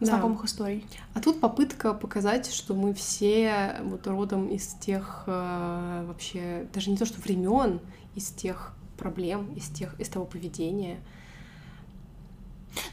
Да. 0.00 0.06
знакомых 0.06 0.44
историй. 0.44 0.86
А 1.12 1.20
тут 1.20 1.40
попытка 1.40 1.92
показать, 1.92 2.50
что 2.52 2.74
мы 2.74 2.94
все 2.94 3.76
вот 3.82 4.06
родом 4.06 4.48
из 4.48 4.66
тех 4.74 5.24
э, 5.26 6.04
вообще, 6.06 6.66
даже 6.72 6.90
не 6.90 6.96
то 6.96 7.04
что 7.04 7.20
времен, 7.20 7.80
из 8.14 8.28
тех 8.28 8.72
проблем, 8.98 9.52
из 9.54 9.68
тех, 9.68 9.98
из 10.00 10.08
того 10.08 10.24
поведения. 10.24 11.00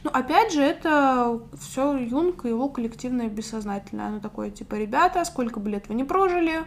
Ну, 0.04 0.10
опять 0.10 0.52
же, 0.52 0.62
это 0.62 1.40
все 1.60 1.96
Юнг 1.96 2.46
и 2.46 2.50
его 2.50 2.68
коллективное 2.68 3.30
бессознательное. 3.30 4.08
Оно 4.08 4.20
такое, 4.20 4.50
типа, 4.50 4.76
ребята, 4.76 5.24
сколько 5.24 5.60
бы 5.60 5.70
лет 5.70 5.88
вы 5.88 5.96
не 5.96 6.04
прожили, 6.04 6.64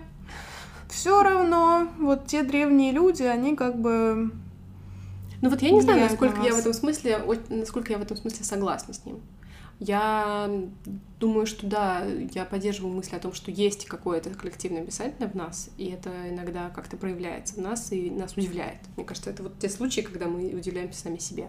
все 0.88 1.22
равно, 1.22 1.88
вот 1.98 2.26
те 2.26 2.42
древние 2.42 2.92
люди, 2.92 3.22
они 3.22 3.56
как 3.56 3.80
бы... 3.80 4.32
Ну 5.42 5.48
вот 5.48 5.62
я 5.62 5.70
не 5.70 5.80
знаю, 5.80 6.00
насколько 6.00 6.38
на 6.38 6.44
я 6.44 6.54
в 6.54 6.58
этом 6.58 6.72
смысле, 6.72 7.20
насколько 7.48 7.92
я 7.92 7.98
в 7.98 8.02
этом 8.02 8.16
смысле 8.16 8.44
согласна 8.44 8.92
с 8.92 9.04
ним. 9.04 9.20
Я 9.80 10.50
думаю, 11.18 11.46
что 11.46 11.66
да, 11.66 12.04
я 12.34 12.44
поддерживаю 12.44 12.94
мысль 12.94 13.16
о 13.16 13.18
том, 13.18 13.32
что 13.32 13.50
есть 13.50 13.86
какое-то 13.86 14.30
коллективное 14.30 14.84
бессознательное 14.84 15.30
в 15.30 15.34
нас, 15.34 15.70
и 15.78 15.86
это 15.86 16.10
иногда 16.28 16.68
как-то 16.70 16.96
проявляется 16.98 17.54
в 17.54 17.58
нас 17.58 17.90
и 17.90 18.10
нас 18.10 18.36
удивляет. 18.36 18.78
Мне 18.96 19.06
кажется, 19.06 19.30
это 19.30 19.42
вот 19.42 19.58
те 19.58 19.70
случаи, 19.70 20.02
когда 20.02 20.26
мы 20.26 20.54
удивляемся 20.54 21.00
сами 21.00 21.18
себе. 21.18 21.48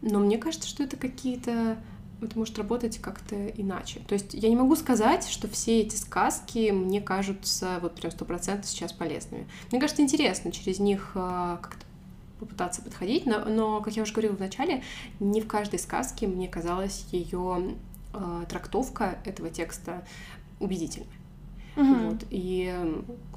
Но 0.00 0.18
мне 0.18 0.38
кажется, 0.38 0.68
что 0.68 0.82
это 0.82 0.96
какие-то... 0.96 1.78
Это 2.22 2.38
может 2.38 2.56
работать 2.56 2.98
как-то 2.98 3.48
иначе. 3.48 4.00
То 4.06 4.12
есть 4.12 4.32
я 4.32 4.48
не 4.48 4.54
могу 4.54 4.76
сказать, 4.76 5.26
что 5.26 5.48
все 5.48 5.80
эти 5.80 5.96
сказки 5.96 6.70
мне 6.70 7.00
кажутся 7.00 7.80
вот 7.82 7.96
прям 7.96 8.12
сто 8.12 8.24
процентов 8.24 8.70
сейчас 8.70 8.92
полезными. 8.92 9.48
Мне 9.72 9.80
кажется, 9.80 10.02
интересно 10.02 10.52
через 10.52 10.78
них 10.78 11.10
а, 11.16 11.56
как-то 11.56 11.84
попытаться 12.42 12.82
подходить, 12.82 13.24
но, 13.26 13.44
но, 13.44 13.80
как 13.80 13.96
я 13.96 14.02
уже 14.02 14.12
говорила 14.12 14.34
в 14.36 14.40
начале, 14.40 14.82
не 15.20 15.40
в 15.40 15.46
каждой 15.46 15.78
сказке 15.78 16.26
мне 16.26 16.48
казалась 16.48 17.06
ее 17.12 17.76
трактовка 18.48 19.18
этого 19.24 19.48
текста 19.48 20.04
убедительной. 20.60 21.06
Мгм. 21.76 22.08
Вот. 22.10 22.24
И 22.30 22.74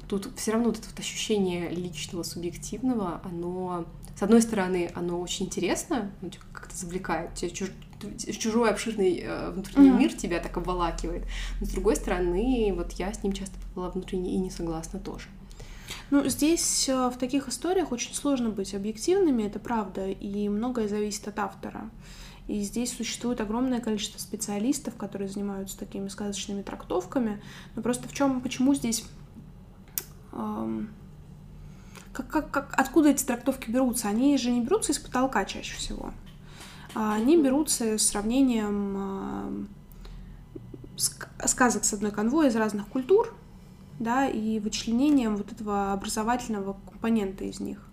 тут 0.08 0.30
все 0.36 0.52
равно 0.52 0.68
вот 0.68 0.78
это 0.78 0.88
вот 0.90 0.98
ощущение 0.98 1.70
личного, 1.70 2.22
субъективного, 2.22 3.20
оно, 3.24 3.86
с 4.18 4.22
одной 4.22 4.42
стороны, 4.42 4.90
оно 4.94 5.20
очень 5.20 5.46
интересно, 5.46 6.10
как-то 6.52 6.76
завлекает, 6.76 7.34
тебя 7.34 7.50
чуж- 7.50 8.36
чужой 8.38 8.70
обширный 8.70 9.20
э, 9.24 9.50
внутренний 9.52 9.88
Мгм. 9.88 9.98
мир 9.98 10.12
тебя 10.12 10.38
так 10.40 10.56
обволакивает. 10.58 11.24
Но 11.60 11.66
с 11.66 11.70
другой 11.70 11.96
стороны, 11.96 12.74
вот 12.76 12.92
я 12.92 13.12
с 13.12 13.22
ним 13.22 13.32
часто 13.32 13.56
была 13.74 13.88
внутренне 13.88 14.34
и 14.34 14.36
не 14.36 14.50
согласна 14.50 14.98
тоже. 15.00 15.28
Ну, 16.10 16.28
здесь 16.28 16.88
э, 16.88 17.08
в 17.08 17.16
таких 17.18 17.48
историях 17.48 17.92
очень 17.92 18.14
сложно 18.14 18.50
быть 18.50 18.74
объективными, 18.74 19.44
это 19.44 19.58
правда, 19.58 20.08
и 20.08 20.48
многое 20.48 20.88
зависит 20.88 21.26
от 21.28 21.38
автора. 21.38 21.90
И 22.48 22.60
здесь 22.62 22.96
существует 22.96 23.40
огромное 23.40 23.80
количество 23.80 24.18
специалистов, 24.18 24.94
которые 24.96 25.28
занимаются 25.28 25.76
такими 25.78 26.08
сказочными 26.08 26.62
трактовками. 26.62 27.42
Но 27.74 27.82
просто 27.82 28.08
в 28.08 28.12
чем, 28.12 28.40
почему 28.40 28.72
здесь, 28.74 29.04
эм, 30.32 30.90
как, 32.12 32.28
как, 32.28 32.50
как, 32.50 32.74
откуда 32.78 33.10
эти 33.10 33.24
трактовки 33.24 33.68
берутся? 33.68 34.08
Они 34.08 34.38
же 34.38 34.50
не 34.50 34.60
берутся 34.60 34.92
из 34.92 34.98
потолка 34.98 35.44
чаще 35.44 35.76
всего. 35.76 36.12
А 36.94 37.14
Они 37.14 37.36
берутся 37.36 37.98
сравнением 37.98 39.68
ск- 40.96 41.28
сказок 41.46 41.84
с 41.84 41.92
одной 41.92 42.12
конвой 42.12 42.48
из 42.48 42.56
разных 42.56 42.86
культур, 42.86 43.34
да, 43.98 44.28
и 44.28 44.58
вычленением 44.60 45.36
вот 45.36 45.52
этого 45.52 45.92
образовательного 45.92 46.76
компонента 46.88 47.44
из 47.44 47.60
них. 47.60 47.86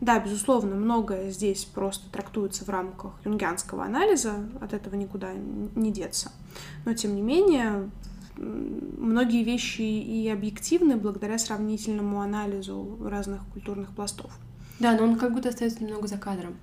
Да, 0.00 0.18
безусловно, 0.18 0.74
многое 0.74 1.30
здесь 1.30 1.64
просто 1.64 2.10
трактуется 2.10 2.64
в 2.64 2.68
рамках 2.68 3.12
юнгианского 3.24 3.84
анализа, 3.84 4.34
от 4.60 4.72
этого 4.72 4.96
никуда 4.96 5.30
не 5.32 5.92
деться. 5.92 6.32
Но, 6.84 6.92
тем 6.94 7.14
не 7.14 7.22
менее, 7.22 7.88
многие 8.36 9.44
вещи 9.44 9.82
и 9.82 10.28
объективны 10.28 10.96
благодаря 10.96 11.38
сравнительному 11.38 12.20
анализу 12.20 12.98
разных 13.00 13.42
культурных 13.52 13.94
пластов. 13.94 14.32
Да, 14.80 14.96
но 14.96 15.04
он 15.04 15.16
как 15.16 15.32
будто 15.32 15.50
остается 15.50 15.84
немного 15.84 16.08
за 16.08 16.18
кадром. 16.18 16.56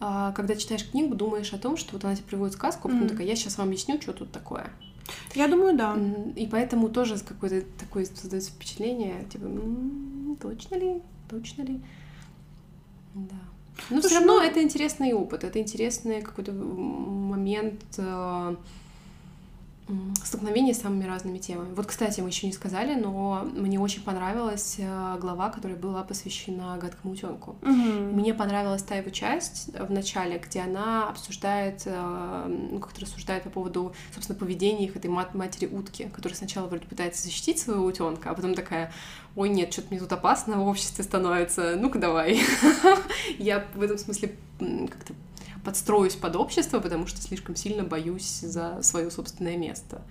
А, 0.00 0.32
когда 0.32 0.54
читаешь 0.54 0.88
книгу, 0.88 1.14
думаешь 1.14 1.52
о 1.52 1.58
том, 1.58 1.76
что 1.76 1.94
вот 1.94 2.04
она 2.04 2.14
тебе 2.14 2.26
приводит 2.26 2.54
сказку, 2.54 2.88
а 2.88 2.90
потом 2.90 3.06
Мгм. 3.06 3.08
такая, 3.10 3.26
я 3.26 3.36
сейчас 3.36 3.58
вам 3.58 3.68
объясню, 3.68 4.00
что 4.00 4.12
тут 4.12 4.30
такое. 4.30 4.70
Я 5.34 5.48
думаю, 5.48 5.76
да. 5.76 5.98
И 6.36 6.46
поэтому 6.46 6.88
тоже 6.88 7.18
какое-то 7.18 7.66
такое 7.78 8.04
создается 8.06 8.50
впечатление, 8.50 9.24
типа, 9.30 9.44
«М, 9.44 10.36
точно 10.40 10.76
ли, 10.76 11.02
точно 11.28 11.62
ли? 11.62 11.80
Да. 13.14 13.36
Но 13.90 14.00
все 14.00 14.14
равно 14.14 14.38
ну- 14.40 14.42
это 14.42 14.62
интересный 14.62 15.12
опыт, 15.12 15.44
это 15.44 15.58
интересный 15.60 16.22
какой-то 16.22 16.52
момент 16.52 17.82
э, 19.88 19.92
м, 19.92 20.14
столкновения 20.24 20.74
с 20.74 20.80
самыми 20.80 21.04
разными 21.04 21.38
темами. 21.38 21.74
Вот, 21.74 21.86
кстати, 21.86 22.20
мы 22.20 22.28
еще 22.28 22.46
не 22.46 22.52
сказали, 22.52 22.94
но 22.94 23.46
мне 23.54 23.78
очень 23.78 24.02
понравилась 24.02 24.76
э, 24.78 25.16
глава, 25.20 25.50
которая 25.50 25.76
была 25.78 26.02
посвящена 26.02 26.78
гадкому 26.80 27.14
утенку. 27.14 27.56
Мгм. 27.62 28.12
Мне 28.12 28.34
понравилась 28.34 28.82
та 28.82 28.96
его 28.96 29.10
часть 29.10 29.70
в 29.78 29.90
начале, 29.92 30.38
где 30.38 30.60
она 30.60 31.08
обсуждает, 31.08 31.82
э, 31.86 32.68
ну, 32.72 32.78
как-то 32.78 33.02
рассуждает 33.02 33.42
по 33.44 33.50
поводу, 33.50 33.94
собственно, 34.14 34.38
поведения 34.38 34.86
их 34.86 34.96
этой 34.96 35.10
мат- 35.10 35.34
матери 35.34 35.66
утки, 35.66 36.08
которая 36.14 36.36
сначала 36.36 36.66
вроде 36.66 36.86
пытается 36.86 37.22
защитить 37.22 37.58
своего 37.58 37.84
утенка, 37.84 38.30
а 38.30 38.34
потом 38.34 38.54
такая, 38.54 38.92
ой, 39.36 39.48
нет, 39.48 39.72
что-то 39.72 39.88
мне 39.90 40.00
тут 40.00 40.12
опасно 40.12 40.58
в 40.58 40.66
обществе 40.66 41.04
становится, 41.04 41.76
ну-ка 41.76 41.98
давай. 41.98 42.40
Я 43.38 43.66
в 43.74 43.82
этом 43.82 43.98
смысле 43.98 44.34
как-то 44.58 45.14
подстроюсь 45.64 46.14
под 46.14 46.36
общество, 46.36 46.80
потому 46.80 47.06
что 47.06 47.20
слишком 47.20 47.56
сильно 47.56 47.84
боюсь 47.84 48.40
за 48.40 48.82
свое 48.82 49.10
собственное 49.10 49.56
место. 49.56 50.02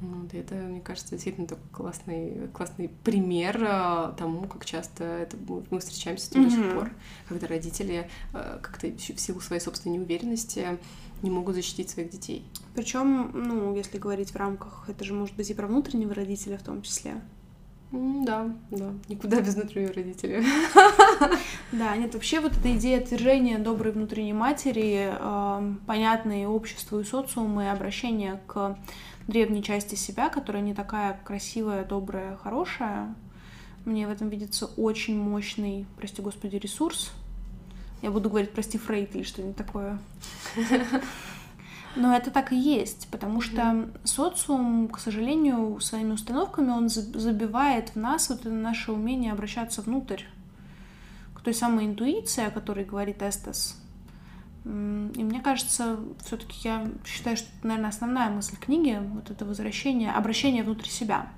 Ну, 0.00 0.26
это, 0.32 0.54
мне 0.54 0.80
кажется, 0.80 1.10
действительно 1.10 1.46
такой 1.46 1.68
классный, 1.72 2.48
классный 2.54 2.88
пример 3.04 3.62
э, 3.62 4.12
тому, 4.16 4.46
как 4.46 4.64
часто 4.64 5.04
это, 5.04 5.36
мы 5.70 5.78
встречаемся 5.78 6.24
с 6.24 6.30
этим 6.30 6.42
mm-hmm. 6.42 6.44
до 6.44 6.50
сих 6.50 6.74
пор, 6.74 6.90
когда 7.28 7.46
родители 7.46 8.08
э, 8.32 8.58
как-то 8.62 8.86
в 8.86 9.20
силу 9.20 9.40
своей 9.40 9.60
собственной 9.60 9.98
неуверенности 9.98 10.78
не 11.22 11.30
могут 11.30 11.54
защитить 11.54 11.90
своих 11.90 12.08
детей. 12.08 12.46
Причем, 12.74 13.30
ну, 13.34 13.76
если 13.76 13.98
говорить 13.98 14.30
в 14.30 14.36
рамках, 14.36 14.84
это 14.88 15.04
же 15.04 15.12
может 15.12 15.36
быть 15.36 15.50
и 15.50 15.54
про 15.54 15.66
внутреннего 15.66 16.14
родителя 16.14 16.56
в 16.56 16.62
том 16.62 16.80
числе. 16.80 17.20
Да, 17.92 18.54
да. 18.70 18.92
Никуда 19.08 19.40
без 19.40 19.54
внутреннего 19.54 19.92
родителя. 19.92 20.44
Да, 21.72 21.96
нет, 21.96 22.14
вообще 22.14 22.40
вот 22.40 22.52
эта 22.52 22.76
идея 22.76 22.98
отвержения 22.98 23.58
доброй 23.58 23.92
внутренней 23.92 24.32
матери, 24.32 25.08
э, 25.12 25.74
понятной 25.86 26.46
обществу 26.46 26.98
и 26.98 27.04
социуму, 27.04 27.62
и 27.62 27.66
обращения 27.66 28.40
к 28.48 28.76
древней 29.28 29.62
части 29.62 29.94
себя, 29.94 30.28
которая 30.28 30.62
не 30.62 30.74
такая 30.74 31.20
красивая, 31.24 31.84
добрая, 31.84 32.36
хорошая. 32.36 33.14
Мне 33.84 34.06
в 34.06 34.10
этом 34.10 34.28
видится 34.28 34.66
очень 34.66 35.16
мощный, 35.16 35.86
прости 35.96 36.20
господи, 36.20 36.56
ресурс. 36.56 37.12
Я 38.02 38.10
буду 38.10 38.28
говорить, 38.28 38.50
прости, 38.50 38.78
Фрейд 38.78 39.14
или 39.14 39.22
что-нибудь 39.22 39.56
такое. 39.56 39.98
Но 41.96 42.14
это 42.14 42.30
так 42.30 42.52
и 42.52 42.56
есть, 42.56 43.08
потому 43.10 43.40
что 43.40 43.90
социум, 44.04 44.88
к 44.88 44.98
сожалению, 45.00 45.80
своими 45.80 46.12
установками 46.12 46.70
он 46.70 46.88
забивает 46.88 47.90
в 47.90 47.96
нас 47.96 48.28
вот 48.28 48.40
это 48.40 48.50
наше 48.50 48.92
умение 48.92 49.32
обращаться 49.32 49.82
внутрь, 49.82 50.22
к 51.34 51.40
той 51.40 51.52
самой 51.52 51.86
интуиции, 51.86 52.44
о 52.46 52.50
которой 52.50 52.84
говорит 52.84 53.22
Эстес. 53.22 53.76
И 54.64 54.68
мне 54.68 55.40
кажется, 55.40 55.98
все-таки 56.22 56.60
я 56.62 56.86
считаю, 57.04 57.36
что 57.36 57.48
это, 57.58 57.66
наверное, 57.66 57.90
основная 57.90 58.30
мысль 58.30 58.56
книги, 58.56 59.00
вот 59.14 59.30
это 59.30 59.44
возвращение, 59.44 60.12
обращение 60.12 60.62
внутрь 60.62 60.88
себя. 60.88 61.30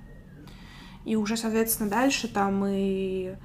И 1.05 1.17
уже, 1.17 1.37
соответственно, 1.37 1.89
дальше 1.89 2.29
там 2.29 2.65
и, 2.67 3.37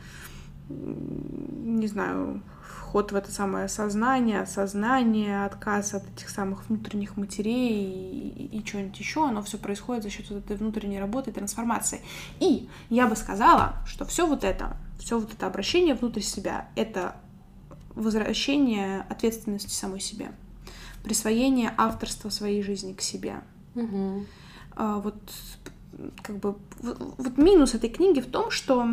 не 0.70 1.88
знаю, 1.88 2.42
вход 2.88 3.12
в 3.12 3.16
это 3.16 3.32
самое 3.32 3.68
сознание, 3.68 4.46
сознание, 4.46 5.46
отказ 5.46 5.94
от 5.94 6.04
этих 6.10 6.30
самых 6.30 6.70
внутренних 6.70 7.18
матерей 7.18 8.32
и, 8.32 8.58
и, 8.58 8.66
что-нибудь 8.66 8.98
еще, 8.98 9.28
оно 9.28 9.42
все 9.44 9.58
происходит 9.58 10.04
за 10.04 10.10
счет 10.10 10.30
вот 10.30 10.46
этой 10.46 10.56
внутренней 10.56 11.00
работы 11.00 11.32
и 11.32 11.34
трансформации. 11.34 12.02
И 12.40 12.70
я 12.90 13.08
бы 13.08 13.16
сказала, 13.16 13.76
что 13.86 14.06
все 14.06 14.26
вот 14.26 14.44
это, 14.44 14.78
все 15.00 15.20
вот 15.20 15.34
это 15.34 15.48
обращение 15.48 15.96
внутрь 15.96 16.22
себя, 16.22 16.70
это 16.76 17.16
возвращение 17.94 19.06
ответственности 19.10 19.74
самой 19.74 20.00
себе, 20.00 20.32
присвоение 21.04 21.74
авторства 21.78 22.30
своей 22.30 22.64
жизни 22.64 22.94
к 22.94 23.02
себе. 23.02 23.42
Угу. 23.76 24.26
А, 24.76 25.00
вот 25.00 25.16
как 26.22 26.38
бы 26.38 26.56
вот 26.80 27.38
минус 27.38 27.74
этой 27.74 27.90
книги 27.90 28.22
в 28.22 28.28
том, 28.28 28.52
что 28.52 28.88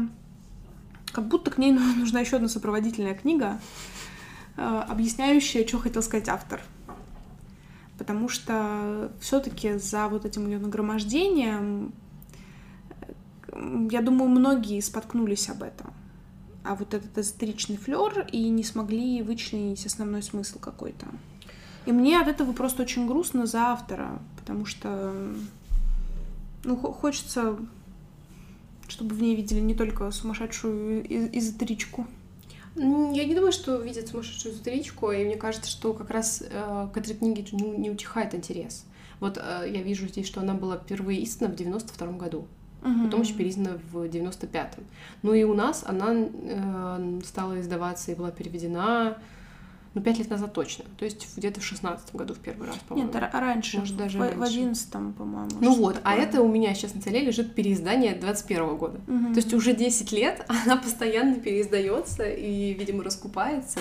как 1.14 1.26
будто 1.28 1.50
к 1.50 1.58
ней 1.58 1.72
нужна 1.72 2.20
еще 2.20 2.36
одна 2.36 2.48
сопроводительная 2.48 3.14
книга, 3.14 3.60
а, 4.56 4.82
объясняющая, 4.82 5.66
что 5.66 5.78
хотел 5.78 6.02
сказать 6.02 6.28
автор. 6.28 6.60
Потому 7.98 8.28
что 8.28 9.12
все-таки 9.20 9.78
за 9.78 10.08
вот 10.08 10.24
этим 10.24 10.46
ее 10.46 10.58
нагромождением, 10.58 11.92
я 13.90 14.02
думаю, 14.02 14.28
многие 14.28 14.80
споткнулись 14.80 15.48
об 15.48 15.62
этом 15.62 15.94
а 16.64 16.74
вот 16.74 16.94
этот 16.94 17.16
эзотеричный 17.18 17.76
флер 17.76 18.26
и 18.32 18.48
не 18.48 18.64
смогли 18.64 19.22
вычленить 19.22 19.84
основной 19.84 20.22
смысл 20.22 20.58
какой-то. 20.58 21.06
И 21.84 21.92
мне 21.92 22.18
от 22.18 22.26
этого 22.26 22.52
просто 22.52 22.82
очень 22.82 23.06
грустно 23.06 23.44
за 23.44 23.64
автора, 23.64 24.18
потому 24.38 24.64
что 24.64 25.12
ну, 26.64 26.76
хочется, 26.76 27.58
чтобы 28.88 29.14
в 29.14 29.22
ней 29.22 29.34
видели 29.34 29.60
не 29.60 29.74
только 29.74 30.10
сумасшедшую 30.10 31.04
эзотеричку. 31.36 32.06
Я 32.76 33.24
не 33.24 33.34
думаю, 33.34 33.52
что 33.52 33.76
видят 33.76 34.08
сумасшедшую 34.08 34.54
эзотеричку, 34.54 35.12
и 35.12 35.24
мне 35.24 35.36
кажется, 35.36 35.70
что 35.70 35.92
как 35.92 36.10
раз 36.10 36.42
э, 36.48 36.88
к 36.92 36.96
этой 36.96 37.14
книге 37.14 37.46
не, 37.52 37.70
не 37.70 37.90
утихает 37.90 38.34
интерес. 38.34 38.84
Вот 39.20 39.38
э, 39.38 39.70
я 39.72 39.82
вижу 39.82 40.08
здесь, 40.08 40.26
что 40.26 40.40
она 40.40 40.54
была 40.54 40.76
впервые 40.76 41.24
издана 41.24 41.52
в 41.52 41.56
92 41.56 42.08
году 42.12 42.48
угу. 42.84 43.04
потом 43.04 43.22
еще 43.22 43.34
переиздана 43.34 43.78
в 43.90 44.04
95-м. 44.04 44.84
Ну 45.22 45.34
и 45.34 45.42
у 45.44 45.54
нас 45.54 45.84
она 45.86 46.14
э, 46.14 47.20
стала 47.24 47.60
издаваться 47.60 48.12
и 48.12 48.14
была 48.14 48.30
переведена 48.30 49.18
ну, 49.94 50.02
пять 50.02 50.18
лет 50.18 50.28
назад 50.28 50.52
точно. 50.52 50.84
То 50.98 51.04
есть 51.04 51.36
где-то 51.36 51.60
в 51.60 51.64
шестнадцатом 51.64 52.18
году 52.18 52.34
в 52.34 52.38
первый 52.38 52.66
раз, 52.66 52.76
по-моему. 52.88 53.12
Нет, 53.12 53.22
раньше. 53.32 53.78
Может, 53.78 53.96
даже 53.96 54.18
в, 54.18 54.42
одиннадцатом, 54.42 55.12
по-моему. 55.12 55.50
Ну 55.60 55.74
вот, 55.74 55.96
а 55.96 56.10
такое. 56.10 56.12
а 56.12 56.16
это 56.16 56.42
у 56.42 56.48
меня 56.48 56.74
сейчас 56.74 56.94
на 56.94 57.00
столе 57.00 57.20
лежит 57.20 57.54
переиздание 57.54 58.14
21 58.14 58.76
года. 58.76 59.00
Угу. 59.06 59.34
То 59.34 59.36
есть 59.36 59.54
уже 59.54 59.72
10 59.72 60.10
лет 60.12 60.44
она 60.66 60.76
постоянно 60.76 61.36
переиздается 61.36 62.24
и, 62.24 62.74
видимо, 62.74 63.04
раскупается. 63.04 63.80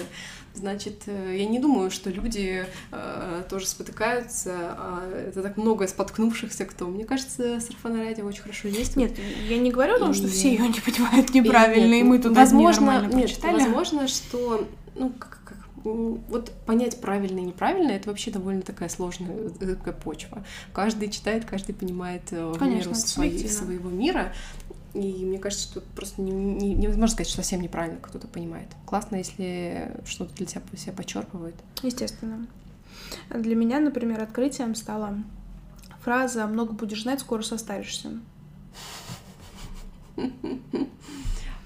Значит, 0.53 1.03
э, 1.07 1.36
я 1.36 1.45
не 1.45 1.57
думаю, 1.57 1.89
что 1.89 2.11
люди 2.11 2.66
э, 2.91 3.43
тоже 3.49 3.66
спотыкаются, 3.66 4.51
а 4.78 5.28
это 5.28 5.41
так 5.41 5.57
много 5.57 5.88
споткнувшихся 5.88 6.66
кто. 6.66 6.86
Мне 6.86 7.05
кажется, 7.05 7.59
сарафанное 7.59 8.05
радио 8.05 8.26
очень 8.28 8.43
хорошо 8.43 8.70
действует. 8.70 9.18
Нет, 9.18 9.20
я 9.49 9.57
не 9.57 9.72
говорю 9.72 9.95
о 9.95 9.99
том, 9.99 10.11
и... 10.11 10.14
что 10.14 10.28
все 10.28 10.49
ее 10.49 10.68
не 10.68 10.80
понимают 10.80 11.34
неправильно, 11.34 11.95
и, 11.95 11.97
нет, 11.97 12.01
и 12.01 12.03
мы 12.03 12.20
тут 12.20 12.36
возможно, 12.36 13.01
нет, 13.01 13.11
прочитали. 13.14 13.53
Возможно, 13.53 14.07
что, 14.07 14.68
ну, 14.93 15.11
как, 15.18 15.42
вот 15.84 16.51
понять 16.65 16.99
правильно 17.01 17.39
и 17.39 17.43
неправильно, 17.43 17.91
это 17.91 18.09
вообще 18.09 18.31
довольно 18.31 18.61
такая 18.61 18.89
сложная 18.89 19.49
такая 19.49 19.93
почва. 19.93 20.43
Каждый 20.73 21.09
читает, 21.09 21.45
каждый 21.45 21.75
понимает 21.75 22.23
э, 22.31 22.53
Конечно, 22.57 22.89
меру 22.89 22.99
своей, 22.99 23.49
своего 23.49 23.89
мира. 23.89 24.34
И 24.93 25.25
мне 25.25 25.39
кажется, 25.39 25.65
что 25.69 25.81
просто 25.81 26.21
не, 26.21 26.31
не, 26.31 26.73
невозможно 26.75 27.13
сказать, 27.13 27.27
что 27.27 27.38
совсем 27.38 27.61
неправильно 27.61 27.97
кто-то 27.99 28.27
понимает. 28.27 28.69
Классно, 28.86 29.15
если 29.15 29.91
что-то 30.05 30.34
для 30.36 30.45
себя, 30.45 30.61
себя 30.77 30.93
подчерпывает. 30.93 31.55
Естественно. 31.81 32.47
Для 33.29 33.55
меня, 33.55 33.79
например, 33.79 34.21
открытием 34.21 34.75
стала 34.75 35.17
фраза 36.01 36.45
«много 36.47 36.73
будешь 36.73 37.03
знать, 37.03 37.19
скоро 37.21 37.41
состаришься». 37.41 38.19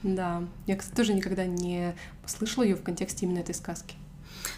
Да. 0.03 0.43
Я, 0.67 0.77
кстати, 0.77 0.95
тоже 0.95 1.13
никогда 1.13 1.45
не 1.45 1.93
слышала 2.25 2.63
ее 2.63 2.75
в 2.75 2.83
контексте 2.83 3.25
именно 3.25 3.39
этой 3.39 3.55
сказки. 3.55 3.95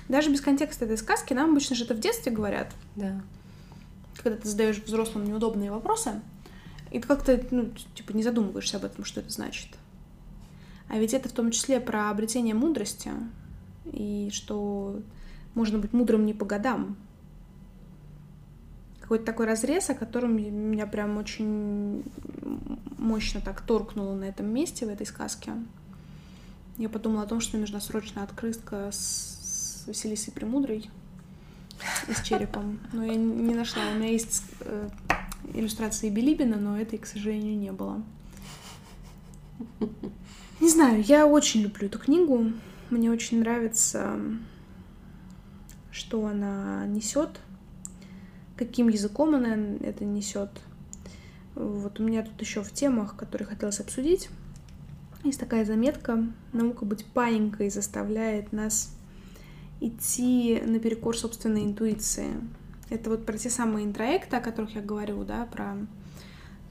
Даже 0.10 0.32
без 0.32 0.42
контекста 0.42 0.86
этой 0.86 0.98
сказки 0.98 1.34
нам 1.34 1.52
обычно 1.52 1.76
же 1.76 1.86
это 1.86 1.94
в 1.94 2.00
детстве 2.00 2.32
говорят. 2.32 2.74
Да. 2.96 3.22
Когда 4.22 4.38
ты 4.38 4.50
задаешь 4.50 4.80
взрослым 4.80 5.24
неудобные 5.24 5.72
вопросы, 5.72 6.20
и 6.92 7.00
ты 7.00 7.08
как-то, 7.08 7.40
ну, 7.52 7.70
типа, 7.94 8.12
не 8.14 8.24
задумываешься 8.24 8.78
об 8.78 8.86
этом, 8.86 9.06
что 9.06 9.22
это 9.22 9.30
значит. 9.30 9.70
А 10.90 10.98
ведь 10.98 11.14
это 11.14 11.30
в 11.30 11.32
том 11.32 11.52
числе 11.52 11.80
про 11.80 12.10
обретение 12.10 12.56
мудрости, 12.56 13.12
и 13.86 14.30
что 14.34 15.00
можно 15.54 15.78
быть 15.78 15.94
мудрым 15.94 16.26
не 16.26 16.34
по 16.34 16.46
годам. 16.46 16.98
Какой-то 19.02 19.26
такой 19.26 19.46
разрез, 19.46 19.92
о 19.92 19.96
котором 19.96 20.36
меня 20.36 20.88
прям 20.88 21.18
очень 21.18 22.04
мощно 22.98 23.42
так 23.42 23.62
торкнуло 23.62 24.16
на 24.16 24.26
этом 24.26 24.48
месте, 24.48 24.88
в 24.88 24.90
этой 24.90 25.06
сказке. 25.06 25.54
Я 26.78 26.90
подумала 26.90 27.24
о 27.24 27.28
том, 27.28 27.42
что 27.42 27.58
мне 27.58 27.62
нужна 27.62 27.80
срочная 27.80 28.24
открытка 28.24 28.90
с 28.92 29.39
Василисой 29.88 30.34
Премудрой 30.34 30.90
и 32.08 32.14
с 32.14 32.22
черепом. 32.22 32.80
Но 32.94 33.06
я 33.06 33.16
не 33.16 33.54
нашла. 33.54 33.84
У 33.92 33.96
меня 33.96 34.10
есть 34.10 34.44
э, 34.62 34.90
иллюстрации 35.54 36.10
Билибина, 36.10 36.58
но 36.58 36.80
этой, 36.80 37.00
к 37.00 37.06
сожалению, 37.06 37.58
не 37.58 37.72
было. 37.72 38.02
Не 40.60 40.70
знаю, 40.70 41.02
я 41.04 41.26
очень 41.26 41.62
люблю 41.62 41.88
эту 41.88 42.00
книгу. 42.00 42.52
Мне 42.90 43.12
очень 43.12 43.40
нравится, 43.40 44.20
что 45.92 46.26
она 46.26 46.86
несет, 46.88 47.40
каким 48.58 48.90
языком 48.90 49.36
она 49.36 49.56
это 49.82 50.06
несет. 50.06 50.50
Вот 51.56 52.00
у 52.00 52.04
меня 52.04 52.24
тут 52.24 52.40
еще 52.42 52.64
в 52.64 52.72
темах, 52.72 53.16
которые 53.16 53.48
хотелось 53.48 53.80
обсудить, 53.80 54.30
есть 55.24 55.40
такая 55.40 55.66
заметка. 55.66 56.24
Наука 56.54 56.86
быть 56.86 57.06
паинькой 57.06 57.70
заставляет 57.70 58.54
нас 58.54 58.96
идти 59.82 60.62
наперекор 60.66 61.18
собственной 61.18 61.64
интуиции. 61.64 62.30
Это 62.90 63.10
вот 63.10 63.26
про 63.26 63.38
те 63.38 63.50
самые 63.50 63.86
интроекты, 63.86 64.36
о 64.38 64.42
которых 64.42 64.76
я 64.76 64.82
говорю, 64.82 65.24
да, 65.24 65.46
про 65.46 65.78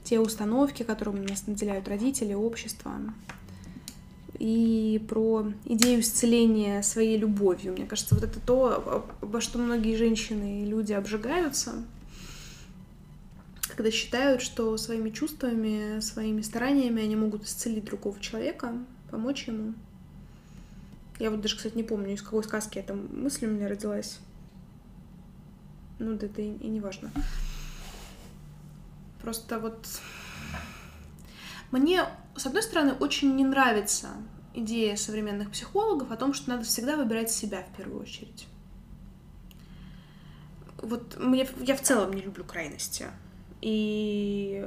те 0.03 0.19
установки, 0.19 0.83
которыми 0.83 1.25
нас 1.27 1.47
наделяют 1.47 1.87
родители, 1.87 2.33
общество, 2.33 2.93
и 4.37 5.03
про 5.09 5.51
идею 5.65 6.01
исцеления 6.01 6.81
своей 6.81 7.17
любовью. 7.17 7.73
Мне 7.73 7.85
кажется, 7.85 8.15
вот 8.15 8.23
это 8.23 8.39
то, 8.39 9.05
во 9.21 9.41
что 9.41 9.59
многие 9.59 9.95
женщины 9.95 10.61
и 10.61 10.65
люди 10.65 10.93
обжигаются, 10.93 11.83
когда 13.75 13.91
считают, 13.91 14.41
что 14.41 14.75
своими 14.77 15.09
чувствами, 15.09 15.99
своими 15.99 16.41
стараниями 16.41 17.03
они 17.03 17.15
могут 17.15 17.45
исцелить 17.45 17.85
другого 17.85 18.19
человека, 18.19 18.73
помочь 19.11 19.47
ему. 19.47 19.73
Я 21.19 21.31
вот 21.31 21.41
даже, 21.41 21.57
кстати, 21.57 21.75
не 21.75 21.83
помню, 21.83 22.13
из 22.13 22.21
какой 22.21 22.43
сказки 22.43 22.79
эта 22.79 22.93
мысль 22.93 23.45
у 23.45 23.49
меня 23.49 23.67
родилась. 23.67 24.19
Ну, 25.99 26.17
да 26.17 26.27
это 26.27 26.41
и, 26.41 26.55
и 26.55 26.67
не 26.67 26.79
важно. 26.79 27.11
Просто 29.21 29.59
вот 29.59 29.85
мне, 31.71 32.05
с 32.37 32.45
одной 32.45 32.63
стороны, 32.63 32.93
очень 32.93 33.35
не 33.35 33.43
нравится 33.43 34.07
идея 34.53 34.95
современных 34.95 35.51
психологов 35.51 36.09
о 36.11 36.15
том, 36.15 36.33
что 36.33 36.49
надо 36.49 36.63
всегда 36.63 36.95
выбирать 36.95 37.31
себя 37.31 37.63
в 37.63 37.77
первую 37.77 38.01
очередь. 38.01 38.47
Вот 40.81 41.17
мне, 41.19 41.47
я 41.59 41.75
в 41.75 41.81
целом 41.81 42.13
не 42.13 42.21
люблю 42.21 42.45
крайности. 42.45 43.07
И 43.61 44.65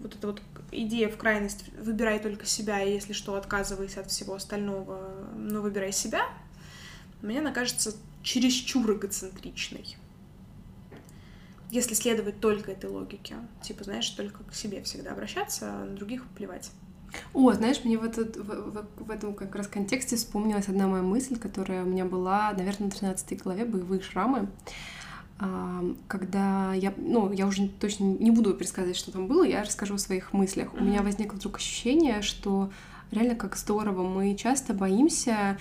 вот 0.00 0.16
эта 0.16 0.26
вот 0.26 0.42
идея 0.72 1.08
в 1.08 1.16
крайность 1.16 1.64
«выбирай 1.78 2.18
только 2.18 2.46
себя, 2.46 2.82
и 2.82 2.92
если 2.92 3.12
что, 3.12 3.36
отказывайся 3.36 4.00
от 4.00 4.10
всего 4.10 4.34
остального, 4.34 5.28
но 5.36 5.60
выбирай 5.60 5.92
себя», 5.92 6.26
мне 7.20 7.38
она 7.38 7.52
кажется 7.52 7.94
чересчур 8.22 8.90
эгоцентричной. 8.92 9.96
Если 11.70 11.94
следовать 11.94 12.40
только 12.40 12.72
этой 12.72 12.90
логике. 12.90 13.36
Типа, 13.62 13.84
знаешь, 13.84 14.08
только 14.10 14.44
к 14.44 14.54
себе 14.54 14.82
всегда 14.82 15.12
обращаться, 15.12 15.72
а 15.72 15.84
на 15.84 15.96
других 15.96 16.26
плевать. 16.36 16.70
О, 17.32 17.52
знаешь, 17.52 17.82
мне 17.84 17.96
в, 17.98 18.04
этот, 18.04 18.36
в, 18.36 18.44
в, 18.44 18.86
в 18.96 19.10
этом 19.10 19.34
как 19.34 19.54
раз 19.54 19.68
контексте 19.68 20.16
вспомнилась 20.16 20.68
одна 20.68 20.86
моя 20.86 21.02
мысль, 21.02 21.38
которая 21.38 21.84
у 21.84 21.86
меня 21.86 22.04
была, 22.04 22.52
наверное, 22.52 22.86
на 22.86 22.90
13 22.90 23.42
главе 23.42 23.64
«Боевые 23.64 24.00
шрамы» 24.00 24.48
когда 26.06 26.72
я, 26.74 26.92
ну, 26.96 27.32
я 27.32 27.46
уже 27.46 27.68
точно 27.68 28.04
не 28.04 28.30
буду 28.30 28.54
пересказывать, 28.54 28.96
что 28.96 29.10
там 29.10 29.26
было, 29.26 29.44
я 29.44 29.62
расскажу 29.62 29.94
о 29.94 29.98
своих 29.98 30.32
мыслях. 30.32 30.68
Mm-hmm. 30.68 30.80
У 30.80 30.84
меня 30.84 31.02
возникло 31.02 31.36
вдруг 31.36 31.56
ощущение, 31.56 32.22
что 32.22 32.70
реально 33.10 33.34
как 33.34 33.56
здорово. 33.56 34.02
Мы 34.06 34.34
часто 34.36 34.72
боимся, 34.72 35.58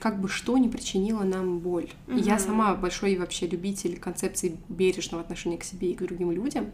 как 0.00 0.20
бы 0.20 0.28
что 0.28 0.58
не 0.58 0.68
причинило 0.68 1.22
нам 1.22 1.58
боль. 1.58 1.90
Mm-hmm. 2.06 2.22
Я 2.22 2.38
сама 2.38 2.74
большой 2.74 3.16
вообще 3.16 3.46
любитель 3.46 3.98
концепции 3.98 4.56
бережного 4.68 5.22
отношения 5.22 5.58
к 5.58 5.64
себе 5.64 5.90
и 5.90 5.94
к 5.94 6.02
другим 6.02 6.30
людям, 6.30 6.70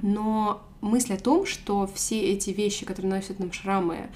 но 0.00 0.62
мысль 0.80 1.14
о 1.14 1.18
том, 1.18 1.46
что 1.46 1.90
все 1.94 2.20
эти 2.20 2.50
вещи, 2.50 2.86
которые 2.86 3.10
наносят 3.10 3.38
нам 3.38 3.52
шрамы, 3.52 4.08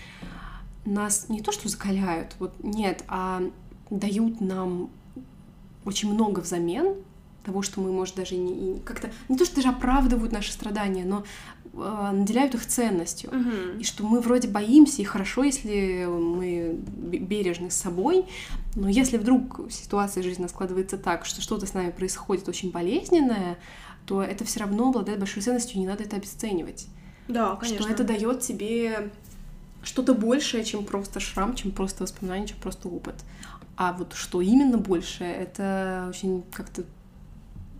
нас 0.84 1.28
не 1.28 1.40
то 1.40 1.52
что 1.52 1.68
закаляют, 1.68 2.36
вот 2.38 2.52
нет, 2.62 3.04
а 3.08 3.42
дают 3.90 4.40
нам 4.40 4.88
очень 5.84 6.12
много 6.12 6.40
взамен, 6.40 6.94
того, 7.47 7.62
что 7.62 7.80
мы, 7.80 7.92
может, 7.92 8.14
даже 8.16 8.36
не 8.36 8.78
как-то 8.80 9.11
не 9.28 9.38
то, 9.38 9.44
что 9.44 9.57
даже 9.57 9.68
оправдывают 9.68 10.32
наши 10.32 10.53
страдания, 10.53 11.05
но 11.05 11.24
э, 11.72 12.11
наделяют 12.12 12.55
их 12.55 12.66
ценностью. 12.66 13.30
Угу. 13.30 13.80
И 13.80 13.84
что 13.84 14.05
мы 14.05 14.20
вроде 14.20 14.49
боимся, 14.49 15.01
и 15.01 15.05
хорошо, 15.05 15.44
если 15.44 16.07
мы 16.07 16.78
бережны 16.86 17.70
с 17.70 17.76
собой, 17.76 18.26
но 18.74 18.88
если 18.88 19.16
вдруг 19.16 19.70
ситуация 19.70 20.22
жизненная 20.22 20.49
складывается 20.49 20.99
так, 20.99 21.24
что 21.24 21.40
что-то 21.40 21.66
с 21.66 21.74
нами 21.74 21.90
происходит 21.90 22.49
очень 22.49 22.70
болезненное, 22.70 23.57
то 24.05 24.22
это 24.22 24.44
все 24.44 24.61
равно 24.61 24.88
обладает 24.88 25.18
большой 25.18 25.42
ценностью, 25.42 25.80
не 25.80 25.86
надо 25.86 26.05
это 26.05 26.16
обесценивать. 26.16 26.88
Да, 27.28 27.57
конечно. 27.57 27.82
Что 27.82 27.92
это 27.92 28.05
дает 28.05 28.40
тебе 28.40 29.11
что-то 29.82 30.14
большее, 30.14 30.64
чем 30.64 30.84
просто 30.84 31.20
шрам, 31.20 31.55
чем 31.55 31.70
просто 31.70 32.03
воспоминание, 32.03 32.49
чем 32.49 32.59
просто 32.59 32.88
опыт. 32.88 33.16
А 33.76 33.92
вот 33.92 34.14
что 34.14 34.40
именно 34.40 34.78
большее, 34.78 35.32
это 35.34 36.07
очень 36.09 36.42
как-то 36.53 36.84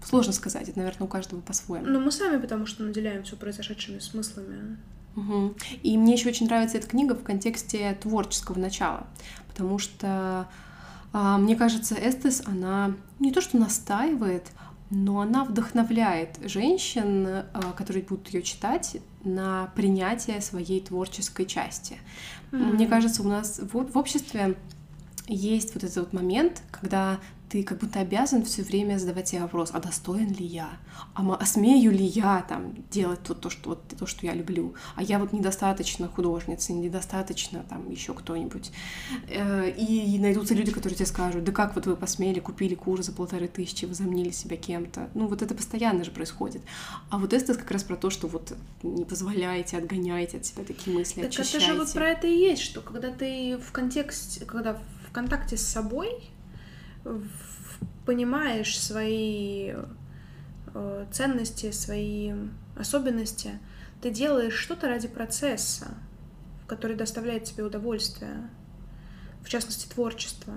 Сложно 0.09 0.33
сказать, 0.33 0.69
это, 0.69 0.79
наверное, 0.79 1.07
у 1.07 1.09
каждого 1.09 1.41
по-своему. 1.41 1.87
Ну, 1.87 2.01
мы 2.01 2.13
сами, 2.13 2.41
потому 2.41 2.67
что 2.67 2.85
наделяем 2.85 3.25
все 3.25 3.37
произошедшими 3.37 3.99
смыслами. 3.99 4.79
Угу. 5.17 5.55
И 5.83 5.99
мне 5.99 6.15
еще 6.15 6.29
очень 6.29 6.47
нравится 6.47 6.79
эта 6.79 6.87
книга 6.87 7.15
в 7.15 7.23
контексте 7.23 7.97
творческого 8.01 8.59
начала, 8.59 9.07
потому 9.49 9.79
что 9.79 10.47
а, 11.13 11.39
мне 11.39 11.57
кажется, 11.57 11.95
Эстес, 11.95 12.43
она 12.47 12.95
не 13.19 13.33
то 13.33 13.41
что 13.41 13.57
настаивает, 13.57 14.49
но 14.91 15.23
она 15.23 15.45
вдохновляет 15.45 16.39
женщин, 16.45 17.27
а, 17.27 17.73
которые 17.77 18.05
будут 18.05 18.29
ее 18.29 18.43
читать, 18.43 18.99
на 19.25 19.73
принятие 19.75 20.41
своей 20.41 20.81
творческой 20.81 21.47
части. 21.47 21.97
Mm-hmm. 22.53 22.73
Мне 22.75 22.87
кажется, 22.87 23.23
у 23.23 23.29
нас 23.29 23.59
в, 23.59 23.93
в 23.93 23.99
обществе 23.99 24.57
есть 25.27 25.75
вот 25.75 25.83
этот 25.83 25.97
вот 25.97 26.13
момент, 26.13 26.63
когда 26.71 27.19
ты 27.49 27.63
как 27.63 27.79
будто 27.79 28.01
обязан 28.01 28.45
все 28.45 28.63
время 28.63 28.99
задавать 28.99 29.29
себе 29.29 29.43
вопрос, 29.43 29.71
а 29.73 29.81
достоин 29.81 30.33
ли 30.33 30.45
я? 30.45 30.71
А, 31.15 31.35
а 31.35 31.47
смею 31.47 31.93
ли 31.93 32.05
я 32.05 32.45
там 32.49 32.75
делать 32.91 33.23
то, 33.23 33.35
то, 33.35 33.51
что, 33.51 33.71
вот, 33.71 33.83
то, 33.99 34.07
что 34.07 34.27
я 34.27 34.35
люблю? 34.35 34.75
А 34.97 35.03
я 35.03 35.19
вот 35.19 35.33
недостаточно 35.33 36.09
художница, 36.09 36.73
недостаточно 36.73 37.65
там 37.69 37.89
еще 37.91 38.15
кто-нибудь. 38.15 38.73
Э, 39.29 39.71
и 39.71 40.19
найдутся 40.19 40.55
люди, 40.55 40.73
которые 40.73 40.97
тебе 40.97 41.07
скажут, 41.07 41.45
да 41.45 41.53
как 41.53 41.75
вот 41.77 41.87
вы 41.87 41.97
посмели, 41.97 42.41
купили 42.41 42.75
курс 42.75 43.07
за 43.07 43.13
полторы 43.13 43.49
тысячи, 43.49 43.85
возомнили 43.85 44.31
себя 44.31 44.57
кем-то. 44.57 45.09
Ну 45.15 45.29
вот 45.29 45.43
это 45.43 45.55
постоянно 45.55 46.05
же 46.05 46.11
происходит. 46.11 46.63
А 47.11 47.19
вот 47.19 47.33
это 47.33 47.55
как 47.55 47.71
раз 47.71 47.85
про 47.85 47.97
то, 47.97 48.11
что 48.11 48.27
вот 48.27 48.57
не 48.83 49.05
позволяете, 49.05 49.77
отгоняете 49.79 50.39
от 50.39 50.47
себя 50.47 50.65
такие 50.65 50.97
мысли, 50.97 51.21
так 51.21 51.31
очищаете. 51.31 51.57
это 51.59 51.67
же 51.67 51.75
вот 51.75 51.93
про 51.93 52.09
это 52.09 52.27
и 52.27 52.37
есть, 52.37 52.63
что 52.63 52.81
когда 52.81 53.11
ты 53.11 53.57
в 53.59 53.71
контексте, 53.71 54.45
когда 54.45 54.75
в 54.75 55.13
контакте 55.13 55.57
с 55.57 55.63
собой, 55.63 56.11
понимаешь 58.05 58.79
свои 58.79 59.75
э, 60.75 61.07
ценности, 61.11 61.71
свои 61.73 62.33
особенности, 62.77 63.59
ты 64.01 64.11
делаешь 64.11 64.55
что-то 64.55 64.89
ради 64.89 65.09
процесса, 65.09 65.95
который 66.67 66.97
доставляет 66.97 67.45
тебе 67.45 67.65
удовольствие, 67.65 68.49
в 69.43 69.49
частности, 69.49 69.89
творчество, 69.89 70.55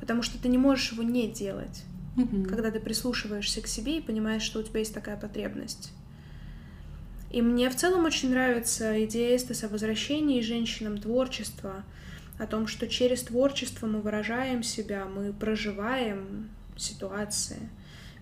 потому 0.00 0.22
что 0.22 0.40
ты 0.40 0.48
не 0.48 0.58
можешь 0.58 0.92
его 0.92 1.02
не 1.02 1.28
делать, 1.28 1.84
mm-hmm. 2.16 2.46
когда 2.46 2.70
ты 2.70 2.80
прислушиваешься 2.80 3.60
к 3.60 3.66
себе 3.66 3.98
и 3.98 4.02
понимаешь, 4.02 4.42
что 4.42 4.60
у 4.60 4.62
тебя 4.62 4.80
есть 4.80 4.94
такая 4.94 5.16
потребность. 5.16 5.92
И 7.30 7.42
мне 7.42 7.68
в 7.68 7.74
целом 7.74 8.04
очень 8.04 8.30
нравится 8.30 9.04
идея 9.06 9.36
Эстеса 9.36 9.66
о 9.66 9.70
возвращении 9.70 10.40
женщинам 10.40 10.98
творчества, 10.98 11.84
о 12.38 12.46
том, 12.46 12.66
что 12.66 12.88
через 12.88 13.22
творчество 13.22 13.86
мы 13.86 14.00
выражаем 14.00 14.62
себя, 14.62 15.06
мы 15.06 15.32
проживаем 15.32 16.50
ситуации, 16.76 17.68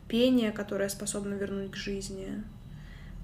пение, 0.07 0.53
которое 0.53 0.89
способно 0.91 1.35
вернуть 1.35 1.71
к 1.71 1.77
жизни, 1.77 2.45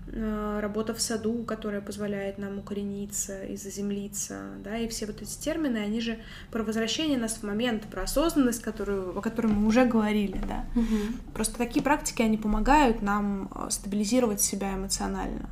э, 0.07 0.59
работа 0.63 0.95
в 0.95 1.01
саду, 1.03 1.45
которая 1.45 1.83
позволяет 1.83 2.39
нам 2.39 2.59
укорениться 2.59 3.45
и 3.45 3.57
заземлиться, 3.57 4.41
да, 4.65 4.79
и 4.79 4.89
все 4.89 5.05
вот 5.05 5.21
эти 5.21 5.39
термины, 5.39 5.77
они 5.77 6.01
же 6.01 6.19
про 6.51 6.63
возвращение 6.63 7.19
нас 7.19 7.35
в 7.35 7.43
момент, 7.43 7.85
про 7.85 8.05
осознанность, 8.05 8.63
которую, 8.63 9.19
о 9.19 9.21
которой 9.21 9.49
мы 9.49 9.67
уже 9.67 9.85
говорили, 9.85 10.41
да. 10.49 10.65
Угу. 10.75 11.33
Просто 11.35 11.59
такие 11.59 11.83
практики, 11.83 12.23
они 12.23 12.39
помогают 12.39 13.03
нам 13.03 13.51
э, 13.55 13.69
стабилизировать 13.71 14.41
себя 14.41 14.75
эмоционально. 14.75 15.51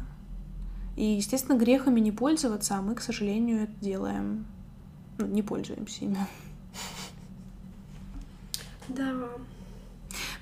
И, 0.97 1.05
естественно, 1.05 1.59
грехами 1.59 2.01
не 2.01 2.11
пользоваться, 2.11 2.77
а 2.77 2.81
мы, 2.81 2.95
к 2.95 3.03
сожалению, 3.03 3.65
это 3.65 3.73
делаем 3.83 4.47
не 5.19 5.43
пользуемся 5.43 6.05
ими. 6.05 6.19
Да. 8.89 9.13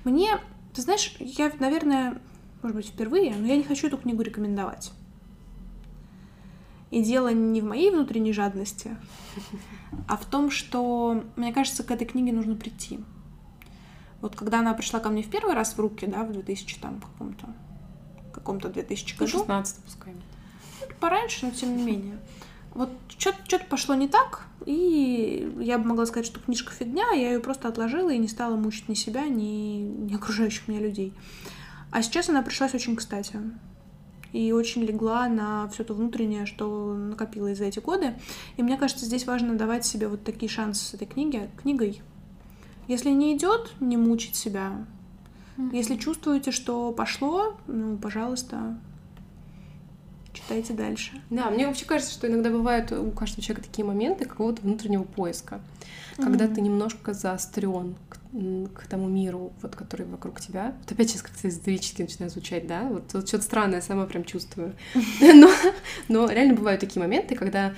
Мне, 0.05 0.39
ты 0.75 0.83
знаешь, 0.83 1.17
я, 1.19 1.51
наверное, 1.59 2.21
может 2.63 2.77
быть, 2.77 2.87
впервые, 2.89 3.35
но 3.37 3.47
я 3.47 3.57
не 3.57 3.63
хочу 3.63 3.87
эту 3.87 3.97
книгу 3.97 4.23
рекомендовать. 4.23 4.93
И 6.91 7.03
дело 7.03 7.33
не 7.33 7.61
в 7.61 7.65
моей 7.65 7.91
внутренней 7.91 8.33
жадности, 8.33 8.97
а 10.07 10.17
в 10.17 10.25
том, 10.27 10.51
что, 10.51 11.25
мне 11.37 11.53
кажется, 11.53 11.83
к 11.83 11.91
этой 11.91 12.07
книге 12.07 12.33
нужно 12.33 12.55
прийти. 12.55 13.01
Вот 14.21 14.37
когда 14.37 14.61
она 14.61 14.75
пришла 14.75 15.01
ко 15.01 15.09
мне 15.09 15.23
в 15.23 15.29
первый 15.29 15.55
раз 15.55 15.75
в 15.75 15.81
руки, 15.81 16.07
да, 16.07 16.23
в 16.25 16.33
2000 16.33 16.79
там 16.81 17.01
каком-то, 17.01 17.49
каком-то 18.33 18.69
2000 18.69 19.17
году. 19.17 19.31
16 19.31 19.85
пускай. 19.85 20.15
Пораньше, 21.01 21.47
но 21.47 21.53
тем 21.53 21.77
не 21.77 21.83
менее 21.83 22.19
вот 22.75 22.91
что-то 23.19 23.65
пошло 23.69 23.95
не 23.95 24.09
так, 24.09 24.47
и 24.67 25.53
я 25.61 25.79
бы 25.79 25.87
могла 25.87 26.07
сказать, 26.07 26.27
что 26.27 26.41
книжка 26.41 26.73
фигня, 26.73 27.13
я 27.13 27.33
ее 27.33 27.41
просто 27.41 27.69
отложила 27.69 28.11
и 28.11 28.19
не 28.19 28.29
стала 28.29 28.57
мучить 28.57 28.89
ни 28.89 28.95
себя, 28.95 29.29
ни, 29.29 29.79
ни 29.83 30.15
окружающих 30.15 30.69
меня 30.69 30.81
людей. 30.81 31.13
А 31.91 32.03
сейчас 32.03 32.29
она 32.29 32.43
пришлась 32.43 32.75
очень 32.75 32.97
кстати. 32.97 33.39
И 34.33 34.51
очень 34.51 34.83
легла 34.83 35.29
на 35.29 35.69
все 35.69 35.85
то 35.85 35.95
внутреннее, 35.95 36.45
что 36.45 36.93
накопилось 36.95 37.59
за 37.59 37.67
эти 37.67 37.79
годы. 37.79 38.15
И 38.57 38.65
мне 38.65 38.77
кажется, 38.77 39.05
здесь 39.05 39.27
важно 39.27 39.55
давать 39.55 39.87
себе 39.87 40.09
вот 40.09 40.25
такие 40.25 40.51
шансы 40.51 40.85
с 40.85 40.95
этой 40.95 41.07
книги, 41.07 41.49
книгой. 41.57 42.03
Если 42.89 43.11
не 43.11 43.37
идет, 43.37 43.73
не 43.79 43.97
мучить 43.97 44.35
себя. 44.35 44.85
Если 45.73 45.97
чувствуете, 45.97 46.51
что 46.51 46.91
пошло, 46.91 47.55
ну, 47.69 47.97
пожалуйста, 47.97 48.77
читайте 50.35 50.73
дальше. 50.73 51.13
Да, 51.31 51.51
мне 51.51 51.67
вообще 51.67 51.85
кажется, 51.85 52.13
что 52.13 52.27
иногда 52.27 52.51
бывают 52.51 52.93
у 52.93 53.11
каждого 53.11 53.43
человека 53.43 53.67
такие 53.69 53.85
моменты 53.85 54.27
какого-то 54.27 54.63
внутреннего 54.63 55.05
поиска, 55.05 55.61
mm-hmm. 56.17 56.23
когда 56.23 56.49
ты 56.49 56.61
немножко 56.61 57.15
заострен 57.15 57.95
к, 58.09 58.19
к 58.75 58.87
тому 58.87 59.09
миру, 59.09 59.53
вот, 59.63 59.77
который 59.77 60.07
вокруг 60.07 60.41
тебя. 60.41 60.75
Вот 60.81 60.93
опять 60.93 61.11
сейчас 61.11 61.23
как-то 61.23 61.49
эзотерически 61.49 62.03
начинает 62.03 62.33
звучать, 62.33 62.67
да? 62.67 62.83
Вот, 62.83 63.15
вот 63.15 63.29
что-то 63.29 63.45
странное, 63.45 63.81
сама 63.81 64.07
прям 64.07 64.25
чувствую. 64.25 64.75
Но, 65.21 65.51
но 66.09 66.29
реально 66.29 66.55
бывают 66.55 66.81
такие 66.81 67.01
моменты, 67.01 67.35
когда 67.35 67.73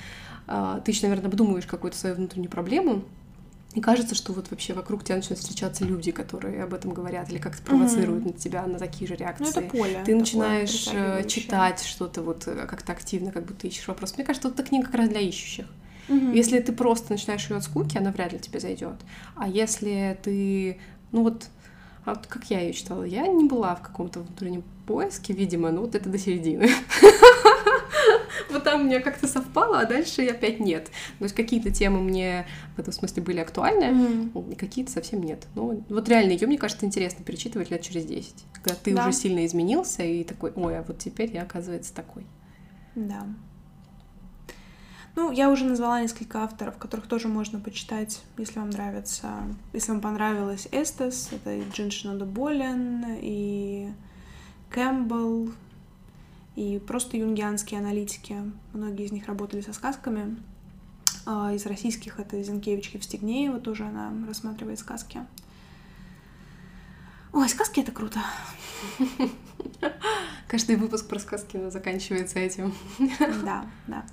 а, 0.47 0.81
ты 0.81 0.91
еще, 0.91 1.07
наверное, 1.07 1.29
обдумываешь 1.29 1.67
какую-то 1.67 1.97
свою 1.97 2.15
внутреннюю 2.17 2.51
проблему, 2.51 3.05
И 3.77 3.81
кажется, 3.83 4.15
что 4.15 4.33
вот 4.33 4.51
вообще 4.51 4.73
вокруг 4.73 5.05
тебя 5.05 5.17
начинают 5.17 5.41
встречаться 5.41 5.85
люди, 5.85 6.11
которые 6.11 6.65
об 6.65 6.73
этом 6.73 6.95
говорят 6.95 7.31
или 7.31 7.37
как-то 7.37 7.63
провоцируют 7.63 8.25
mm-hmm. 8.25 8.33
на 8.33 8.39
тебя 8.39 8.67
на 8.67 8.79
такие 8.79 9.07
же 9.07 9.17
реакции. 9.17 9.45
Ну, 9.45 9.51
это 9.51 9.61
поле. 9.61 10.03
Ты 10.03 10.15
начинаешь 10.15 10.89
э, 10.91 11.29
читать 11.29 11.85
что-то 11.85 12.23
вот 12.23 12.45
э, 12.49 12.67
как-то 12.67 12.93
активно, 12.93 13.33
как 13.33 13.45
будто 13.45 13.67
ищешь 13.67 13.87
вопрос. 13.87 14.15
Мне 14.17 14.25
кажется, 14.25 14.49
вот 14.49 14.59
эта 14.59 14.67
книга 14.67 14.87
как 14.87 14.95
раз 14.95 15.11
для 15.11 15.21
ищущих. 15.21 15.67
Mm-hmm. 16.09 16.35
Если 16.35 16.59
ты 16.61 16.73
просто 16.73 17.13
начинаешь 17.13 17.51
ее 17.51 17.57
от 17.57 17.65
скуки, 17.65 17.99
она 17.99 18.13
вряд 18.13 18.33
ли 18.33 18.39
тебе 18.39 18.61
зайдет. 18.61 18.97
А 19.35 19.47
если 19.47 20.19
ты, 20.23 20.81
ну 21.13 21.25
вот, 21.25 21.49
а 22.07 22.15
вот 22.15 22.27
как 22.29 22.47
я 22.47 22.61
ее 22.61 22.73
читала, 22.73 23.03
я 23.03 23.27
не 23.27 23.45
была 23.45 23.75
в 23.75 23.83
каком-то 23.83 24.21
внутреннем 24.21 24.65
поиске, 24.87 25.35
видимо, 25.35 25.71
ну 25.71 25.83
вот 25.83 25.95
это 25.95 26.09
до 26.09 26.17
середины. 26.17 26.71
Вот 28.51 28.65
там 28.65 28.85
мне 28.85 29.01
как-то 29.01 29.27
совпало, 29.27 29.81
а 29.81 29.87
дальше 29.87 30.27
опять 30.27 30.61
нет. 30.61 30.87
То 31.19 31.25
есть 31.25 31.35
какие-то 31.35 31.71
темы 31.71 32.01
мне 32.01 32.47
в 32.77 32.79
этом 32.79 32.93
смысле 32.93 33.23
были 33.23 33.39
актуальны, 33.39 34.31
какие-то 34.57 34.91
совсем 34.91 35.23
нет. 35.23 35.47
Ну, 35.55 35.85
вот 35.89 36.09
реально, 36.09 36.33
ее, 36.33 36.47
мне 36.47 36.59
кажется, 36.59 36.87
интересно 36.87 37.25
перечитывать 37.25 37.71
лет 37.71 37.83
через 37.83 38.05
10, 38.05 38.35
когда 38.53 38.75
ты 38.75 38.95
уже 38.95 39.13
сильно 39.13 39.45
изменился 39.47 40.03
и 40.03 40.25
такой, 40.25 40.53
ой, 40.55 40.79
а 40.79 40.83
вот 40.83 40.99
теперь 40.99 41.33
я, 41.33 41.43
оказывается, 41.43 41.95
такой. 41.95 42.27
Да. 42.95 43.27
Ну, 45.17 45.33
я 45.33 45.51
уже 45.51 45.65
назвала 45.65 46.03
несколько 46.03 46.43
авторов, 46.43 46.77
которых 46.77 47.07
тоже 47.07 47.29
можно 47.29 47.59
почитать, 47.59 48.21
если 48.37 48.59
вам 48.59 48.69
нравится. 48.69 49.31
Если 49.73 49.91
вам 49.93 50.03
понравилась 50.03 50.69
Эстес, 50.73 51.31
это 51.33 51.55
и 51.55 51.63
Джиншина 51.71 52.27
Болен, 52.27 53.03
и 53.23 53.91
Кэмпбелл, 54.69 55.53
и 56.57 56.79
просто 56.79 57.19
юнгианские 57.19 57.81
аналитики. 57.81 58.37
Многие 58.73 59.07
из 59.07 59.13
них 59.13 59.27
работали 59.27 59.61
со 59.61 59.73
сказками. 59.73 60.37
А, 61.27 61.53
из 61.53 61.67
российских 61.67 62.19
это 62.19 62.43
Зинкевич 62.43 62.91
Евстигнеева, 62.91 63.61
тоже 63.61 63.85
она 63.85 64.13
рассматривает 64.27 64.79
сказки. 64.79 65.21
Ой, 67.33 67.49
сказки— 67.51 67.81
это 67.83 67.93
круто. 67.93 68.21
Каждый 70.49 70.77
выпуск 70.77 71.07
про 71.09 71.19
сказки 71.19 71.69
заканчивается 71.69 72.39
этим. 72.39 72.73
Да, 73.45 73.67
да. 73.87 74.07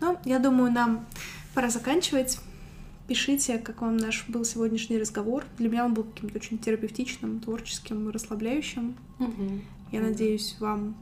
Ну, 0.00 0.18
я 0.24 0.38
думаю, 0.38 0.70
нам 0.70 1.06
пора 1.54 1.70
заканчивать. 1.70 2.38
Пишите, 3.08 3.58
как 3.58 3.80
вам 3.80 3.96
наш 3.96 4.28
был 4.28 4.44
сегодняшний 4.44 4.98
разговор. 4.98 5.44
Для 5.56 5.70
меня 5.70 5.86
он 5.86 5.94
был 5.94 6.04
каким-то 6.04 6.36
очень 6.36 6.58
терапевтичным, 6.58 7.40
творческим, 7.40 8.10
расслабляющим. 8.10 8.96
Угу. 9.20 9.60
Я 9.92 10.00
надеюсь, 10.00 10.56
вам 10.58 10.96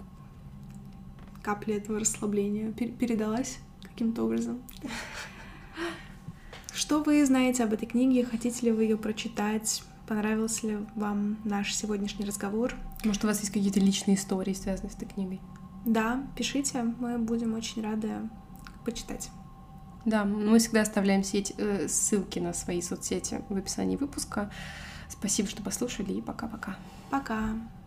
капля 1.44 1.76
этого 1.76 2.00
расслабления 2.00 2.72
передалась 2.72 3.58
каким-то 3.82 4.24
образом. 4.24 4.62
Что 6.74 7.02
вы 7.02 7.24
знаете 7.24 7.62
об 7.62 7.72
этой 7.72 7.86
книге? 7.86 8.24
Хотите 8.24 8.66
ли 8.66 8.72
вы 8.72 8.84
ее 8.84 8.96
прочитать? 8.96 9.82
Понравился 10.08 10.66
ли 10.66 10.78
вам 10.96 11.38
наш 11.44 11.74
сегодняшний 11.74 12.24
разговор? 12.26 12.74
Может, 13.04 13.24
у 13.24 13.26
вас 13.26 13.40
есть 13.40 13.52
какие-то 13.52 13.78
личные 13.78 14.16
истории, 14.16 14.54
связанные 14.54 14.90
с 14.90 14.96
этой 14.96 15.06
книгой? 15.06 15.40
Да, 15.84 16.26
пишите, 16.36 16.82
мы 16.82 17.18
будем 17.18 17.54
очень 17.54 17.82
рады 17.82 18.28
почитать. 18.84 19.30
Да, 20.04 20.24
мы 20.24 20.58
всегда 20.58 20.82
оставляем 20.82 21.22
сеть, 21.22 21.54
э, 21.56 21.88
ссылки 21.88 22.38
на 22.38 22.52
свои 22.52 22.82
соцсети 22.82 23.42
в 23.48 23.56
описании 23.56 23.96
выпуска. 23.96 24.50
Спасибо, 25.08 25.48
что 25.48 25.62
послушали, 25.62 26.12
и 26.12 26.20
пока-пока. 26.20 26.76
Пока. 27.10 27.34
-пока. 27.34 27.52
пока. 27.52 27.83